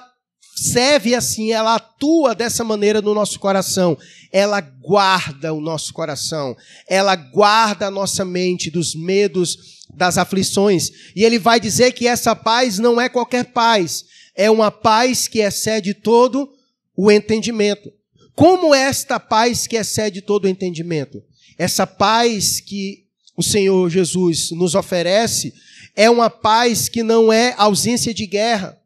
serve 0.55 1.15
assim, 1.15 1.51
ela 1.51 1.73
atua 1.73 2.35
dessa 2.35 2.63
maneira 2.63 3.01
no 3.01 3.15
nosso 3.15 3.39
coração. 3.39 3.97
Ela 4.31 4.61
guarda 4.61 5.51
o 5.51 5.59
nosso 5.59 5.91
coração, 5.93 6.55
ela 6.87 7.15
guarda 7.15 7.87
a 7.87 7.91
nossa 7.91 8.23
mente 8.23 8.69
dos 8.69 8.93
medos 8.93 9.78
das 9.93 10.17
aflições. 10.17 10.91
E 11.15 11.23
ele 11.23 11.39
vai 11.39 11.59
dizer 11.59 11.91
que 11.93 12.07
essa 12.07 12.35
paz 12.35 12.79
não 12.79 12.99
é 12.99 13.09
qualquer 13.09 13.45
paz, 13.45 14.05
é 14.35 14.49
uma 14.49 14.71
paz 14.71 15.27
que 15.27 15.39
excede 15.39 15.93
todo 15.93 16.49
o 16.95 17.11
entendimento. 17.11 17.91
Como 18.35 18.73
esta 18.73 19.19
paz 19.19 19.67
que 19.67 19.75
excede 19.75 20.21
todo 20.21 20.45
o 20.45 20.47
entendimento? 20.47 21.21
Essa 21.57 21.85
paz 21.85 22.61
que 22.61 23.05
o 23.35 23.43
Senhor 23.43 23.89
Jesus 23.89 24.51
nos 24.51 24.75
oferece 24.75 25.53
é 25.95 26.09
uma 26.09 26.29
paz 26.29 26.87
que 26.87 27.03
não 27.03 27.33
é 27.33 27.53
ausência 27.57 28.13
de 28.13 28.25
guerra, 28.25 28.77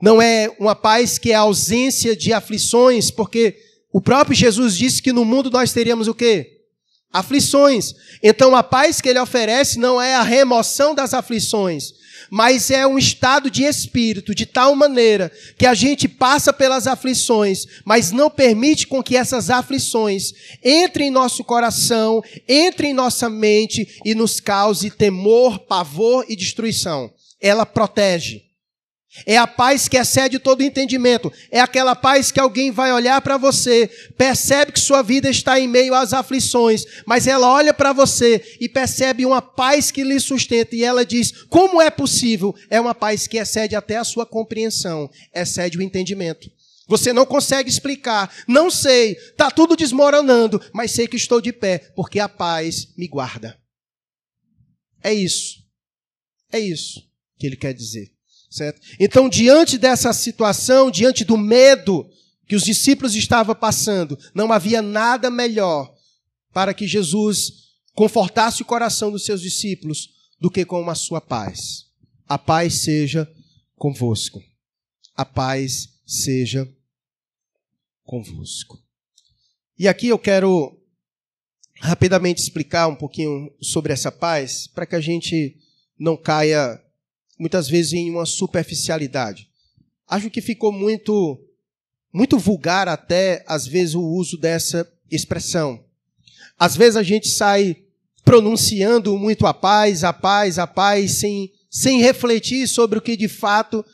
não 0.00 0.20
é 0.20 0.54
uma 0.58 0.74
paz 0.74 1.16
que 1.16 1.30
é 1.32 1.34
ausência 1.34 2.14
de 2.14 2.32
aflições, 2.32 3.10
porque 3.10 3.56
o 3.92 4.00
próprio 4.00 4.36
Jesus 4.36 4.76
disse 4.76 5.00
que 5.00 5.12
no 5.12 5.24
mundo 5.24 5.50
nós 5.50 5.72
teríamos 5.72 6.08
o 6.08 6.14
quê? 6.14 6.51
Aflições. 7.12 7.94
Então 8.22 8.56
a 8.56 8.62
paz 8.62 9.00
que 9.00 9.08
ele 9.08 9.18
oferece 9.18 9.78
não 9.78 10.00
é 10.00 10.14
a 10.14 10.22
remoção 10.22 10.94
das 10.94 11.12
aflições, 11.12 11.92
mas 12.30 12.70
é 12.70 12.86
um 12.86 12.98
estado 12.98 13.50
de 13.50 13.64
espírito 13.64 14.34
de 14.34 14.46
tal 14.46 14.74
maneira 14.74 15.30
que 15.58 15.66
a 15.66 15.74
gente 15.74 16.08
passa 16.08 16.52
pelas 16.52 16.86
aflições, 16.86 17.66
mas 17.84 18.10
não 18.10 18.30
permite 18.30 18.86
com 18.86 19.02
que 19.02 19.16
essas 19.16 19.50
aflições 19.50 20.32
entrem 20.64 21.08
em 21.08 21.10
nosso 21.10 21.44
coração, 21.44 22.22
entrem 22.48 22.92
em 22.92 22.94
nossa 22.94 23.28
mente 23.28 24.00
e 24.04 24.14
nos 24.14 24.40
cause 24.40 24.90
temor, 24.90 25.58
pavor 25.58 26.24
e 26.28 26.34
destruição. 26.34 27.12
Ela 27.40 27.66
protege. 27.66 28.51
É 29.26 29.36
a 29.36 29.46
paz 29.46 29.88
que 29.88 29.96
excede 29.96 30.38
todo 30.38 30.62
entendimento. 30.62 31.30
É 31.50 31.60
aquela 31.60 31.94
paz 31.94 32.30
que 32.30 32.40
alguém 32.40 32.70
vai 32.70 32.92
olhar 32.92 33.20
para 33.20 33.36
você, 33.36 33.88
percebe 34.16 34.72
que 34.72 34.80
sua 34.80 35.02
vida 35.02 35.28
está 35.28 35.60
em 35.60 35.68
meio 35.68 35.94
às 35.94 36.12
aflições, 36.12 36.84
mas 37.06 37.26
ela 37.26 37.50
olha 37.50 37.74
para 37.74 37.92
você 37.92 38.42
e 38.60 38.68
percebe 38.68 39.26
uma 39.26 39.42
paz 39.42 39.90
que 39.90 40.02
lhe 40.02 40.18
sustenta 40.18 40.74
e 40.74 40.82
ela 40.82 41.04
diz: 41.04 41.32
Como 41.48 41.80
é 41.80 41.90
possível? 41.90 42.54
É 42.70 42.80
uma 42.80 42.94
paz 42.94 43.26
que 43.26 43.36
excede 43.36 43.76
até 43.76 43.96
a 43.96 44.04
sua 44.04 44.24
compreensão, 44.24 45.10
excede 45.34 45.76
o 45.76 45.82
entendimento. 45.82 46.50
Você 46.88 47.12
não 47.12 47.24
consegue 47.24 47.70
explicar, 47.70 48.34
não 48.48 48.70
sei, 48.70 49.12
está 49.12 49.50
tudo 49.50 49.76
desmoronando, 49.76 50.60
mas 50.72 50.90
sei 50.90 51.06
que 51.06 51.16
estou 51.16 51.40
de 51.40 51.52
pé, 51.52 51.78
porque 51.94 52.18
a 52.18 52.28
paz 52.28 52.88
me 52.96 53.06
guarda. 53.06 53.58
É 55.02 55.12
isso. 55.12 55.62
É 56.50 56.58
isso 56.58 57.02
que 57.38 57.46
ele 57.46 57.56
quer 57.56 57.72
dizer. 57.72 58.12
Certo? 58.52 58.82
Então, 59.00 59.30
diante 59.30 59.78
dessa 59.78 60.12
situação, 60.12 60.90
diante 60.90 61.24
do 61.24 61.38
medo 61.38 62.06
que 62.46 62.54
os 62.54 62.64
discípulos 62.64 63.16
estavam 63.16 63.54
passando, 63.54 64.18
não 64.34 64.52
havia 64.52 64.82
nada 64.82 65.30
melhor 65.30 65.90
para 66.52 66.74
que 66.74 66.86
Jesus 66.86 67.70
confortasse 67.94 68.60
o 68.60 68.66
coração 68.66 69.10
dos 69.10 69.24
seus 69.24 69.40
discípulos 69.40 70.10
do 70.38 70.50
que 70.50 70.66
com 70.66 70.90
a 70.90 70.94
sua 70.94 71.18
paz. 71.18 71.86
A 72.28 72.36
paz 72.36 72.82
seja 72.82 73.26
convosco. 73.74 74.42
A 75.16 75.24
paz 75.24 75.88
seja 76.06 76.70
convosco. 78.04 78.78
E 79.78 79.88
aqui 79.88 80.08
eu 80.08 80.18
quero 80.18 80.78
rapidamente 81.80 82.42
explicar 82.42 82.86
um 82.86 82.96
pouquinho 82.96 83.50
sobre 83.62 83.94
essa 83.94 84.12
paz, 84.12 84.66
para 84.66 84.84
que 84.84 84.94
a 84.94 85.00
gente 85.00 85.56
não 85.98 86.18
caia 86.18 86.78
muitas 87.38 87.68
vezes 87.68 87.92
em 87.92 88.10
uma 88.10 88.26
superficialidade. 88.26 89.48
Acho 90.08 90.30
que 90.30 90.40
ficou 90.40 90.72
muito 90.72 91.38
muito 92.12 92.38
vulgar 92.38 92.88
até 92.88 93.42
às 93.46 93.66
vezes 93.66 93.94
o 93.94 94.02
uso 94.02 94.36
dessa 94.36 94.86
expressão. 95.10 95.82
Às 96.58 96.76
vezes 96.76 96.96
a 96.96 97.02
gente 97.02 97.28
sai 97.28 97.76
pronunciando 98.24 99.16
muito 99.18 99.46
a 99.46 99.54
paz, 99.54 100.04
a 100.04 100.12
paz, 100.12 100.58
a 100.58 100.66
paz 100.66 101.18
sem 101.18 101.50
sem 101.70 102.00
refletir 102.00 102.68
sobre 102.68 102.98
o 102.98 103.02
que 103.02 103.16
de 103.16 103.28
fato 103.28 103.84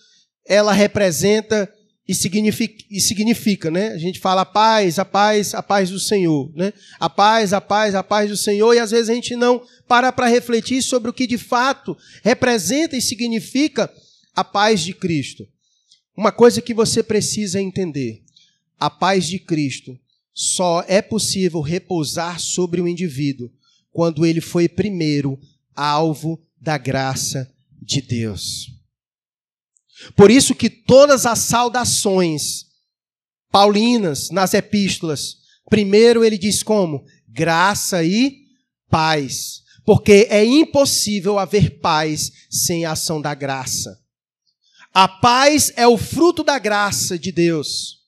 ela 0.44 0.72
representa 0.72 1.72
e 2.08 2.14
significa, 2.14 2.84
e 2.90 3.00
significa, 3.02 3.70
né? 3.70 3.88
A 3.88 3.98
gente 3.98 4.18
fala 4.18 4.40
a 4.40 4.46
paz, 4.46 4.98
a 4.98 5.04
paz, 5.04 5.54
a 5.54 5.62
paz 5.62 5.90
do 5.90 6.00
Senhor, 6.00 6.50
né? 6.56 6.72
A 6.98 7.10
paz, 7.10 7.52
a 7.52 7.60
paz, 7.60 7.94
a 7.94 8.02
paz 8.02 8.30
do 8.30 8.36
Senhor, 8.36 8.72
e 8.72 8.78
às 8.78 8.90
vezes 8.90 9.10
a 9.10 9.14
gente 9.14 9.36
não 9.36 9.62
para 9.86 10.10
para 10.10 10.26
refletir 10.26 10.82
sobre 10.82 11.10
o 11.10 11.12
que 11.12 11.26
de 11.26 11.36
fato 11.36 11.94
representa 12.22 12.96
e 12.96 13.02
significa 13.02 13.92
a 14.34 14.42
paz 14.42 14.80
de 14.80 14.94
Cristo. 14.94 15.46
Uma 16.16 16.32
coisa 16.32 16.62
que 16.62 16.72
você 16.72 17.02
precisa 17.02 17.60
entender: 17.60 18.22
a 18.80 18.88
paz 18.88 19.26
de 19.26 19.38
Cristo 19.38 19.98
só 20.32 20.82
é 20.88 21.02
possível 21.02 21.60
repousar 21.60 22.40
sobre 22.40 22.80
o 22.80 22.88
indivíduo 22.88 23.50
quando 23.92 24.24
ele 24.24 24.40
foi 24.40 24.66
primeiro 24.66 25.38
alvo 25.76 26.40
da 26.58 26.78
graça 26.78 27.52
de 27.82 28.00
Deus. 28.00 28.77
Por 30.14 30.30
isso 30.30 30.54
que 30.54 30.70
todas 30.70 31.26
as 31.26 31.40
saudações 31.40 32.66
paulinas 33.50 34.30
nas 34.30 34.54
epístolas, 34.54 35.36
primeiro 35.68 36.24
ele 36.24 36.38
diz 36.38 36.62
como? 36.62 37.04
Graça 37.28 38.04
e 38.04 38.46
paz. 38.88 39.62
Porque 39.84 40.26
é 40.28 40.44
impossível 40.44 41.38
haver 41.38 41.80
paz 41.80 42.30
sem 42.50 42.84
a 42.84 42.92
ação 42.92 43.20
da 43.20 43.34
graça. 43.34 43.98
A 44.92 45.08
paz 45.08 45.72
é 45.76 45.86
o 45.86 45.96
fruto 45.96 46.42
da 46.42 46.58
graça 46.58 47.18
de 47.18 47.32
Deus. 47.32 47.98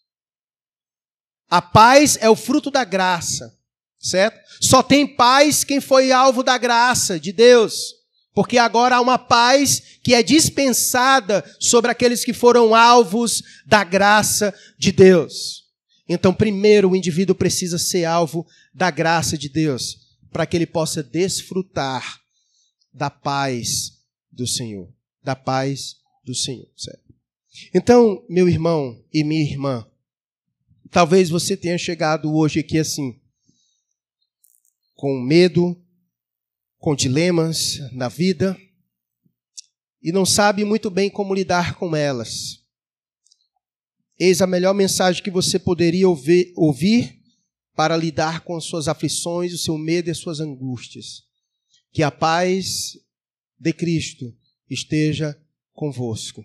A 1.49 1.61
paz 1.61 2.17
é 2.21 2.31
o 2.31 2.37
fruto 2.37 2.71
da 2.71 2.85
graça, 2.85 3.57
certo? 3.99 4.39
Só 4.61 4.83
tem 4.83 5.07
paz 5.07 5.65
quem 5.65 5.81
foi 5.81 6.13
alvo 6.13 6.43
da 6.43 6.57
graça 6.57 7.19
de 7.19 7.33
Deus. 7.33 8.00
Porque 8.35 8.59
agora 8.59 8.97
há 8.97 9.01
uma 9.01 9.19
paz 9.19 9.99
que 10.03 10.15
é 10.15 10.23
dispensada 10.23 11.45
sobre 11.59 11.91
aqueles 11.91 12.25
que 12.25 12.33
foram 12.33 12.75
alvos 12.75 13.43
da 13.67 13.83
graça 13.83 14.55
de 14.79 14.93
Deus. 14.93 15.65
Então, 16.09 16.35
primeiro, 16.35 16.91
o 16.91 16.97
indivíduo 16.97 17.35
precisa 17.35 17.79
ser 17.79 18.05
alvo 18.05 18.47
da 18.75 18.91
graça 18.91 19.37
de 19.37 19.49
Deus, 19.49 20.17
para 20.33 20.47
que 20.47 20.57
ele 20.57 20.67
possa 20.67 21.03
desfrutar 21.03 22.21
da 22.93 23.11
paz 23.11 23.93
do 24.31 24.47
Senhor. 24.47 24.93
Da 25.23 25.37
paz 25.37 25.97
do 26.25 26.35
Senhor. 26.35 26.69
Então, 27.75 28.25
meu 28.29 28.49
irmão 28.49 29.01
e 29.13 29.23
minha 29.23 29.43
irmã, 29.43 29.87
talvez 30.91 31.29
você 31.29 31.57
tenha 31.57 31.79
chegado 31.79 32.35
hoje 32.35 32.61
aqui 32.61 32.79
assim, 32.79 33.21
com 34.95 35.21
medo, 35.21 35.81
com 36.81 36.97
dilemas 36.97 37.79
na 37.93 38.09
vida 38.09 38.59
e 40.03 40.11
não 40.11 40.25
sabe 40.25 40.65
muito 40.65 40.91
bem 40.91 41.11
como 41.11 41.35
lidar 41.35 41.75
com 41.75 41.95
elas. 41.95 42.65
Eis 44.19 44.41
a 44.41 44.47
melhor 44.47 44.75
mensagem 44.75 45.23
que 45.23 45.31
você 45.31 45.59
poderia 45.59 46.09
ouvir, 46.09 46.53
ouvir 46.57 47.21
para 47.77 47.97
lidar 47.97 48.41
com 48.41 48.57
as 48.57 48.65
suas 48.65 48.89
aflições, 48.89 49.53
o 49.53 49.59
seu 49.59 49.77
medo 49.77 50.09
e 50.09 50.11
as 50.11 50.19
suas 50.19 50.41
angústias. 50.41 51.23
Que 51.93 52.03
a 52.03 52.11
paz 52.11 52.99
de 53.59 53.73
Cristo 53.75 54.35
esteja 54.69 55.39
convosco. 55.75 56.43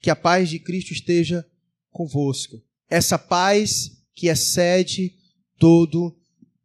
Que 0.00 0.10
a 0.10 0.16
paz 0.16 0.48
de 0.48 0.60
Cristo 0.60 0.92
esteja 0.92 1.44
convosco. 1.90 2.62
Essa 2.88 3.18
paz 3.18 3.90
que 4.14 4.28
excede 4.28 5.16
todo 5.58 6.16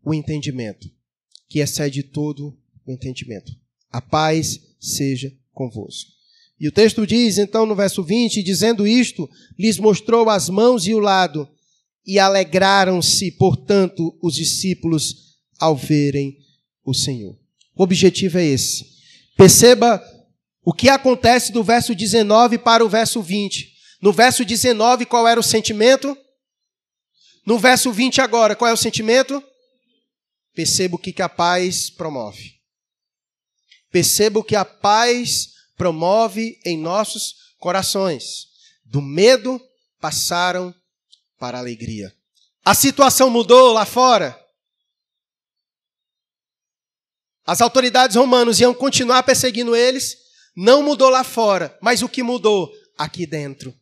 o 0.03 0.13
entendimento 0.13 0.94
que 1.47 1.60
excede 1.60 2.03
todo 2.03 2.58
o 2.86 2.91
entendimento. 2.91 3.51
A 3.91 4.01
paz 4.01 4.60
seja 4.79 5.31
convosco. 5.53 6.12
E 6.60 6.67
o 6.67 6.71
texto 6.71 7.05
diz, 7.05 7.38
então, 7.38 7.65
no 7.65 7.75
verso 7.75 8.03
20: 8.03 8.41
dizendo 8.43 8.88
isto, 8.88 9.29
lhes 9.58 9.77
mostrou 9.77 10.29
as 10.29 10.49
mãos 10.49 10.88
e 10.88 10.93
o 10.93 10.99
lado, 10.99 11.47
e 12.05 12.19
alegraram-se, 12.19 13.31
portanto, 13.31 14.17
os 14.21 14.36
discípulos 14.36 15.38
ao 15.60 15.75
verem 15.75 16.38
o 16.84 16.93
Senhor. 16.93 17.38
O 17.75 17.84
objetivo 17.84 18.38
é 18.38 18.45
esse. 18.45 18.86
Perceba 19.36 20.01
o 20.63 20.71
que 20.71 20.88
acontece 20.88 21.51
do 21.51 21.63
verso 21.63 21.93
19 21.93 22.58
para 22.58 22.86
o 22.86 22.89
verso 22.89 23.21
20. 23.21 23.73
No 24.01 24.13
verso 24.13 24.45
19, 24.45 25.05
qual 25.05 25.27
era 25.27 25.39
o 25.39 25.43
sentimento? 25.43 26.17
No 27.45 27.60
verso 27.60 27.91
20 27.91 28.21
agora, 28.21 28.55
qual 28.55 28.69
é 28.69 28.73
o 28.73 28.77
sentimento? 28.77 29.43
Perceba 30.55 30.95
o 30.95 30.99
que, 30.99 31.21
a 31.21 31.27
paz 31.27 31.89
promove. 31.89 32.55
Perceba 33.91 34.39
o 34.39 34.43
que 34.43 34.55
a 34.55 34.63
paz 34.63 35.49
promove 35.75 36.59
em 36.65 36.77
nossos 36.77 37.53
corações. 37.59 38.47
Do 38.83 39.01
medo 39.01 39.61
passaram 39.99 40.73
para 41.37 41.57
a 41.57 41.61
alegria. 41.61 42.15
A 42.63 42.73
situação 42.73 43.29
mudou 43.29 43.73
lá 43.73 43.85
fora. 43.85 44.41
As 47.45 47.61
autoridades 47.61 48.15
romanas 48.15 48.59
iam 48.59 48.73
continuar 48.73 49.23
perseguindo 49.23 49.75
eles. 49.75 50.17
Não 50.55 50.81
mudou 50.81 51.09
lá 51.09 51.23
fora, 51.23 51.77
mas 51.81 52.01
o 52.01 52.09
que 52.09 52.23
mudou? 52.23 52.71
Aqui 52.97 53.25
dentro. 53.25 53.77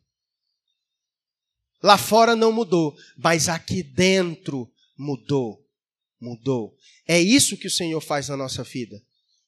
Lá 1.80 1.96
fora 1.96 2.34
não 2.34 2.50
mudou, 2.50 2.96
mas 3.16 3.48
aqui 3.48 3.82
dentro 3.82 4.68
mudou 4.98 5.63
mudou. 6.24 6.74
É 7.06 7.20
isso 7.20 7.56
que 7.56 7.66
o 7.66 7.70
Senhor 7.70 8.00
faz 8.00 8.28
na 8.28 8.36
nossa 8.36 8.62
vida. 8.64 9.00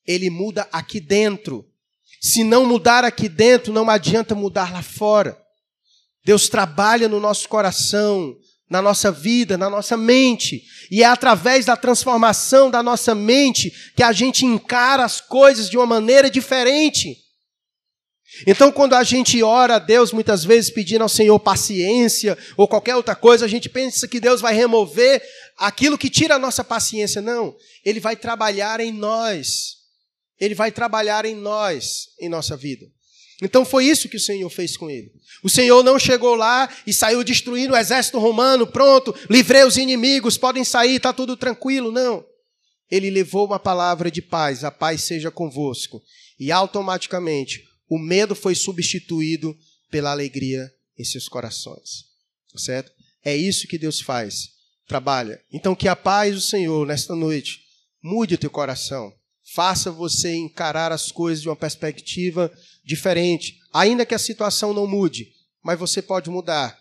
Ele 0.07 0.29
muda 0.29 0.69
aqui 0.71 1.01
dentro. 1.01 1.67
Se 2.21 2.45
não 2.45 2.67
mudar 2.67 3.05
aqui 3.05 3.29
dentro, 3.29 3.73
não 3.73 3.89
adianta 3.89 4.35
mudar 4.35 4.73
lá 4.73 4.83
fora. 4.83 5.37
Deus 6.25 6.49
trabalha 6.49 7.09
no 7.09 7.19
nosso 7.19 7.49
coração, 7.49 8.37
na 8.69 8.83
nossa 8.83 9.11
vida, 9.11 9.57
na 9.57 9.71
nossa 9.71 9.97
mente. 9.97 10.63
E 10.91 11.03
é 11.03 11.07
através 11.07 11.65
da 11.65 11.77
transformação 11.77 12.71
da 12.71 12.83
nossa 12.83 13.15
mente 13.15 13.73
que 13.97 14.03
a 14.03 14.13
gente 14.13 14.45
encara 14.45 15.05
as 15.05 15.21
coisas 15.21 15.71
de 15.71 15.77
uma 15.77 15.87
maneira 15.87 16.31
diferente. 16.31 17.17
Então, 18.45 18.73
quando 18.73 18.95
a 18.95 19.05
gente 19.05 19.41
ora 19.43 19.77
a 19.77 19.79
Deus, 19.79 20.13
muitas 20.13 20.45
vezes 20.45 20.71
pedindo 20.71 21.03
ao 21.03 21.09
Senhor 21.09 21.39
paciência 21.39 22.37
ou 22.57 22.67
qualquer 22.67 22.97
outra 22.97 23.15
coisa, 23.15 23.45
a 23.45 23.49
gente 23.49 23.69
pensa 23.69 24.09
que 24.09 24.19
Deus 24.19 24.41
vai 24.41 24.55
remover 24.55 25.23
aquilo 25.57 25.97
que 25.97 26.11
tira 26.11 26.35
a 26.35 26.39
nossa 26.39 26.65
paciência. 26.65 27.23
Não, 27.23 27.57
Ele 27.85 28.01
vai 28.01 28.17
trabalhar 28.17 28.81
em 28.81 28.93
nós. 28.93 29.77
Ele 30.39 30.55
vai 30.55 30.71
trabalhar 30.71 31.25
em 31.25 31.35
nós, 31.35 32.09
em 32.21 32.29
nossa 32.29 32.57
vida. 32.57 32.87
Então 33.43 33.65
foi 33.65 33.85
isso 33.85 34.09
que 34.09 34.17
o 34.17 34.21
Senhor 34.21 34.49
fez 34.49 34.77
com 34.77 34.89
ele. 34.89 35.13
O 35.43 35.49
Senhor 35.49 35.83
não 35.83 35.99
chegou 35.99 36.35
lá 36.35 36.69
e 36.87 36.93
saiu 36.93 37.23
destruindo 37.23 37.75
o 37.75 37.77
exército 37.77 38.19
romano, 38.19 38.67
pronto, 38.67 39.15
livrei 39.29 39.65
os 39.65 39.77
inimigos, 39.77 40.39
podem 40.39 40.65
sair, 40.65 40.97
está 40.97 41.13
tudo 41.13 41.37
tranquilo. 41.37 41.93
Não. 41.93 42.25
Ele 42.91 43.11
levou 43.11 43.47
uma 43.47 43.59
palavra 43.59 44.11
de 44.11 44.23
paz, 44.23 44.65
a 44.65 44.71
paz 44.71 45.03
seja 45.03 45.31
convosco. 45.31 46.03
E 46.39 46.53
automaticamente 46.53 47.66
o 47.89 47.99
medo 47.99 48.35
foi 48.35 48.55
substituído 48.55 49.57
pela 49.91 50.11
alegria 50.11 50.71
em 50.99 51.05
seus 51.05 51.29
corações. 51.29 52.05
Certo? 52.57 52.91
É 53.25 53.37
isso 53.37 53.69
que 53.69 53.79
Deus 53.79 54.01
faz. 54.01 54.51
Trabalha. 54.87 55.43
Então, 55.53 55.75
que 55.75 55.89
a 55.89 55.97
paz 55.97 56.35
do 56.35 56.41
Senhor, 56.41 56.87
nesta 56.87 57.15
noite, 57.15 57.61
mude 58.03 58.35
o 58.35 58.39
teu 58.39 58.51
coração. 58.51 59.13
Faça 59.55 59.91
você 59.91 60.35
encarar 60.35 60.91
as 60.91 61.13
coisas 61.13 61.43
de 61.43 61.49
uma 61.49 61.57
perspectiva 61.57 62.51
diferente. 62.85 63.59
Ainda 63.73 64.07
que 64.07 64.15
a 64.15 64.19
situação 64.19 64.73
não 64.73 64.87
mude, 64.87 65.33
mas 65.63 65.79
você 65.79 66.01
pode 66.01 66.31
mudar. 66.31 66.79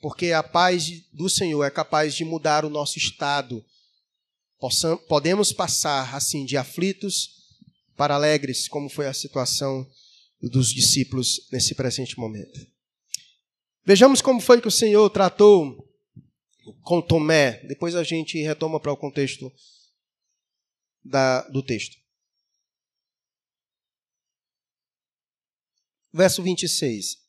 Porque 0.00 0.32
a 0.32 0.42
paz 0.42 0.90
do 1.12 1.30
Senhor 1.30 1.64
é 1.64 1.70
capaz 1.70 2.14
de 2.14 2.24
mudar 2.24 2.64
o 2.64 2.70
nosso 2.70 2.98
estado. 2.98 3.64
podemos 5.08 5.52
passar, 5.52 6.14
assim, 6.14 6.44
de 6.44 6.56
aflitos 6.56 7.30
para 7.96 8.14
alegres, 8.14 8.68
como 8.68 8.88
foi 8.88 9.06
a 9.06 9.14
situação 9.14 9.88
dos 10.48 10.72
discípulos 10.72 11.48
nesse 11.50 11.74
presente 11.74 12.18
momento. 12.18 12.66
Vejamos 13.84 14.22
como 14.22 14.40
foi 14.40 14.60
que 14.60 14.68
o 14.68 14.70
Senhor 14.70 15.08
tratou 15.10 15.84
com 16.82 17.02
Tomé. 17.02 17.62
Depois 17.66 17.94
a 17.94 18.02
gente 18.02 18.40
retoma 18.40 18.80
para 18.80 18.92
o 18.92 18.96
contexto 18.96 19.52
da, 21.04 21.42
do 21.48 21.62
texto. 21.62 21.96
Verso 26.12 26.42
26. 26.42 27.22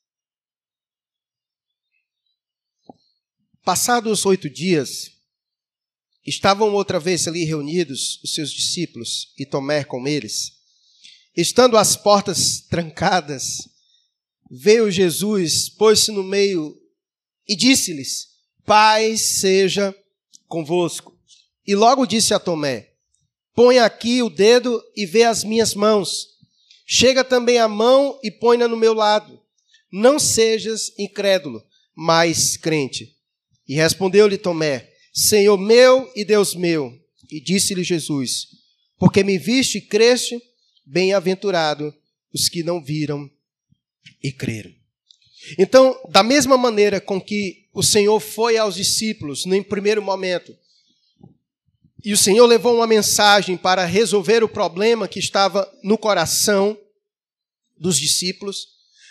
Passados 3.62 4.24
oito 4.24 4.48
dias, 4.48 5.10
estavam 6.24 6.72
outra 6.72 7.00
vez 7.00 7.26
ali 7.26 7.44
reunidos 7.44 8.22
os 8.22 8.32
seus 8.32 8.52
discípulos 8.52 9.34
e 9.36 9.44
Tomé 9.44 9.84
com 9.84 10.06
eles. 10.06 10.55
Estando 11.36 11.76
as 11.76 11.96
portas 11.96 12.60
trancadas, 12.62 13.68
veio 14.50 14.90
Jesus, 14.90 15.68
pôs-se 15.68 16.10
no 16.10 16.22
meio 16.22 16.74
e 17.46 17.54
disse-lhes: 17.54 18.28
Paz 18.64 19.20
seja 19.40 19.94
convosco. 20.48 21.14
E 21.66 21.74
logo 21.74 22.06
disse 22.06 22.32
a 22.32 22.38
Tomé: 22.38 22.90
Põe 23.54 23.78
aqui 23.78 24.22
o 24.22 24.30
dedo 24.30 24.82
e 24.96 25.04
vê 25.04 25.24
as 25.24 25.44
minhas 25.44 25.74
mãos. 25.74 26.28
Chega 26.86 27.22
também 27.22 27.58
a 27.58 27.68
mão 27.68 28.18
e 28.22 28.30
põe-na 28.30 28.66
no 28.66 28.76
meu 28.76 28.94
lado. 28.94 29.40
Não 29.92 30.18
sejas 30.18 30.92
incrédulo, 30.98 31.62
mas 31.94 32.56
crente. 32.56 33.14
E 33.68 33.74
respondeu-lhe 33.74 34.38
Tomé: 34.38 34.90
Senhor 35.12 35.58
meu 35.58 36.10
e 36.16 36.24
Deus 36.24 36.54
meu. 36.54 36.92
E 37.30 37.40
disse-lhe 37.40 37.82
Jesus: 37.82 38.46
Porque 38.98 39.22
me 39.22 39.36
viste 39.36 39.78
e 39.78 39.82
creste, 39.82 40.40
bem-aventurado 40.86 41.92
os 42.32 42.48
que 42.48 42.62
não 42.62 42.82
viram 42.82 43.28
e 44.22 44.30
creram. 44.30 44.72
Então, 45.58 46.00
da 46.08 46.22
mesma 46.22 46.56
maneira 46.56 47.00
com 47.00 47.20
que 47.20 47.68
o 47.72 47.82
Senhor 47.82 48.20
foi 48.20 48.56
aos 48.56 48.76
discípulos 48.76 49.44
no 49.44 49.62
primeiro 49.64 50.00
momento, 50.00 50.56
e 52.04 52.12
o 52.12 52.16
Senhor 52.16 52.46
levou 52.46 52.76
uma 52.76 52.86
mensagem 52.86 53.56
para 53.56 53.84
resolver 53.84 54.44
o 54.44 54.48
problema 54.48 55.08
que 55.08 55.18
estava 55.18 55.68
no 55.82 55.98
coração 55.98 56.78
dos 57.76 57.98
discípulos, 57.98 58.68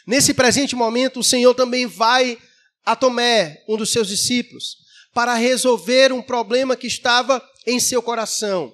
nesse 0.08 0.34
presente 0.34 0.76
momento 0.76 1.20
o 1.20 1.24
Senhor 1.24 1.54
também 1.54 1.86
vai 1.86 2.38
a 2.86 2.96
Tomé, 2.96 3.64
um 3.68 3.76
dos 3.76 3.92
seus 3.92 4.08
discípulos, 4.08 4.78
para 5.14 5.34
resolver 5.34 6.14
um 6.14 6.22
problema 6.22 6.76
que 6.76 6.88
estava 6.88 7.44
em 7.66 7.80
seu 7.80 8.02
coração, 8.02 8.74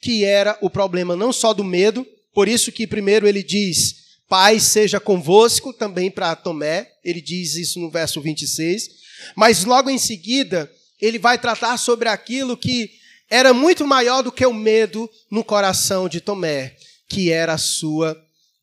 que 0.00 0.24
era 0.24 0.58
o 0.60 0.70
problema 0.70 1.14
não 1.14 1.32
só 1.32 1.52
do 1.52 1.62
medo, 1.62 2.06
por 2.32 2.48
isso 2.48 2.72
que 2.72 2.86
primeiro 2.86 3.26
ele 3.26 3.42
diz: 3.42 4.18
Pai 4.28 4.58
seja 4.58 4.98
convosco, 4.98 5.72
também 5.72 6.10
para 6.10 6.34
Tomé, 6.34 6.90
ele 7.04 7.20
diz 7.20 7.54
isso 7.54 7.78
no 7.78 7.90
verso 7.90 8.20
26, 8.20 8.88
mas 9.36 9.64
logo 9.64 9.90
em 9.90 9.98
seguida 9.98 10.70
ele 11.00 11.18
vai 11.18 11.38
tratar 11.38 11.76
sobre 11.76 12.08
aquilo 12.08 12.56
que 12.56 12.90
era 13.28 13.52
muito 13.52 13.86
maior 13.86 14.22
do 14.22 14.30
que 14.30 14.44
o 14.44 14.52
medo 14.52 15.10
no 15.30 15.42
coração 15.42 16.08
de 16.08 16.20
Tomé, 16.20 16.76
que 17.08 17.30
era 17.30 17.54
a 17.54 17.58
sua 17.58 18.16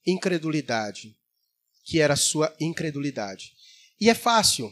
incredulidade. 0.05 1.15
Que 1.84 1.99
era 1.99 2.13
a 2.13 2.17
sua 2.17 2.55
incredulidade. 2.60 3.53
E 3.99 4.10
é 4.10 4.13
fácil 4.13 4.71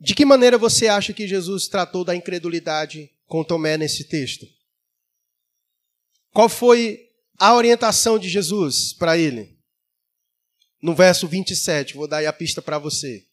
de 0.00 0.14
que 0.14 0.24
maneira 0.24 0.56
você 0.56 0.88
acha 0.88 1.12
que 1.12 1.26
Jesus 1.26 1.68
tratou 1.68 2.04
da 2.04 2.14
incredulidade 2.14 3.10
com 3.26 3.42
Tomé 3.42 3.76
nesse 3.76 4.04
texto? 4.04 4.46
Qual 6.32 6.48
foi 6.48 7.05
a 7.38 7.54
orientação 7.54 8.18
de 8.18 8.28
Jesus 8.28 8.92
para 8.92 9.16
ele? 9.16 9.56
No 10.80 10.94
verso 10.94 11.26
27, 11.26 11.94
vou 11.94 12.06
dar 12.06 12.18
aí 12.18 12.26
a 12.26 12.32
pista 12.32 12.60
para 12.60 12.78
você. 12.78 13.24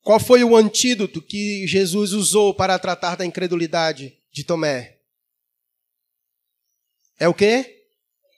Qual 0.00 0.18
foi 0.18 0.42
o 0.42 0.56
antídoto 0.56 1.22
que 1.22 1.66
Jesus 1.66 2.12
usou 2.12 2.52
para 2.54 2.78
tratar 2.78 3.16
da 3.16 3.24
incredulidade 3.24 4.18
de 4.32 4.42
Tomé? 4.42 4.98
É 7.18 7.28
o 7.28 7.34
quê? 7.34 7.84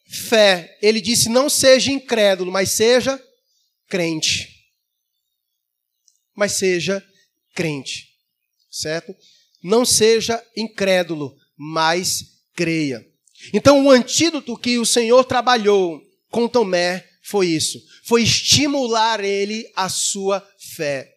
Fé. 0.07 0.79
Ele 0.83 1.01
disse: 1.01 1.31
não 1.31 1.49
seja 1.49 1.91
incrédulo, 1.91 2.53
mas 2.53 2.71
seja 2.71 3.23
crente 3.89 4.55
mas 6.35 6.53
seja 6.53 7.05
crente. 7.55 8.11
Certo? 8.71 9.15
Não 9.63 9.85
seja 9.85 10.45
incrédulo, 10.57 11.37
mas 11.57 12.34
creia. 12.55 13.05
Então, 13.53 13.85
o 13.85 13.91
antídoto 13.91 14.57
que 14.57 14.79
o 14.79 14.87
Senhor 14.87 15.25
trabalhou 15.25 16.01
com 16.31 16.49
Tomé 16.49 17.05
foi 17.23 17.49
isso: 17.49 17.81
foi 18.05 18.23
estimular 18.23 19.23
ele 19.23 19.71
a 19.77 19.89
sua 19.89 20.47
fé. 20.77 21.11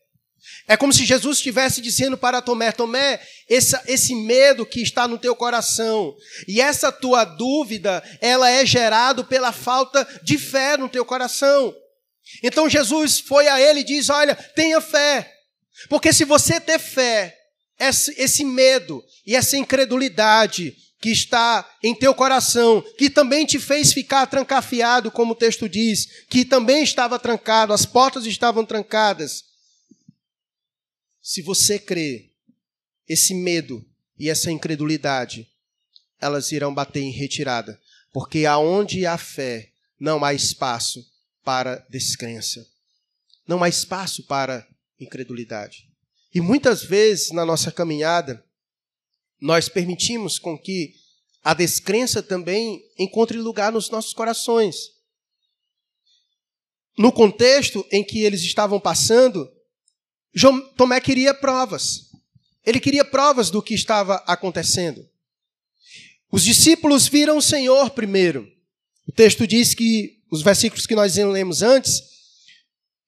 É 0.69 0.75
como 0.75 0.91
se 0.91 1.05
Jesus 1.05 1.37
estivesse 1.37 1.81
dizendo 1.81 2.17
para 2.17 2.41
Tomé: 2.41 2.71
Tomé, 2.71 3.21
esse 3.47 4.13
medo 4.15 4.65
que 4.65 4.81
está 4.81 5.07
no 5.07 5.17
teu 5.17 5.35
coração 5.35 6.13
e 6.47 6.59
essa 6.59 6.91
tua 6.91 7.23
dúvida, 7.23 8.03
ela 8.19 8.49
é 8.49 8.65
gerado 8.65 9.23
pela 9.23 9.51
falta 9.51 10.05
de 10.23 10.37
fé 10.37 10.75
no 10.75 10.89
teu 10.89 11.05
coração. 11.05 11.73
Então 12.43 12.69
Jesus 12.69 13.19
foi 13.19 13.47
a 13.47 13.61
ele 13.61 13.79
e 13.79 13.85
diz: 13.85 14.09
Olha, 14.09 14.35
tenha 14.35 14.81
fé. 14.81 15.31
Porque 15.89 16.11
se 16.11 16.25
você 16.25 16.59
ter 16.59 16.79
fé, 16.79 17.37
esse, 17.79 18.43
medo 18.43 19.03
e 19.25 19.35
essa 19.35 19.55
incredulidade 19.55 20.75
que 20.99 21.09
está 21.09 21.69
em 21.83 21.93
teu 21.93 22.13
coração, 22.13 22.81
que 22.97 23.09
também 23.09 23.45
te 23.45 23.59
fez 23.59 23.93
ficar 23.93 24.25
trancafiado, 24.25 25.11
como 25.11 25.33
o 25.33 25.35
texto 25.35 25.69
diz, 25.69 26.23
que 26.29 26.43
também 26.43 26.83
estava 26.83 27.19
trancado, 27.19 27.73
as 27.73 27.85
portas 27.85 28.25
estavam 28.25 28.65
trancadas. 28.65 29.45
Se 31.21 31.41
você 31.41 31.77
crê, 31.77 32.31
esse 33.07 33.33
medo 33.33 33.85
e 34.17 34.29
essa 34.29 34.51
incredulidade, 34.51 35.47
elas 36.19 36.51
irão 36.51 36.73
bater 36.73 37.01
em 37.01 37.11
retirada. 37.11 37.79
Porque 38.11 38.45
aonde 38.45 39.05
há 39.05 39.17
fé, 39.17 39.69
não 39.99 40.25
há 40.25 40.33
espaço 40.33 41.05
para 41.43 41.85
descrença. 41.89 42.65
Não 43.47 43.63
há 43.63 43.69
espaço 43.69 44.23
para 44.23 44.67
incredulidade. 44.99 45.87
E 46.33 46.41
muitas 46.41 46.83
vezes 46.83 47.31
na 47.31 47.45
nossa 47.45 47.71
caminhada, 47.71 48.43
nós 49.39 49.69
permitimos 49.69 50.39
com 50.39 50.57
que 50.57 50.93
a 51.43 51.53
descrença 51.53 52.21
também 52.21 52.81
encontre 52.97 53.37
lugar 53.37 53.71
nos 53.71 53.89
nossos 53.89 54.13
corações. 54.13 54.75
No 56.97 57.11
contexto 57.11 57.85
em 57.91 58.03
que 58.03 58.23
eles 58.23 58.41
estavam 58.41 58.79
passando, 58.79 59.49
Tomé 60.75 60.99
queria 60.99 61.33
provas. 61.33 62.07
Ele 62.65 62.79
queria 62.79 63.05
provas 63.05 63.49
do 63.49 63.61
que 63.61 63.73
estava 63.73 64.15
acontecendo. 64.27 65.07
Os 66.31 66.43
discípulos 66.43 67.07
viram 67.07 67.37
o 67.37 67.41
Senhor 67.41 67.91
primeiro. 67.91 68.51
O 69.07 69.11
texto 69.11 69.47
diz 69.47 69.73
que 69.73 70.21
os 70.29 70.41
versículos 70.41 70.85
que 70.85 70.95
nós 70.95 71.15
lemos 71.15 71.61
antes, 71.61 72.01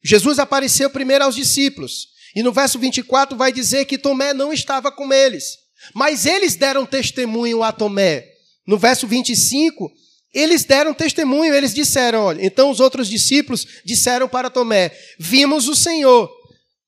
Jesus 0.01 0.39
apareceu 0.39 0.89
primeiro 0.89 1.25
aos 1.25 1.35
discípulos. 1.35 2.07
E 2.33 2.41
no 2.41 2.53
verso 2.53 2.79
24 2.79 3.37
vai 3.37 3.51
dizer 3.51 3.85
que 3.85 3.97
Tomé 3.97 4.33
não 4.33 4.53
estava 4.53 4.91
com 4.91 5.11
eles. 5.11 5.57
Mas 5.93 6.25
eles 6.25 6.55
deram 6.55 6.85
testemunho 6.85 7.63
a 7.63 7.71
Tomé. 7.71 8.27
No 8.65 8.77
verso 8.77 9.07
25, 9.07 9.91
eles 10.33 10.63
deram 10.63 10.93
testemunho, 10.93 11.53
eles 11.53 11.73
disseram, 11.73 12.25
olha, 12.25 12.45
então 12.45 12.69
os 12.69 12.79
outros 12.79 13.07
discípulos 13.07 13.65
disseram 13.83 14.27
para 14.27 14.49
Tomé: 14.49 14.91
"Vimos 15.19 15.67
o 15.67 15.75
Senhor". 15.75 16.29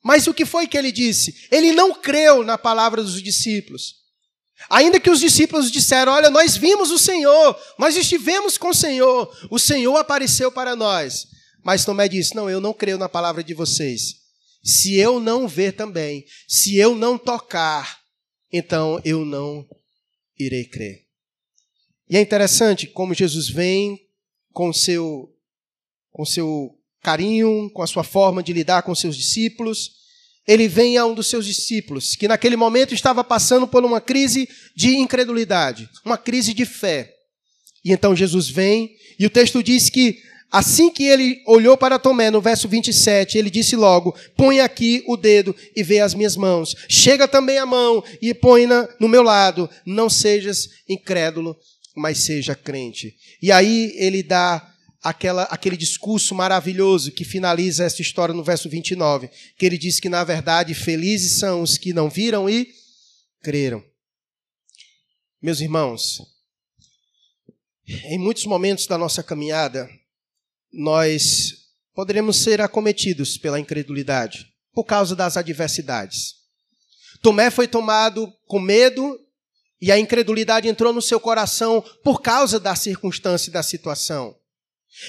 Mas 0.03 0.27
o 0.27 0.33
que 0.33 0.45
foi 0.45 0.67
que 0.67 0.77
ele 0.77 0.91
disse? 0.91 1.47
Ele 1.51 1.71
não 1.73 1.93
creu 1.93 2.43
na 2.43 2.57
palavra 2.57 3.03
dos 3.03 3.21
discípulos. 3.21 4.01
Ainda 4.69 4.99
que 4.99 5.09
os 5.09 5.19
discípulos 5.19 5.71
disseram: 5.71 6.11
Olha, 6.11 6.29
nós 6.29 6.55
vimos 6.57 6.91
o 6.91 6.97
Senhor, 6.97 7.57
nós 7.77 7.95
estivemos 7.95 8.57
com 8.57 8.69
o 8.69 8.75
Senhor, 8.75 9.31
o 9.49 9.59
Senhor 9.59 9.95
apareceu 9.97 10.51
para 10.51 10.75
nós. 10.75 11.27
Mas 11.63 11.85
Tomé 11.85 12.07
disse: 12.07 12.35
Não, 12.35 12.49
eu 12.49 12.59
não 12.59 12.73
creio 12.73 12.97
na 12.97 13.09
palavra 13.09 13.43
de 13.43 13.53
vocês. 13.53 14.15
Se 14.63 14.95
eu 14.95 15.19
não 15.19 15.47
ver 15.47 15.73
também, 15.73 16.25
se 16.47 16.77
eu 16.77 16.95
não 16.95 17.17
tocar, 17.17 18.00
então 18.52 19.02
eu 19.06 19.24
não 19.26 19.68
irei 20.38 20.66
crer. 20.66 21.06
E 22.10 22.18
é 22.18 22.22
interessante 22.22 22.88
como 22.88 23.14
Jesus 23.14 23.49
vem 23.49 23.99
com 24.52 24.74
seu 24.74 25.34
com 26.12 26.26
seu 26.26 26.78
carinho, 27.02 27.70
com 27.70 27.82
a 27.82 27.88
sua 27.88 28.04
forma 28.04 28.43
de 28.43 28.54
lidar 28.54 28.84
com 28.84 28.93
seus 28.93 29.16
discípulos, 29.16 30.02
ele 30.47 30.68
vem 30.68 30.97
a 30.97 31.06
um 31.06 31.14
dos 31.14 31.28
seus 31.28 31.45
discípulos, 31.45 32.16
que 32.16 32.28
naquele 32.28 32.56
momento 32.56 32.93
estava 32.93 33.24
passando 33.24 33.68
por 33.68 33.86
uma 33.86 34.02
crise 34.02 34.49
de 34.76 34.95
incredulidade, 34.95 35.89
uma 36.04 36.18
crise 36.18 36.54
de 36.54 36.66
fé. 36.66 37.14
E 37.84 37.91
então 37.91 38.16
Jesus 38.16 38.49
vem, 38.49 38.91
e 39.18 39.26
o 39.26 39.30
texto 39.30 39.64
diz 39.64 39.89
que 39.89 40.22
assim 40.52 40.91
que 40.91 41.04
ele 41.04 41.41
olhou 41.47 41.78
para 41.78 41.97
Tomé, 41.97 42.30
no 42.30 42.41
verso 42.41 42.68
27, 42.68 43.38
ele 43.38 43.49
disse 43.49 43.76
logo: 43.76 44.16
Põe 44.36 44.60
aqui 44.60 45.04
o 45.08 45.16
dedo 45.16 45.56
e 45.76 45.82
vê 45.82 45.99
as 45.99 46.14
minhas 46.14 46.36
mãos. 46.36 46.76
Chega 46.89 47.28
também 47.28 47.58
a 47.58 47.66
mão 47.66 48.04
e 48.22 48.34
põe-na 48.34 48.88
no 48.99 49.08
meu 49.08 49.24
lado. 49.24 49.70
Não 49.86 50.10
sejas 50.10 50.70
incrédulo, 50.88 51.58
mas 51.95 52.20
seja 52.20 52.56
crente. 52.56 53.16
E 53.41 53.52
aí 53.52 53.93
ele 53.95 54.22
dá 54.22 54.72
aquela, 55.02 55.43
aquele 55.43 55.76
discurso 55.76 56.36
maravilhoso 56.36 57.12
que 57.12 57.24
finaliza 57.24 57.84
essa 57.84 58.02
história 58.02 58.34
no 58.34 58.43
verso 58.43 58.70
29, 58.70 59.30
que 59.58 59.66
ele 59.66 59.78
diz 59.78 59.99
que, 59.99 60.10
na 60.10 60.24
verdade, 60.24 60.74
felizes 60.74 61.39
são 61.39 61.62
os 61.62 61.78
que 61.78 61.93
não 61.93 62.10
viram 62.10 62.49
e 62.49 62.68
creram. 63.41 63.84
Meus 65.41 65.60
irmãos, 65.60 66.22
em 68.06 68.20
muitos 68.20 68.45
momentos 68.45 68.86
da 68.86 68.97
nossa 68.97 69.24
caminhada, 69.24 69.89
nós 70.72 71.53
poderemos 71.93 72.38
ser 72.38 72.61
acometidos 72.61 73.38
pela 73.38 73.59
incredulidade 73.59 74.47
por 74.74 74.86
causa 74.86 75.15
das 75.15 75.38
adversidades. 75.38 76.36
Tomé 77.22 77.51
foi 77.51 77.67
tomado 77.67 78.32
com 78.47 78.59
medo 78.59 79.19
e 79.82 79.91
a 79.91 79.99
incredulidade 79.99 80.67
entrou 80.67 80.93
no 80.93 81.01
seu 81.01 81.19
coração 81.19 81.84
por 82.03 82.22
causa 82.22 82.59
da 82.59 82.76
circunstância 82.76 83.49
e 83.49 83.53
da 83.53 83.63
situação. 83.63 84.36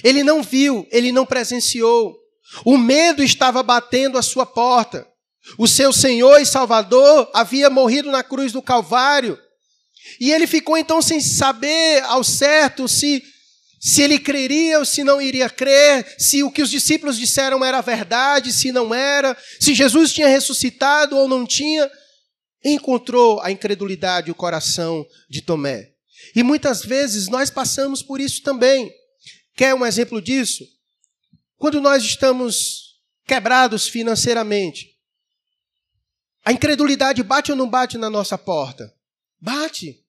Ele 0.02 0.22
não 0.22 0.42
viu, 0.42 0.86
ele 0.90 1.12
não 1.12 1.26
presenciou. 1.26 2.18
O 2.64 2.76
medo 2.76 3.22
estava 3.22 3.62
batendo 3.62 4.18
a 4.18 4.22
sua 4.22 4.46
porta. 4.46 5.06
O 5.58 5.66
seu 5.66 5.92
Senhor 5.92 6.38
e 6.40 6.46
Salvador 6.46 7.30
havia 7.34 7.68
morrido 7.68 8.10
na 8.10 8.22
cruz 8.22 8.52
do 8.52 8.62
Calvário. 8.62 9.38
E 10.20 10.32
ele 10.32 10.46
ficou 10.46 10.76
então 10.76 11.02
sem 11.02 11.20
saber 11.20 12.02
ao 12.04 12.22
certo 12.24 12.88
se 12.88 13.22
se 13.84 14.00
ele 14.00 14.16
creria 14.16 14.78
ou 14.78 14.84
se 14.84 15.02
não 15.02 15.20
iria 15.20 15.50
crer, 15.50 16.14
se 16.16 16.44
o 16.44 16.52
que 16.52 16.62
os 16.62 16.70
discípulos 16.70 17.18
disseram 17.18 17.64
era 17.64 17.80
verdade, 17.80 18.52
se 18.52 18.70
não 18.70 18.94
era, 18.94 19.36
se 19.58 19.74
Jesus 19.74 20.12
tinha 20.12 20.28
ressuscitado 20.28 21.16
ou 21.16 21.26
não 21.26 21.44
tinha. 21.44 21.90
Encontrou 22.64 23.40
a 23.40 23.50
incredulidade 23.50 24.30
o 24.30 24.36
coração 24.36 25.04
de 25.28 25.42
Tomé. 25.42 25.90
E 26.32 26.44
muitas 26.44 26.84
vezes 26.84 27.26
nós 27.26 27.50
passamos 27.50 28.04
por 28.04 28.20
isso 28.20 28.40
também. 28.44 28.88
Quer 29.56 29.74
um 29.74 29.84
exemplo 29.84 30.22
disso? 30.22 30.64
Quando 31.56 31.80
nós 31.80 32.04
estamos 32.04 33.00
quebrados 33.26 33.88
financeiramente, 33.88 34.96
a 36.44 36.52
incredulidade 36.52 37.20
bate 37.24 37.50
ou 37.50 37.58
não 37.58 37.68
bate 37.68 37.98
na 37.98 38.08
nossa 38.08 38.38
porta? 38.38 38.94
Bate. 39.40 40.06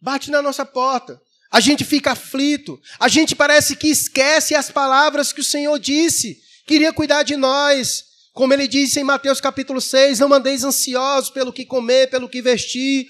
Bate 0.00 0.30
na 0.30 0.40
nossa 0.40 0.64
porta. 0.64 1.20
A 1.54 1.60
gente 1.60 1.84
fica 1.84 2.10
aflito. 2.10 2.80
A 2.98 3.06
gente 3.06 3.36
parece 3.36 3.76
que 3.76 3.86
esquece 3.86 4.56
as 4.56 4.72
palavras 4.72 5.32
que 5.32 5.40
o 5.40 5.44
Senhor 5.44 5.78
disse. 5.78 6.42
Queria 6.66 6.92
cuidar 6.92 7.22
de 7.22 7.36
nós. 7.36 8.06
Como 8.32 8.52
ele 8.52 8.66
disse 8.66 8.98
em 8.98 9.04
Mateus 9.04 9.40
capítulo 9.40 9.80
6, 9.80 10.18
não 10.18 10.28
mandeis 10.28 10.64
ansiosos 10.64 11.30
pelo 11.30 11.52
que 11.52 11.64
comer, 11.64 12.10
pelo 12.10 12.28
que 12.28 12.42
vestir, 12.42 13.06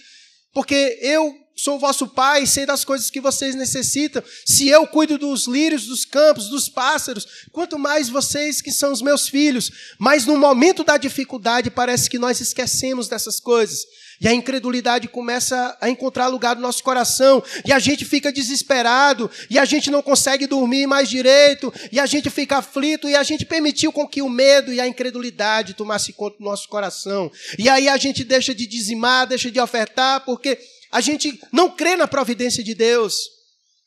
porque 0.53 0.99
eu 1.01 1.35
sou 1.57 1.79
vosso 1.79 2.07
pai, 2.07 2.47
sei 2.47 2.67
das 2.67 2.85
coisas 2.85 3.09
que 3.09 3.19
vocês 3.19 3.55
necessitam. 3.55 4.23
Se 4.45 4.69
eu 4.69 4.87
cuido 4.87 5.17
dos 5.17 5.47
lírios 5.47 5.87
dos 5.87 6.05
campos, 6.05 6.51
dos 6.51 6.69
pássaros, 6.69 7.27
quanto 7.51 7.79
mais 7.79 8.11
vocês 8.11 8.61
que 8.61 8.71
são 8.71 8.93
os 8.93 9.01
meus 9.01 9.27
filhos. 9.27 9.73
Mas 9.99 10.27
no 10.27 10.37
momento 10.37 10.85
da 10.85 10.99
dificuldade, 10.99 11.71
parece 11.71 12.11
que 12.11 12.19
nós 12.19 12.43
esquecemos 12.43 13.09
dessas 13.09 13.41
coisas. 13.41 13.87
E 14.21 14.29
a 14.29 14.33
incredulidade 14.35 15.09
começa 15.09 15.77
a 15.81 15.89
encontrar 15.89 16.29
lugar 16.29 16.57
no 16.57 16.63
nosso 16.63 16.83
coração, 16.83 17.43
e 17.65 17.73
a 17.73 17.79
gente 17.79 18.05
fica 18.05 18.33
desesperado, 18.33 19.31
e 19.51 19.59
a 19.59 19.65
gente 19.65 19.91
não 19.91 20.03
consegue 20.03 20.47
dormir 20.47 20.87
mais 20.87 21.09
direito, 21.09 21.73
e 21.91 21.99
a 21.99 22.07
gente 22.07 22.31
fica 22.31 22.59
aflito, 22.59 23.09
e 23.09 23.17
a 23.17 23.23
gente 23.23 23.45
permitiu 23.45 23.93
com 23.93 24.07
que 24.07 24.23
o 24.23 24.29
medo 24.29 24.73
e 24.73 24.81
a 24.81 24.87
incredulidade 24.87 25.75
tomasse 25.75 26.13
conta 26.13 26.39
do 26.39 26.45
nosso 26.45 26.69
coração. 26.69 27.31
E 27.59 27.69
aí 27.69 27.89
a 27.89 27.97
gente 27.97 28.25
deixa 28.25 28.55
de 28.55 28.67
dizimar, 28.67 29.27
deixa 29.27 29.51
de 29.51 29.61
ofertar, 29.61 30.25
porque 30.25 30.59
a 30.91 31.01
gente 31.01 31.41
não 31.53 31.71
crê 31.71 31.97
na 31.97 32.07
providência 32.07 32.63
de 32.63 32.75
Deus. 32.75 33.17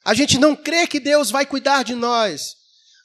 A 0.03 0.13
gente 0.13 0.37
não 0.37 0.55
crê 0.55 0.87
que 0.87 0.99
Deus 0.99 1.31
vai 1.31 1.45
cuidar 1.45 1.83
de 1.83 1.95
nós. 1.95 2.55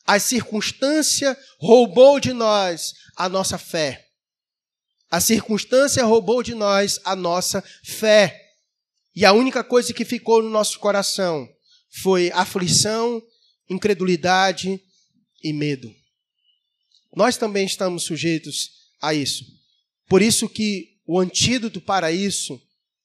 A 0.06 0.18
circunstância 0.18 1.38
roubou 1.60 2.18
de 2.18 2.32
nós 2.32 2.94
a 3.16 3.28
nossa 3.28 3.58
fé. 3.58 4.11
A 5.12 5.20
circunstância 5.20 6.02
roubou 6.06 6.42
de 6.42 6.54
nós 6.54 6.98
a 7.04 7.14
nossa 7.14 7.62
fé. 7.84 8.54
E 9.14 9.26
a 9.26 9.32
única 9.34 9.62
coisa 9.62 9.92
que 9.92 10.06
ficou 10.06 10.42
no 10.42 10.48
nosso 10.48 10.78
coração 10.78 11.46
foi 11.90 12.30
aflição, 12.32 13.22
incredulidade 13.68 14.80
e 15.44 15.52
medo. 15.52 15.94
Nós 17.14 17.36
também 17.36 17.66
estamos 17.66 18.04
sujeitos 18.04 18.70
a 19.02 19.12
isso. 19.12 19.44
Por 20.08 20.22
isso 20.22 20.48
que 20.48 20.96
o 21.06 21.20
antídoto 21.20 21.78
para 21.78 22.10
isso 22.10 22.58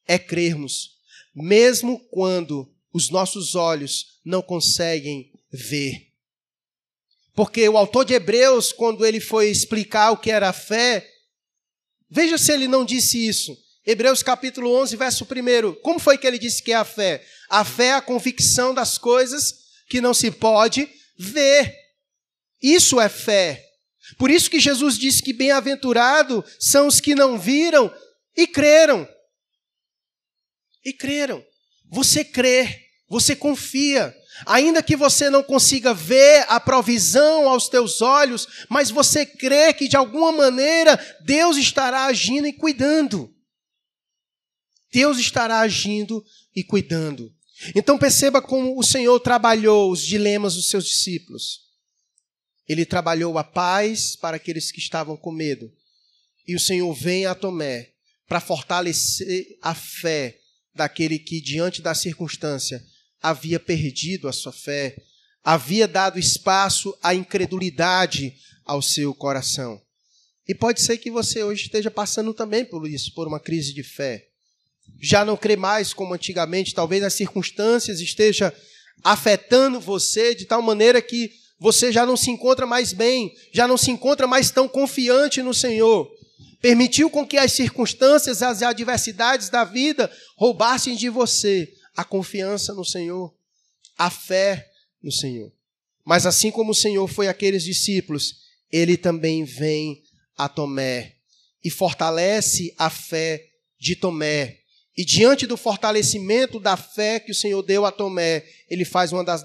é 0.08 0.18
crermos, 0.18 0.91
mesmo 1.36 1.99
quando 2.10 2.74
os 2.93 3.10
nossos 3.10 3.53
olhos 3.53 4.22
não 4.24 4.41
conseguem 4.41 5.30
ver. 5.51 6.08
Porque 7.36 7.68
o 7.68 7.78
autor 7.78 8.05
de 8.05 8.14
Hebreus, 8.14 8.72
quando 8.72 9.05
ele 9.05 9.20
foi 9.20 9.49
explicar 9.49 10.12
o 10.12 10.18
que 10.18 10.32
era 10.32 10.47
a 10.47 10.53
fé, 10.53 11.16
veja 12.10 12.38
se 12.38 12.51
ele 12.51 12.68
não 12.68 12.86
disse 12.86 13.26
isso. 13.28 13.55
Hebreus 13.86 14.22
capítulo 14.22 14.74
11, 14.82 14.95
verso 14.97 15.24
1. 15.26 15.76
Como 15.82 15.99
foi 15.99 16.18
que 16.18 16.28
ele 16.28 16.38
disse 16.38 16.62
que 16.62 16.72
é 16.72 16.76
a 16.76 16.84
fé? 16.84 17.26
A 17.49 17.64
fé 17.64 17.86
é 17.86 17.93
a 17.93 18.01
convicção 18.01 18.74
das 18.74 18.97
coisas 18.97 19.53
que 19.89 20.01
não 20.01 20.14
se 20.14 20.30
pode 20.30 20.89
ver. 21.18 21.74
Isso 22.62 22.99
é 22.99 23.08
fé. 23.08 23.64
Por 24.18 24.30
isso 24.30 24.49
que 24.49 24.60
Jesus 24.60 24.97
disse 24.97 25.22
que 25.22 25.34
bem-aventurado 25.34 26.43
são 26.60 26.88
os 26.88 26.99
que 26.99 27.16
não 27.16 27.38
viram 27.38 27.93
e 28.36 28.45
creram 28.47 29.08
e 30.88 30.93
creram. 30.93 31.43
Você 31.89 32.24
crê, 32.24 32.86
você 33.10 33.36
confia. 33.36 34.16
Ainda 34.46 34.84
que 34.84 34.96
você 34.96 35.30
não 35.30 35.42
consiga 35.42 35.94
ver 35.94 36.46
a 36.48 36.60
provisão 36.60 37.50
aos 37.50 37.68
teus 37.68 38.02
olhos, 38.02 38.48
mas 38.70 38.92
você 38.92 39.26
crê 39.26 39.74
que 39.74 39.88
de 39.88 39.98
alguma 39.98 40.32
maneira 40.32 40.98
Deus 41.22 41.58
estará 41.58 42.06
agindo 42.06 42.48
e 42.48 42.54
cuidando. 42.54 43.34
Deus 44.92 45.18
estará 45.18 45.60
agindo 45.60 46.24
e 46.56 46.64
cuidando. 46.64 47.34
Então 47.76 47.98
perceba 47.98 48.42
como 48.42 48.78
o 48.78 48.84
Senhor 48.84 49.20
trabalhou 49.20 49.92
os 49.92 50.02
dilemas 50.02 50.56
dos 50.56 50.70
seus 50.70 50.86
discípulos. 50.86 51.62
Ele 52.68 52.86
trabalhou 52.86 53.38
a 53.38 53.44
paz 53.44 54.16
para 54.16 54.38
aqueles 54.38 54.72
que 54.72 54.80
estavam 54.80 55.18
com 55.18 55.32
medo. 55.32 55.72
E 56.48 56.56
o 56.56 56.60
Senhor 56.60 56.94
vem 56.94 57.26
a 57.26 57.34
Tomé 57.34 57.94
para 58.28 58.40
fortalecer 58.40 59.58
a 59.62 59.74
fé 59.74 60.38
daquele 60.76 61.18
que, 61.18 61.42
diante 61.42 61.82
da 61.82 61.96
circunstância, 61.96 62.84
havia 63.22 63.59
perdido 63.59 64.28
a 64.28 64.34
sua 64.34 64.51
fé, 64.51 64.95
havia 65.43 65.88
dado 65.88 66.20
espaço 66.20 66.97
à 67.01 67.13
incredulidade 67.13 68.36
ao 68.65 68.82
seu 68.82 69.13
coração. 69.13 69.82
E 70.47 70.55
pode 70.55 70.82
ser 70.82 70.97
que 70.97 71.11
você 71.11 71.43
hoje 71.43 71.63
esteja 71.63 71.91
passando 71.91 72.34
também 72.34 72.63
por 72.63 72.88
isso, 72.88 73.13
por 73.13 73.28
uma 73.28 73.39
crise 73.39 73.74
de 73.74 73.84
fé. 73.84 74.28
Já 74.99 75.26
não 75.26 75.36
crê 75.36 75.55
mais 75.55 75.93
como 75.93 76.13
antigamente, 76.13 76.74
talvez 76.74 77.03
as 77.03 77.13
circunstâncias 77.13 77.99
estejam 77.99 78.51
afetando 79.03 79.80
você 79.80 80.34
de 80.34 80.45
tal 80.45 80.61
maneira 80.61 81.01
que 81.01 81.32
você 81.59 81.91
já 81.91 82.05
não 82.05 82.15
se 82.15 82.32
encontra 82.32 82.65
mais 82.65 82.93
bem, 82.93 83.34
já 83.53 83.68
não 83.68 83.78
se 83.78 83.91
encontra 83.91 84.26
mais 84.28 84.51
tão 84.51 84.68
confiante 84.68 85.41
no 85.41 85.53
Senhor 85.53 86.09
permitiu 86.61 87.09
com 87.09 87.26
que 87.26 87.38
as 87.38 87.53
circunstâncias, 87.53 88.41
as 88.41 88.61
adversidades 88.61 89.49
da 89.49 89.63
vida 89.63 90.11
roubassem 90.36 90.95
de 90.95 91.09
você 91.09 91.72
a 91.98 92.04
confiança 92.04 92.76
no 92.76 92.86
Senhor, 92.86 93.36
a 93.98 94.12
fé 94.12 94.70
no 95.02 95.12
Senhor. 95.12 95.52
Mas 96.06 96.28
assim 96.28 96.52
como 96.52 96.72
o 96.72 96.76
Senhor 96.76 97.08
foi 97.08 97.28
aqueles 97.28 97.64
discípulos, 97.64 98.36
ele 98.72 98.95
também 98.95 99.43
vem 99.43 100.04
a 100.38 100.48
Tomé 100.48 101.16
e 101.64 101.72
fortalece 101.72 102.74
a 102.78 102.91
fé 102.91 103.43
de 103.80 103.95
Tomé. 103.95 104.60
E 104.95 105.04
diante 105.04 105.48
do 105.48 105.58
fortalecimento 105.58 106.60
da 106.60 106.78
fé 106.78 107.20
que 107.20 107.32
o 107.32 107.36
Senhor 107.36 107.62
deu 107.64 107.84
a 107.86 107.91
Tomé, 107.91 108.45
ele 108.70 108.86
faz 108.86 109.12
uma 109.12 109.24
das 109.24 109.43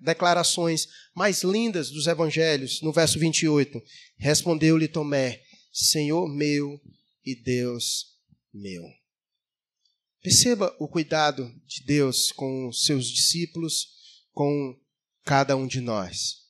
declarações 0.00 0.88
mais 1.14 1.42
lindas 1.42 1.90
dos 1.90 2.06
evangelhos, 2.06 2.82
no 2.82 2.92
verso 2.92 3.18
28. 3.18 3.82
Respondeu-lhe 4.18 4.88
Tomé: 4.88 5.42
Senhor 5.72 6.28
meu 6.28 6.80
e 7.24 7.34
Deus 7.34 8.06
meu. 8.52 8.97
Perceba 10.28 10.76
o 10.78 10.86
cuidado 10.86 11.50
de 11.66 11.82
Deus 11.84 12.32
com 12.32 12.70
seus 12.70 13.06
discípulos, 13.06 13.88
com 14.34 14.78
cada 15.24 15.56
um 15.56 15.66
de 15.66 15.80
nós. 15.80 16.44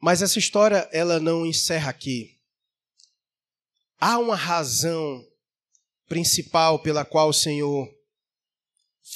Mas 0.00 0.22
essa 0.22 0.38
história 0.38 0.88
ela 0.92 1.18
não 1.18 1.44
encerra 1.44 1.90
aqui. 1.90 2.38
Há 3.98 4.20
uma 4.20 4.36
razão 4.36 5.26
principal 6.06 6.80
pela 6.80 7.04
qual 7.04 7.28
o 7.30 7.34
Senhor 7.34 7.92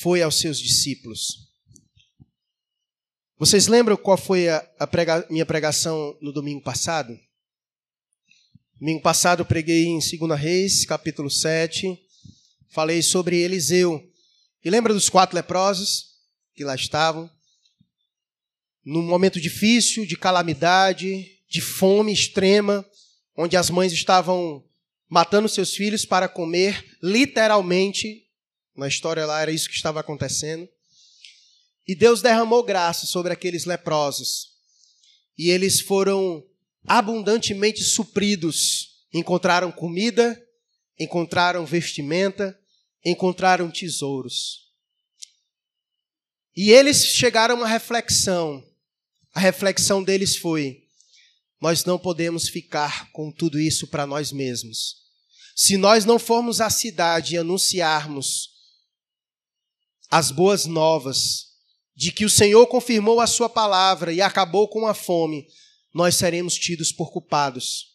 foi 0.01 0.21
aos 0.21 0.41
seus 0.41 0.59
discípulos. 0.59 1.49
Vocês 3.39 3.69
lembram 3.69 3.97
qual 3.97 4.17
foi 4.17 4.49
a, 4.49 4.69
a 4.81 4.87
prega, 4.89 5.25
minha 5.31 5.47
pregação 5.47 6.19
no 6.21 6.33
domingo 6.33 6.61
passado? 6.61 7.17
Domingo 8.81 9.01
passado 9.01 9.43
eu 9.43 9.47
preguei 9.47 9.85
em 9.85 10.01
2 10.01 10.41
Reis, 10.41 10.85
capítulo 10.85 11.31
7. 11.31 12.11
Falei 12.73 13.03
sobre 13.03 13.37
Eliseu. 13.37 14.03
E 14.65 14.71
lembra 14.71 14.95
dos 14.95 15.09
quatro 15.09 15.37
leprosos? 15.37 16.13
que 16.55 16.65
lá 16.65 16.75
estavam, 16.75 17.31
num 18.85 19.03
momento 19.03 19.41
difícil, 19.41 20.05
de 20.05 20.17
calamidade, 20.17 21.39
de 21.49 21.61
fome 21.61 22.13
extrema, 22.13 22.85
onde 23.37 23.57
as 23.57 23.71
mães 23.71 23.93
estavam 23.93 24.65
matando 25.09 25.49
seus 25.49 25.75
filhos 25.75 26.05
para 26.05 26.29
comer, 26.29 26.99
literalmente, 27.03 28.27
na 28.77 28.89
história 28.89 29.27
lá 29.27 29.41
era 29.41 29.51
isso 29.51 29.69
que 29.69 29.75
estava 29.75 30.01
acontecendo. 30.01 30.69
E 31.87 31.95
Deus 31.95 32.23
derramou 32.23 32.63
graça 32.63 33.07
sobre 33.07 33.33
aqueles 33.33 33.65
leprosos. 33.65 34.53
E 35.37 35.51
eles 35.51 35.81
foram 35.81 36.45
abundantemente 36.87 37.83
supridos. 37.83 39.05
Encontraram 39.13 39.71
comida, 39.71 40.41
encontraram 40.99 41.67
vestimenta, 41.67 42.59
encontraram 43.05 43.71
tesouros. 43.71 44.71
E 46.55 46.71
eles 46.71 47.05
chegaram 47.05 47.55
a 47.55 47.59
uma 47.59 47.69
reflexão. 47.69 48.63
A 49.35 49.41
reflexão 49.41 50.03
deles 50.03 50.37
foi: 50.37 50.83
nós 51.61 51.85
não 51.85 51.99
podemos 51.99 52.49
ficar 52.49 53.11
com 53.13 53.31
tudo 53.31 53.59
isso 53.59 53.87
para 53.87 54.07
nós 54.07 54.33
mesmos. 54.33 55.03
Se 55.55 55.77
nós 55.77 56.05
não 56.05 56.19
formos 56.19 56.61
à 56.61 56.69
cidade 56.69 57.35
e 57.35 57.39
anunciarmos 57.39 58.51
as 60.11 60.31
boas 60.31 60.67
novas 60.67 61.53
de 61.95 62.11
que 62.11 62.25
o 62.25 62.31
Senhor 62.31 62.67
confirmou 62.67 63.21
a 63.21 63.27
sua 63.27 63.49
palavra 63.49 64.13
e 64.13 64.21
acabou 64.21 64.69
com 64.69 64.87
a 64.87 64.95
fome, 64.95 65.47
nós 65.95 66.17
seremos 66.17 66.55
tidos 66.55 66.91
por 66.91 67.13
culpados. 67.13 67.93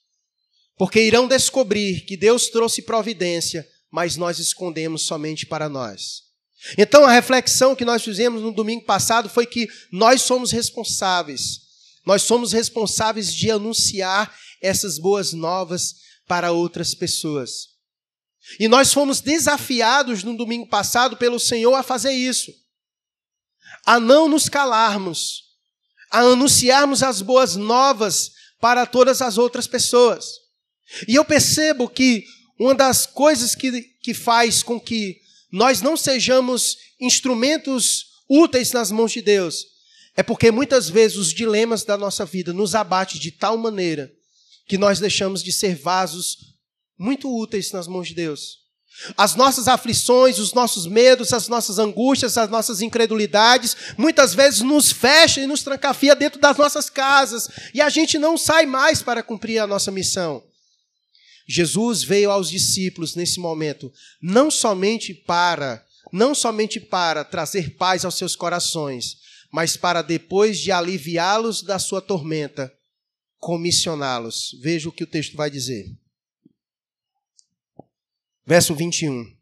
Porque 0.78 1.02
irão 1.02 1.28
descobrir 1.28 2.06
que 2.06 2.16
Deus 2.16 2.48
trouxe 2.48 2.84
providência, 2.84 3.68
mas 3.92 4.16
nós 4.16 4.40
escondemos 4.40 5.04
somente 5.04 5.46
para 5.46 5.70
nós. 5.70 6.24
Então 6.78 7.06
a 7.06 7.12
reflexão 7.12 7.76
que 7.76 7.86
nós 7.86 8.04
fizemos 8.04 8.42
no 8.42 8.52
domingo 8.52 8.86
passado 8.86 9.30
foi 9.30 9.46
que 9.46 9.68
nós 9.92 10.22
somos 10.22 10.52
responsáveis. 10.52 11.62
Nós 12.06 12.24
somos 12.24 12.52
responsáveis 12.52 13.34
de 13.34 13.52
anunciar 13.52 14.34
essas 14.62 14.98
boas 14.98 15.34
novas 15.34 15.96
para 16.28 16.52
outras 16.52 16.94
pessoas. 16.94 17.68
E 18.60 18.68
nós 18.68 18.94
fomos 18.94 19.22
desafiados 19.22 20.24
no 20.24 20.36
domingo 20.36 20.68
passado 20.68 21.18
pelo 21.18 21.40
Senhor 21.40 21.74
a 21.74 21.84
fazer 21.84 22.14
isso 22.14 22.52
a 23.86 24.00
não 24.00 24.28
nos 24.28 24.50
calarmos, 24.50 25.44
a 26.12 26.20
anunciarmos 26.20 27.04
as 27.04 27.22
boas 27.22 27.56
novas 27.56 28.32
para 28.60 28.86
todas 28.86 29.22
as 29.22 29.38
outras 29.38 29.68
pessoas. 29.68 30.26
E 31.08 31.16
eu 31.16 31.26
percebo 31.26 31.88
que 31.88 32.26
uma 32.60 32.74
das 32.74 33.06
coisas 33.06 33.56
que, 33.56 33.82
que 34.02 34.14
faz 34.14 34.64
com 34.64 34.80
que 34.80 35.20
nós 35.52 35.82
não 35.82 35.96
sejamos 35.96 36.78
instrumentos 37.00 38.08
úteis 38.30 38.72
nas 38.72 38.92
mãos 38.92 39.12
de 39.12 39.22
Deus 39.22 39.66
é 40.16 40.24
porque 40.24 40.52
muitas 40.52 40.90
vezes 40.90 41.16
os 41.16 41.32
dilemas 41.32 41.84
da 41.84 41.96
nossa 41.96 42.26
vida 42.26 42.52
nos 42.52 42.74
abatem 42.74 43.22
de 43.22 43.32
tal 43.32 43.56
maneira 43.56 44.12
que 44.68 44.78
nós 44.78 45.00
deixamos 45.00 45.44
de 45.44 45.52
ser 45.52 45.76
vasos 45.76 46.56
muito 46.98 47.34
úteis 47.34 47.72
nas 47.72 47.88
mãos 47.88 48.08
de 48.08 48.16
Deus. 48.16 48.66
As 49.16 49.36
nossas 49.36 49.68
aflições, 49.68 50.40
os 50.40 50.54
nossos 50.54 50.88
medos, 50.88 51.32
as 51.32 51.48
nossas 51.48 51.78
angústias, 51.78 52.36
as 52.36 52.50
nossas 52.50 52.82
incredulidades, 52.82 53.78
muitas 53.96 54.34
vezes 54.34 54.62
nos 54.62 54.92
fecham 54.92 55.44
e 55.44 55.48
nos 55.48 55.62
trancafia 55.62 56.16
dentro 56.16 56.42
das 56.42 56.58
nossas 56.58 56.90
casas, 56.90 57.48
e 57.76 57.80
a 57.80 57.90
gente 57.90 58.18
não 58.18 58.36
sai 58.36 58.66
mais 58.66 59.04
para 59.04 59.22
cumprir 59.22 59.60
a 59.60 59.68
nossa 59.68 59.92
missão. 59.92 60.44
Jesus 61.48 62.04
veio 62.04 62.30
aos 62.30 62.50
discípulos 62.50 63.16
nesse 63.16 63.40
momento, 63.40 63.92
não 64.22 64.52
somente 64.52 65.14
para, 65.14 65.86
não 66.12 66.36
somente 66.36 66.80
para 66.80 67.24
trazer 67.24 67.76
paz 67.76 68.04
aos 68.04 68.16
seus 68.16 68.36
corações, 68.36 69.18
mas 69.52 69.78
para 69.78 70.02
depois 70.02 70.60
de 70.60 70.72
aliviá-los 70.72 71.62
da 71.62 71.80
sua 71.80 72.02
tormenta, 72.02 72.72
comissioná-los. 73.38 74.58
Veja 74.62 74.90
o 74.90 74.92
que 74.92 75.06
o 75.06 75.08
texto 75.08 75.38
vai 75.38 75.50
dizer. 75.50 75.90
Verso 78.46 78.76
21. 78.76 79.36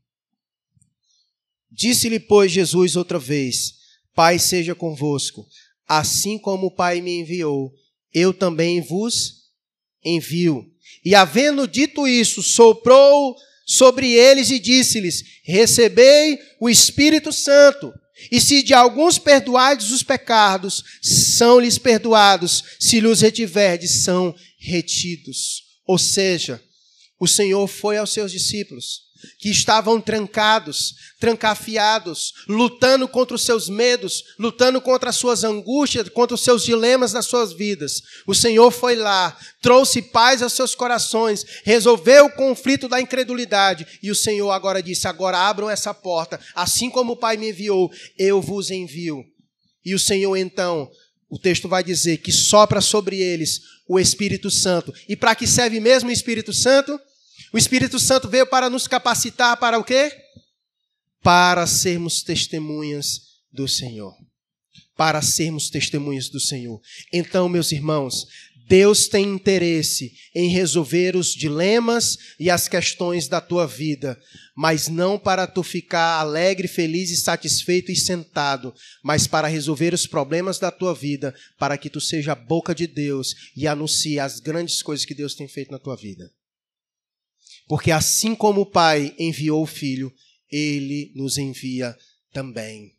Disse-lhe, 1.72 2.20
pois, 2.20 2.52
Jesus 2.52 2.96
outra 2.96 3.18
vez: 3.18 3.76
Pai 4.14 4.38
seja 4.38 4.76
convosco, 4.76 5.48
assim 5.88 6.38
como 6.38 6.68
o 6.68 6.72
Pai 6.72 7.02
me 7.02 7.20
enviou, 7.20 7.74
eu 8.14 8.34
também 8.34 8.80
vos 8.80 9.52
envio. 10.04 10.75
E 11.06 11.14
havendo 11.14 11.68
dito 11.68 12.08
isso, 12.08 12.42
soprou 12.42 13.38
sobre 13.66 14.12
eles 14.12 14.50
e 14.50 14.58
disse-lhes: 14.58 15.24
Recebei 15.44 16.40
o 16.60 16.68
Espírito 16.68 17.32
Santo. 17.32 17.94
E 18.32 18.42
se 18.42 18.64
de 18.64 18.74
alguns 18.74 19.20
perdoardes 19.20 19.92
os 19.92 20.02
pecados, 20.02 20.84
são-lhes 21.02 21.78
perdoados, 21.78 22.64
se 22.80 23.00
lhes 23.00 23.22
retiverdes, 23.22 24.04
são 24.04 24.34
retidos. 24.58 25.64
Ou 25.86 26.00
seja, 26.00 26.62
o 27.20 27.28
Senhor 27.28 27.68
foi 27.68 27.98
aos 27.98 28.12
seus 28.12 28.32
discípulos, 28.32 29.02
que 29.40 29.50
estavam 29.50 30.00
trancados, 30.02 30.96
trancafiados, 31.20 32.34
lutando 32.48 33.08
contra 33.08 33.36
os 33.36 33.44
seus 33.44 33.70
medos, 33.70 34.24
lutando 34.40 34.82
contra 34.82 35.10
as 35.10 35.16
suas 35.16 35.44
angústias, 35.44 36.10
contra 36.10 36.36
os 36.36 36.42
seus 36.42 36.64
dilemas 36.64 37.14
nas 37.14 37.26
suas 37.26 37.54
vidas. 37.54 38.02
O 38.28 38.34
Senhor 38.34 38.72
foi 38.72 38.96
lá, 38.96 39.38
trouxe 39.62 40.02
paz 40.02 40.42
aos 40.42 40.54
seus 40.54 40.76
corações, 40.76 41.46
resolveu 41.64 42.26
o 42.26 42.32
conflito 42.32 42.88
da 42.88 43.02
incredulidade, 43.02 43.86
e 44.02 44.12
o 44.12 44.16
Senhor 44.16 44.52
agora 44.52 44.82
disse: 44.82 45.08
Agora 45.08 45.38
abram 45.38 45.70
essa 45.70 45.94
porta, 45.94 46.40
assim 46.54 46.90
como 46.90 47.14
o 47.14 47.18
Pai 47.18 47.38
me 47.38 47.50
enviou, 47.50 47.92
eu 48.18 48.42
vos 48.42 48.72
envio. 48.72 49.24
E 49.84 49.94
o 49.94 50.00
Senhor 50.00 50.36
então 50.36 50.90
o 51.30 51.40
texto 51.40 51.68
vai 51.68 51.84
dizer 51.84 52.18
que 52.18 52.32
sopra 52.32 52.82
sobre 52.82 53.20
eles 53.20 53.62
o 53.88 54.00
Espírito 54.00 54.50
Santo. 54.50 54.94
E 55.08 55.16
para 55.16 55.36
que 55.36 55.48
serve 55.48 55.80
mesmo 55.80 56.10
o 56.10 56.14
Espírito 56.14 56.54
Santo? 56.54 57.00
O 57.56 57.58
Espírito 57.58 57.98
Santo 58.02 58.28
veio 58.28 58.46
para 58.46 58.70
nos 58.70 58.86
capacitar 58.86 59.56
para 59.56 59.80
o 59.80 59.84
quê? 59.86 60.12
Para 61.24 61.66
sermos 61.66 62.22
testemunhas 62.22 63.22
do 63.50 63.66
Senhor. 63.66 64.14
Para 64.98 65.22
sermos 65.22 65.70
testemunhas 65.70 66.28
do 66.28 66.38
Senhor. 66.38 66.82
Então, 67.14 67.48
meus 67.48 67.72
irmãos, 67.72 68.28
Deus 68.68 69.08
tem 69.08 69.24
interesse 69.24 70.12
em 70.36 70.50
resolver 70.50 71.16
os 71.16 71.34
dilemas 71.34 72.18
e 72.38 72.50
as 72.50 72.68
questões 72.68 73.30
da 73.30 73.40
tua 73.40 73.66
vida, 73.66 74.22
mas 74.54 74.90
não 74.90 75.18
para 75.18 75.48
tu 75.48 75.64
ficar 75.64 76.20
alegre, 76.20 76.68
feliz 76.68 77.10
e 77.10 77.16
satisfeito 77.16 77.90
e 77.90 77.96
sentado, 77.96 78.76
mas 79.02 79.28
para 79.28 79.48
resolver 79.48 79.94
os 79.94 80.06
problemas 80.06 80.60
da 80.60 80.72
tua 80.72 80.94
vida, 80.94 81.34
para 81.58 81.78
que 81.78 81.90
tu 81.90 82.02
seja 82.02 82.34
a 82.34 82.36
boca 82.36 82.76
de 82.76 82.86
Deus 82.86 83.34
e 83.56 83.66
anuncie 83.66 84.20
as 84.20 84.42
grandes 84.42 84.84
coisas 84.84 85.06
que 85.06 85.16
Deus 85.16 85.36
tem 85.36 85.48
feito 85.48 85.72
na 85.72 85.80
tua 85.80 85.96
vida. 85.96 86.30
Porque 87.68 87.92
assim 87.92 88.36
como 88.36 88.62
o 88.62 88.66
Pai 88.66 89.14
enviou 89.18 89.64
o 89.64 89.68
Filho, 89.68 90.14
ele 90.52 91.12
nos 91.16 91.38
envia 91.38 91.96
também. 92.32 92.94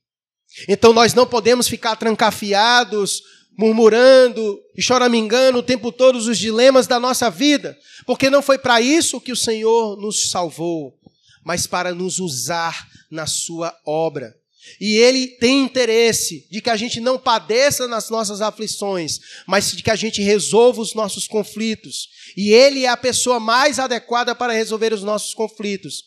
Então 0.68 0.92
nós 0.92 1.14
não 1.14 1.26
podemos 1.26 1.68
ficar 1.68 1.96
trancafiados 1.96 3.22
murmurando 3.58 4.60
e 4.76 4.82
choramingando 4.82 5.58
o 5.58 5.62
tempo 5.62 5.90
todo 5.90 6.16
os 6.16 6.38
dilemas 6.38 6.86
da 6.86 7.00
nossa 7.00 7.30
vida, 7.30 7.76
porque 8.04 8.28
não 8.28 8.42
foi 8.42 8.58
para 8.58 8.80
isso 8.80 9.20
que 9.20 9.32
o 9.32 9.36
Senhor 9.36 9.96
nos 9.96 10.30
salvou, 10.30 10.94
mas 11.42 11.66
para 11.66 11.94
nos 11.94 12.18
usar 12.18 12.86
na 13.10 13.26
sua 13.26 13.74
obra. 13.84 14.34
E 14.80 14.96
ele 14.96 15.28
tem 15.28 15.62
interesse 15.62 16.46
de 16.50 16.60
que 16.60 16.70
a 16.70 16.76
gente 16.76 17.00
não 17.00 17.18
padeça 17.18 17.86
nas 17.86 18.10
nossas 18.10 18.40
aflições, 18.40 19.20
mas 19.46 19.72
de 19.72 19.82
que 19.82 19.90
a 19.90 19.96
gente 19.96 20.22
resolva 20.22 20.80
os 20.80 20.94
nossos 20.94 21.26
conflitos. 21.26 22.08
E 22.36 22.50
ele 22.50 22.84
é 22.84 22.88
a 22.88 22.96
pessoa 22.96 23.40
mais 23.40 23.78
adequada 23.78 24.34
para 24.34 24.52
resolver 24.52 24.92
os 24.92 25.02
nossos 25.02 25.34
conflitos, 25.34 26.04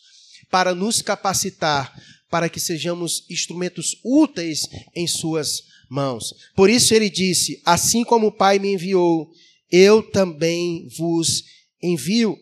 para 0.50 0.74
nos 0.74 1.02
capacitar, 1.02 1.92
para 2.30 2.48
que 2.48 2.60
sejamos 2.60 3.24
instrumentos 3.28 3.96
úteis 4.04 4.68
em 4.94 5.06
suas 5.06 5.62
mãos. 5.90 6.34
Por 6.54 6.70
isso 6.70 6.94
ele 6.94 7.10
disse: 7.10 7.60
Assim 7.64 8.04
como 8.04 8.28
o 8.28 8.32
Pai 8.32 8.58
me 8.58 8.72
enviou, 8.72 9.30
eu 9.70 10.02
também 10.02 10.88
vos 10.96 11.44
envio. 11.82 12.38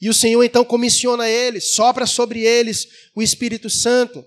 E 0.00 0.10
o 0.10 0.14
Senhor 0.14 0.42
então 0.42 0.64
comissiona 0.64 1.28
eles, 1.28 1.72
sopra 1.72 2.06
sobre 2.06 2.40
eles 2.40 2.86
o 3.14 3.22
Espírito 3.22 3.70
Santo. 3.70 4.24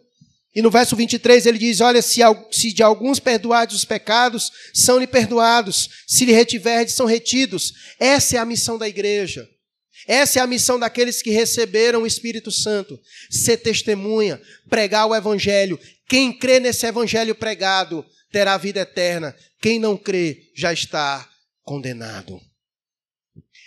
E 0.55 0.61
no 0.61 0.71
verso 0.71 0.95
23 0.95 1.45
ele 1.45 1.57
diz: 1.57 1.81
Olha, 1.81 2.01
se, 2.01 2.21
se 2.51 2.73
de 2.73 2.81
alguns 2.81 3.19
perdoados 3.19 3.75
os 3.75 3.85
pecados, 3.85 4.51
são-lhe 4.73 5.07
perdoados, 5.07 5.89
se 6.07 6.25
lhe 6.25 6.31
retiverdes, 6.31 6.95
são 6.95 7.05
retidos. 7.05 7.73
Essa 7.99 8.37
é 8.37 8.39
a 8.39 8.45
missão 8.45 8.77
da 8.77 8.87
igreja. 8.87 9.47
Essa 10.07 10.39
é 10.39 10.41
a 10.41 10.47
missão 10.47 10.79
daqueles 10.79 11.21
que 11.21 11.29
receberam 11.29 12.03
o 12.03 12.07
Espírito 12.07 12.51
Santo: 12.51 12.99
ser 13.29 13.57
testemunha, 13.57 14.41
pregar 14.69 15.05
o 15.05 15.15
Evangelho. 15.15 15.79
Quem 16.07 16.31
crê 16.31 16.59
nesse 16.59 16.85
Evangelho 16.87 17.35
pregado 17.35 18.05
terá 18.31 18.57
vida 18.57 18.79
eterna. 18.79 19.35
Quem 19.61 19.79
não 19.79 19.97
crê 19.97 20.49
já 20.55 20.71
está 20.71 21.27
condenado. 21.63 22.39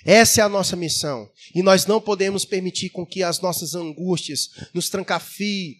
Essa 0.04 0.40
é 0.40 0.44
a 0.44 0.48
nossa 0.48 0.76
missão. 0.76 1.30
E 1.54 1.62
nós 1.62 1.84
não 1.84 2.00
podemos 2.00 2.44
permitir 2.44 2.88
com 2.90 3.04
que 3.04 3.22
as 3.22 3.40
nossas 3.40 3.74
angústias 3.74 4.48
nos 4.72 4.88
trancafiem 4.88 5.76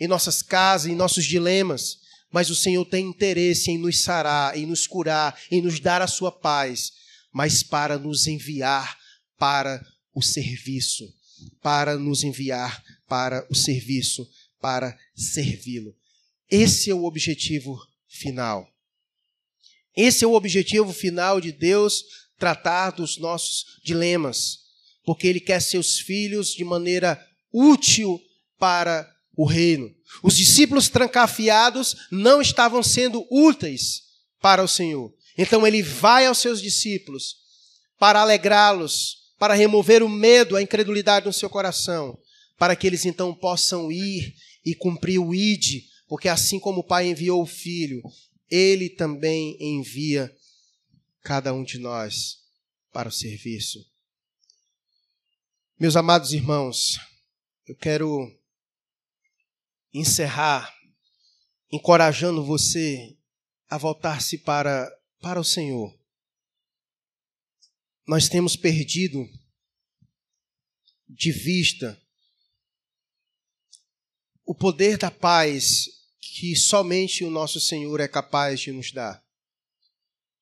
em 0.00 0.08
nossas 0.08 0.42
casas, 0.42 0.90
em 0.90 0.96
nossos 0.96 1.24
dilemas. 1.24 2.00
mas 2.32 2.48
o 2.48 2.54
Senhor 2.54 2.84
tem 2.84 3.08
interesse 3.08 3.72
em 3.72 3.78
nos 3.78 4.02
sarar, 4.02 4.56
em 4.56 4.64
nos 4.64 4.86
curar, 4.86 5.36
em 5.50 5.60
nos 5.60 5.80
dar 5.80 6.00
a 6.00 6.06
sua 6.06 6.30
paz, 6.30 6.92
mas 7.32 7.62
para 7.62 7.98
nos 7.98 8.28
enviar 8.28 8.96
para 9.36 9.84
o 10.14 10.22
serviço, 10.22 11.12
para 11.60 11.96
nos 11.96 12.22
enviar 12.22 12.82
para 13.08 13.44
o 13.50 13.54
serviço, 13.54 14.28
para 14.60 14.96
servi-lo. 15.14 15.92
Esse 16.48 16.90
é 16.90 16.94
o 16.94 17.04
objetivo 17.04 17.76
final. 18.06 18.68
Esse 19.96 20.24
é 20.24 20.26
o 20.26 20.34
objetivo 20.34 20.92
final 20.92 21.40
de 21.40 21.50
Deus 21.50 22.04
tratar 22.38 22.90
dos 22.90 23.18
nossos 23.18 23.80
dilemas, 23.84 24.60
porque 25.04 25.26
Ele 25.26 25.40
quer 25.40 25.60
seus 25.60 25.98
filhos 25.98 26.54
de 26.54 26.64
maneira 26.64 27.20
útil 27.52 28.20
para 28.58 29.10
o 29.40 29.46
reino. 29.46 29.90
Os 30.22 30.36
discípulos 30.36 30.90
trancafiados 30.90 31.96
não 32.10 32.42
estavam 32.42 32.82
sendo 32.82 33.26
úteis 33.30 34.02
para 34.38 34.62
o 34.62 34.68
Senhor. 34.68 35.14
Então 35.38 35.66
ele 35.66 35.82
vai 35.82 36.26
aos 36.26 36.36
seus 36.36 36.60
discípulos 36.60 37.36
para 37.98 38.20
alegrá-los, 38.20 39.32
para 39.38 39.54
remover 39.54 40.02
o 40.02 40.10
medo, 40.10 40.56
a 40.56 40.62
incredulidade 40.62 41.24
no 41.24 41.32
seu 41.32 41.48
coração, 41.48 42.18
para 42.58 42.76
que 42.76 42.86
eles 42.86 43.06
então 43.06 43.34
possam 43.34 43.90
ir 43.90 44.34
e 44.62 44.74
cumprir 44.74 45.18
o 45.18 45.34
ide, 45.34 45.86
porque 46.06 46.28
assim 46.28 46.60
como 46.60 46.80
o 46.80 46.86
Pai 46.86 47.08
enviou 47.08 47.42
o 47.42 47.46
Filho, 47.46 48.02
ele 48.50 48.90
também 48.90 49.56
envia 49.58 50.30
cada 51.22 51.54
um 51.54 51.64
de 51.64 51.78
nós 51.78 52.40
para 52.92 53.08
o 53.08 53.12
serviço. 53.12 53.78
Meus 55.78 55.96
amados 55.96 56.34
irmãos, 56.34 57.00
eu 57.66 57.74
quero 57.74 58.38
encerrar 59.92 60.74
encorajando 61.70 62.44
você 62.44 63.16
a 63.68 63.78
voltar-se 63.78 64.38
para, 64.38 64.90
para 65.20 65.40
o 65.40 65.44
Senhor. 65.44 65.96
Nós 68.06 68.28
temos 68.28 68.56
perdido 68.56 69.24
de 71.08 71.30
vista 71.30 72.00
o 74.44 74.54
poder 74.54 74.98
da 74.98 75.10
paz 75.10 75.88
que 76.20 76.56
somente 76.56 77.24
o 77.24 77.30
nosso 77.30 77.60
Senhor 77.60 78.00
é 78.00 78.08
capaz 78.08 78.60
de 78.60 78.72
nos 78.72 78.90
dar. 78.90 79.22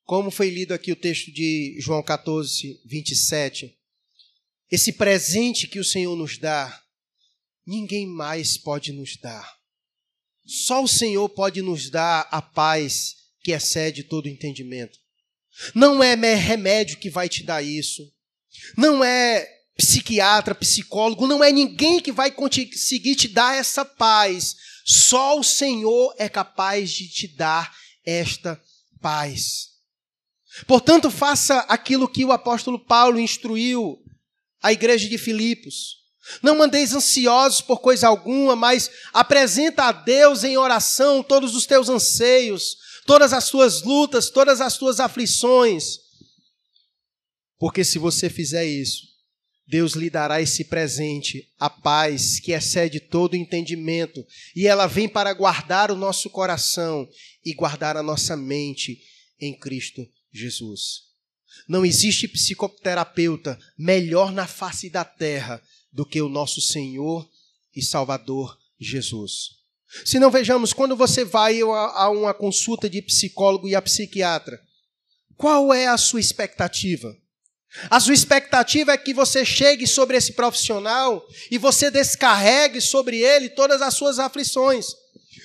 Como 0.04 0.30
foi 0.30 0.48
lido 0.48 0.72
aqui 0.72 0.90
o 0.90 0.96
texto 0.96 1.30
de 1.30 1.76
João 1.78 2.02
14, 2.02 2.80
27, 2.86 3.78
esse 4.70 4.94
presente 4.94 5.68
que 5.68 5.78
o 5.78 5.84
Senhor 5.84 6.16
nos 6.16 6.38
dá 6.38 6.82
ninguém 7.68 8.06
mais 8.06 8.56
pode 8.56 8.92
nos 8.92 9.18
dar. 9.18 9.56
Só 10.46 10.82
o 10.82 10.88
Senhor 10.88 11.28
pode 11.28 11.60
nos 11.60 11.90
dar 11.90 12.26
a 12.30 12.40
paz 12.40 13.14
que 13.42 13.52
excede 13.52 14.02
todo 14.02 14.28
entendimento. 14.28 14.98
Não 15.74 16.02
é 16.02 16.14
remédio 16.34 16.98
que 16.98 17.10
vai 17.10 17.28
te 17.28 17.42
dar 17.42 17.62
isso. 17.62 18.02
Não 18.74 19.04
é 19.04 19.46
psiquiatra, 19.76 20.54
psicólogo, 20.54 21.26
não 21.26 21.44
é 21.44 21.52
ninguém 21.52 22.00
que 22.00 22.10
vai 22.10 22.30
conseguir 22.30 23.14
te 23.14 23.28
dar 23.28 23.54
essa 23.54 23.84
paz. 23.84 24.56
Só 24.86 25.38
o 25.38 25.44
Senhor 25.44 26.14
é 26.16 26.28
capaz 26.28 26.90
de 26.90 27.06
te 27.06 27.28
dar 27.28 27.76
esta 28.02 28.60
paz. 28.98 29.68
Portanto, 30.66 31.10
faça 31.10 31.58
aquilo 31.60 32.08
que 32.08 32.24
o 32.24 32.32
apóstolo 32.32 32.78
Paulo 32.78 33.20
instruiu 33.20 34.02
a 34.62 34.72
igreja 34.72 35.06
de 35.06 35.18
Filipos. 35.18 35.97
Não 36.42 36.56
mandeis 36.56 36.94
ansiosos 36.94 37.60
por 37.60 37.80
coisa 37.80 38.08
alguma, 38.08 38.54
mas 38.54 38.90
apresenta 39.12 39.84
a 39.84 39.92
Deus 39.92 40.44
em 40.44 40.56
oração 40.56 41.22
todos 41.22 41.54
os 41.54 41.66
teus 41.66 41.88
anseios, 41.88 42.76
todas 43.06 43.32
as 43.32 43.48
tuas 43.48 43.82
lutas, 43.82 44.30
todas 44.30 44.60
as 44.60 44.76
tuas 44.76 45.00
aflições. 45.00 45.98
Porque 47.58 47.84
se 47.84 47.98
você 47.98 48.28
fizer 48.30 48.64
isso, 48.66 49.08
Deus 49.66 49.92
lhe 49.92 50.08
dará 50.08 50.40
esse 50.40 50.64
presente, 50.64 51.46
a 51.58 51.68
paz 51.68 52.40
que 52.40 52.52
excede 52.52 53.00
todo 53.00 53.36
entendimento, 53.36 54.24
e 54.56 54.66
ela 54.66 54.86
vem 54.86 55.06
para 55.06 55.32
guardar 55.34 55.90
o 55.90 55.96
nosso 55.96 56.30
coração 56.30 57.06
e 57.44 57.52
guardar 57.52 57.96
a 57.96 58.02
nossa 58.02 58.34
mente 58.34 58.98
em 59.38 59.52
Cristo 59.58 60.08
Jesus. 60.32 61.08
Não 61.68 61.84
existe 61.84 62.26
psicoterapeuta 62.26 63.58
melhor 63.76 64.32
na 64.32 64.46
face 64.46 64.88
da 64.88 65.04
terra 65.04 65.62
do 65.98 66.06
que 66.06 66.22
o 66.22 66.28
nosso 66.28 66.60
Senhor 66.60 67.28
e 67.74 67.82
Salvador 67.82 68.56
Jesus. 68.78 69.56
Se 70.04 70.20
não 70.20 70.30
vejamos, 70.30 70.72
quando 70.72 70.94
você 70.94 71.24
vai 71.24 71.60
a 71.60 72.08
uma 72.08 72.32
consulta 72.32 72.88
de 72.88 73.02
psicólogo 73.02 73.66
e 73.66 73.74
a 73.74 73.82
psiquiatra, 73.82 74.60
qual 75.36 75.74
é 75.74 75.88
a 75.88 75.96
sua 75.96 76.20
expectativa? 76.20 77.12
A 77.90 77.98
sua 77.98 78.14
expectativa 78.14 78.92
é 78.92 78.96
que 78.96 79.12
você 79.12 79.44
chegue 79.44 79.88
sobre 79.88 80.16
esse 80.16 80.34
profissional 80.34 81.26
e 81.50 81.58
você 81.58 81.90
descarregue 81.90 82.80
sobre 82.80 83.18
ele 83.18 83.48
todas 83.48 83.82
as 83.82 83.94
suas 83.94 84.20
aflições. 84.20 84.86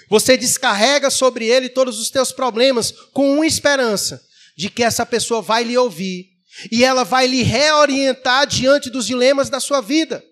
Você 0.07 0.37
descarrega 0.37 1.09
sobre 1.09 1.47
ele 1.47 1.67
todos 1.67 1.99
os 1.99 2.11
teus 2.11 2.31
problemas 2.31 2.91
com 3.11 3.33
uma 3.33 3.47
esperança 3.47 4.23
de 4.55 4.69
que 4.69 4.83
essa 4.83 5.03
pessoa 5.03 5.41
vai 5.41 5.63
lhe 5.63 5.75
ouvir 5.75 6.27
e 6.71 6.83
ela 6.83 7.03
vai 7.03 7.25
lhe 7.25 7.41
reorientar 7.41 8.45
diante 8.45 8.91
dos 8.91 9.07
dilemas 9.07 9.49
da 9.49 9.59
sua 9.59 9.81
vida. 9.81 10.23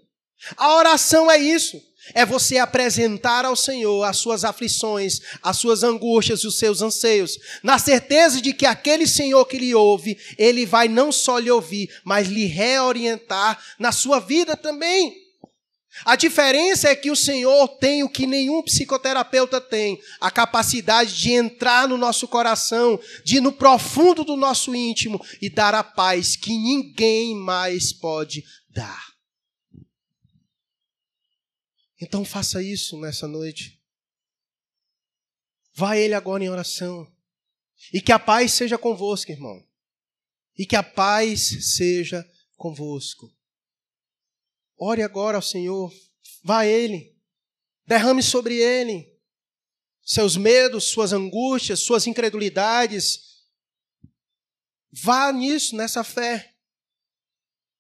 A 0.58 0.76
oração 0.76 1.30
é 1.30 1.38
isso. 1.38 1.82
É 2.14 2.26
você 2.26 2.58
apresentar 2.58 3.46
ao 3.46 3.56
Senhor 3.56 4.04
as 4.04 4.18
suas 4.18 4.44
aflições, 4.44 5.20
as 5.42 5.58
suas 5.58 5.84
angústias 5.84 6.42
e 6.42 6.48
os 6.48 6.58
seus 6.58 6.82
anseios, 6.82 7.38
na 7.62 7.78
certeza 7.78 8.42
de 8.42 8.54
que 8.54 8.66
aquele 8.66 9.06
Senhor 9.06 9.46
que 9.46 9.58
lhe 9.58 9.76
ouve, 9.76 10.18
ele 10.38 10.66
vai 10.66 10.88
não 10.88 11.12
só 11.12 11.38
lhe 11.38 11.52
ouvir, 11.52 11.89
mas 12.04 12.28
lhe 12.28 12.46
reorientar 12.46 13.62
na 13.78 13.92
sua 13.92 14.20
vida 14.20 14.58
também. 14.58 15.16
A 16.06 16.16
diferença 16.16 16.89
é 16.89 16.96
que 16.96 17.12
o 17.12 17.16
Senhor 17.16 17.68
tem 17.68 18.02
o 18.02 18.10
que 18.10 18.26
nenhum 18.26 18.64
psicoterapeuta 18.64 19.60
tem: 19.60 20.00
a 20.20 20.32
capacidade 20.32 21.16
de 21.16 21.34
entrar 21.34 21.88
no 21.88 21.98
nosso 21.98 22.28
coração, 22.28 23.00
de 23.24 23.38
ir 23.38 23.42
no 23.42 23.52
profundo 23.52 24.24
do 24.24 24.38
nosso 24.38 24.74
íntimo 24.74 25.24
e 25.42 25.50
dar 25.50 25.76
a 25.76 25.84
paz 25.84 26.36
que 26.36 26.52
ninguém 26.52 27.36
mais 27.36 27.92
pode 27.92 28.44
dar. 28.70 29.11
Então 32.02 32.26
faça 32.26 32.64
isso 32.64 32.99
nessa 32.99 33.28
noite. 33.28 33.80
Vá 35.74 35.91
a 35.91 35.97
Ele 35.97 36.14
agora 36.14 36.43
em 36.43 36.49
oração. 36.49 37.10
E 37.93 38.02
que 38.02 38.12
a 38.12 38.20
paz 38.20 38.54
seja 38.54 38.78
convosco, 38.78 39.32
irmão. 39.32 39.66
E 40.58 40.66
que 40.66 40.76
a 40.76 40.84
paz 40.84 41.76
seja 41.76 42.28
convosco. 42.58 43.32
Ore 44.78 45.04
agora 45.04 45.38
ao 45.38 45.41
Senhor. 45.41 45.93
Vá 46.43 46.60
a 46.60 46.68
Ele. 46.68 47.16
Derrame 47.86 48.22
sobre 48.22 48.56
Ele 48.56 49.12
seus 50.04 50.36
medos, 50.36 50.86
suas 50.86 51.14
angústias, 51.14 51.80
suas 51.80 52.08
incredulidades. 52.08 53.45
Vá 54.91 55.32
nisso, 55.32 55.76
nessa 55.76 56.04
fé. 56.04 56.51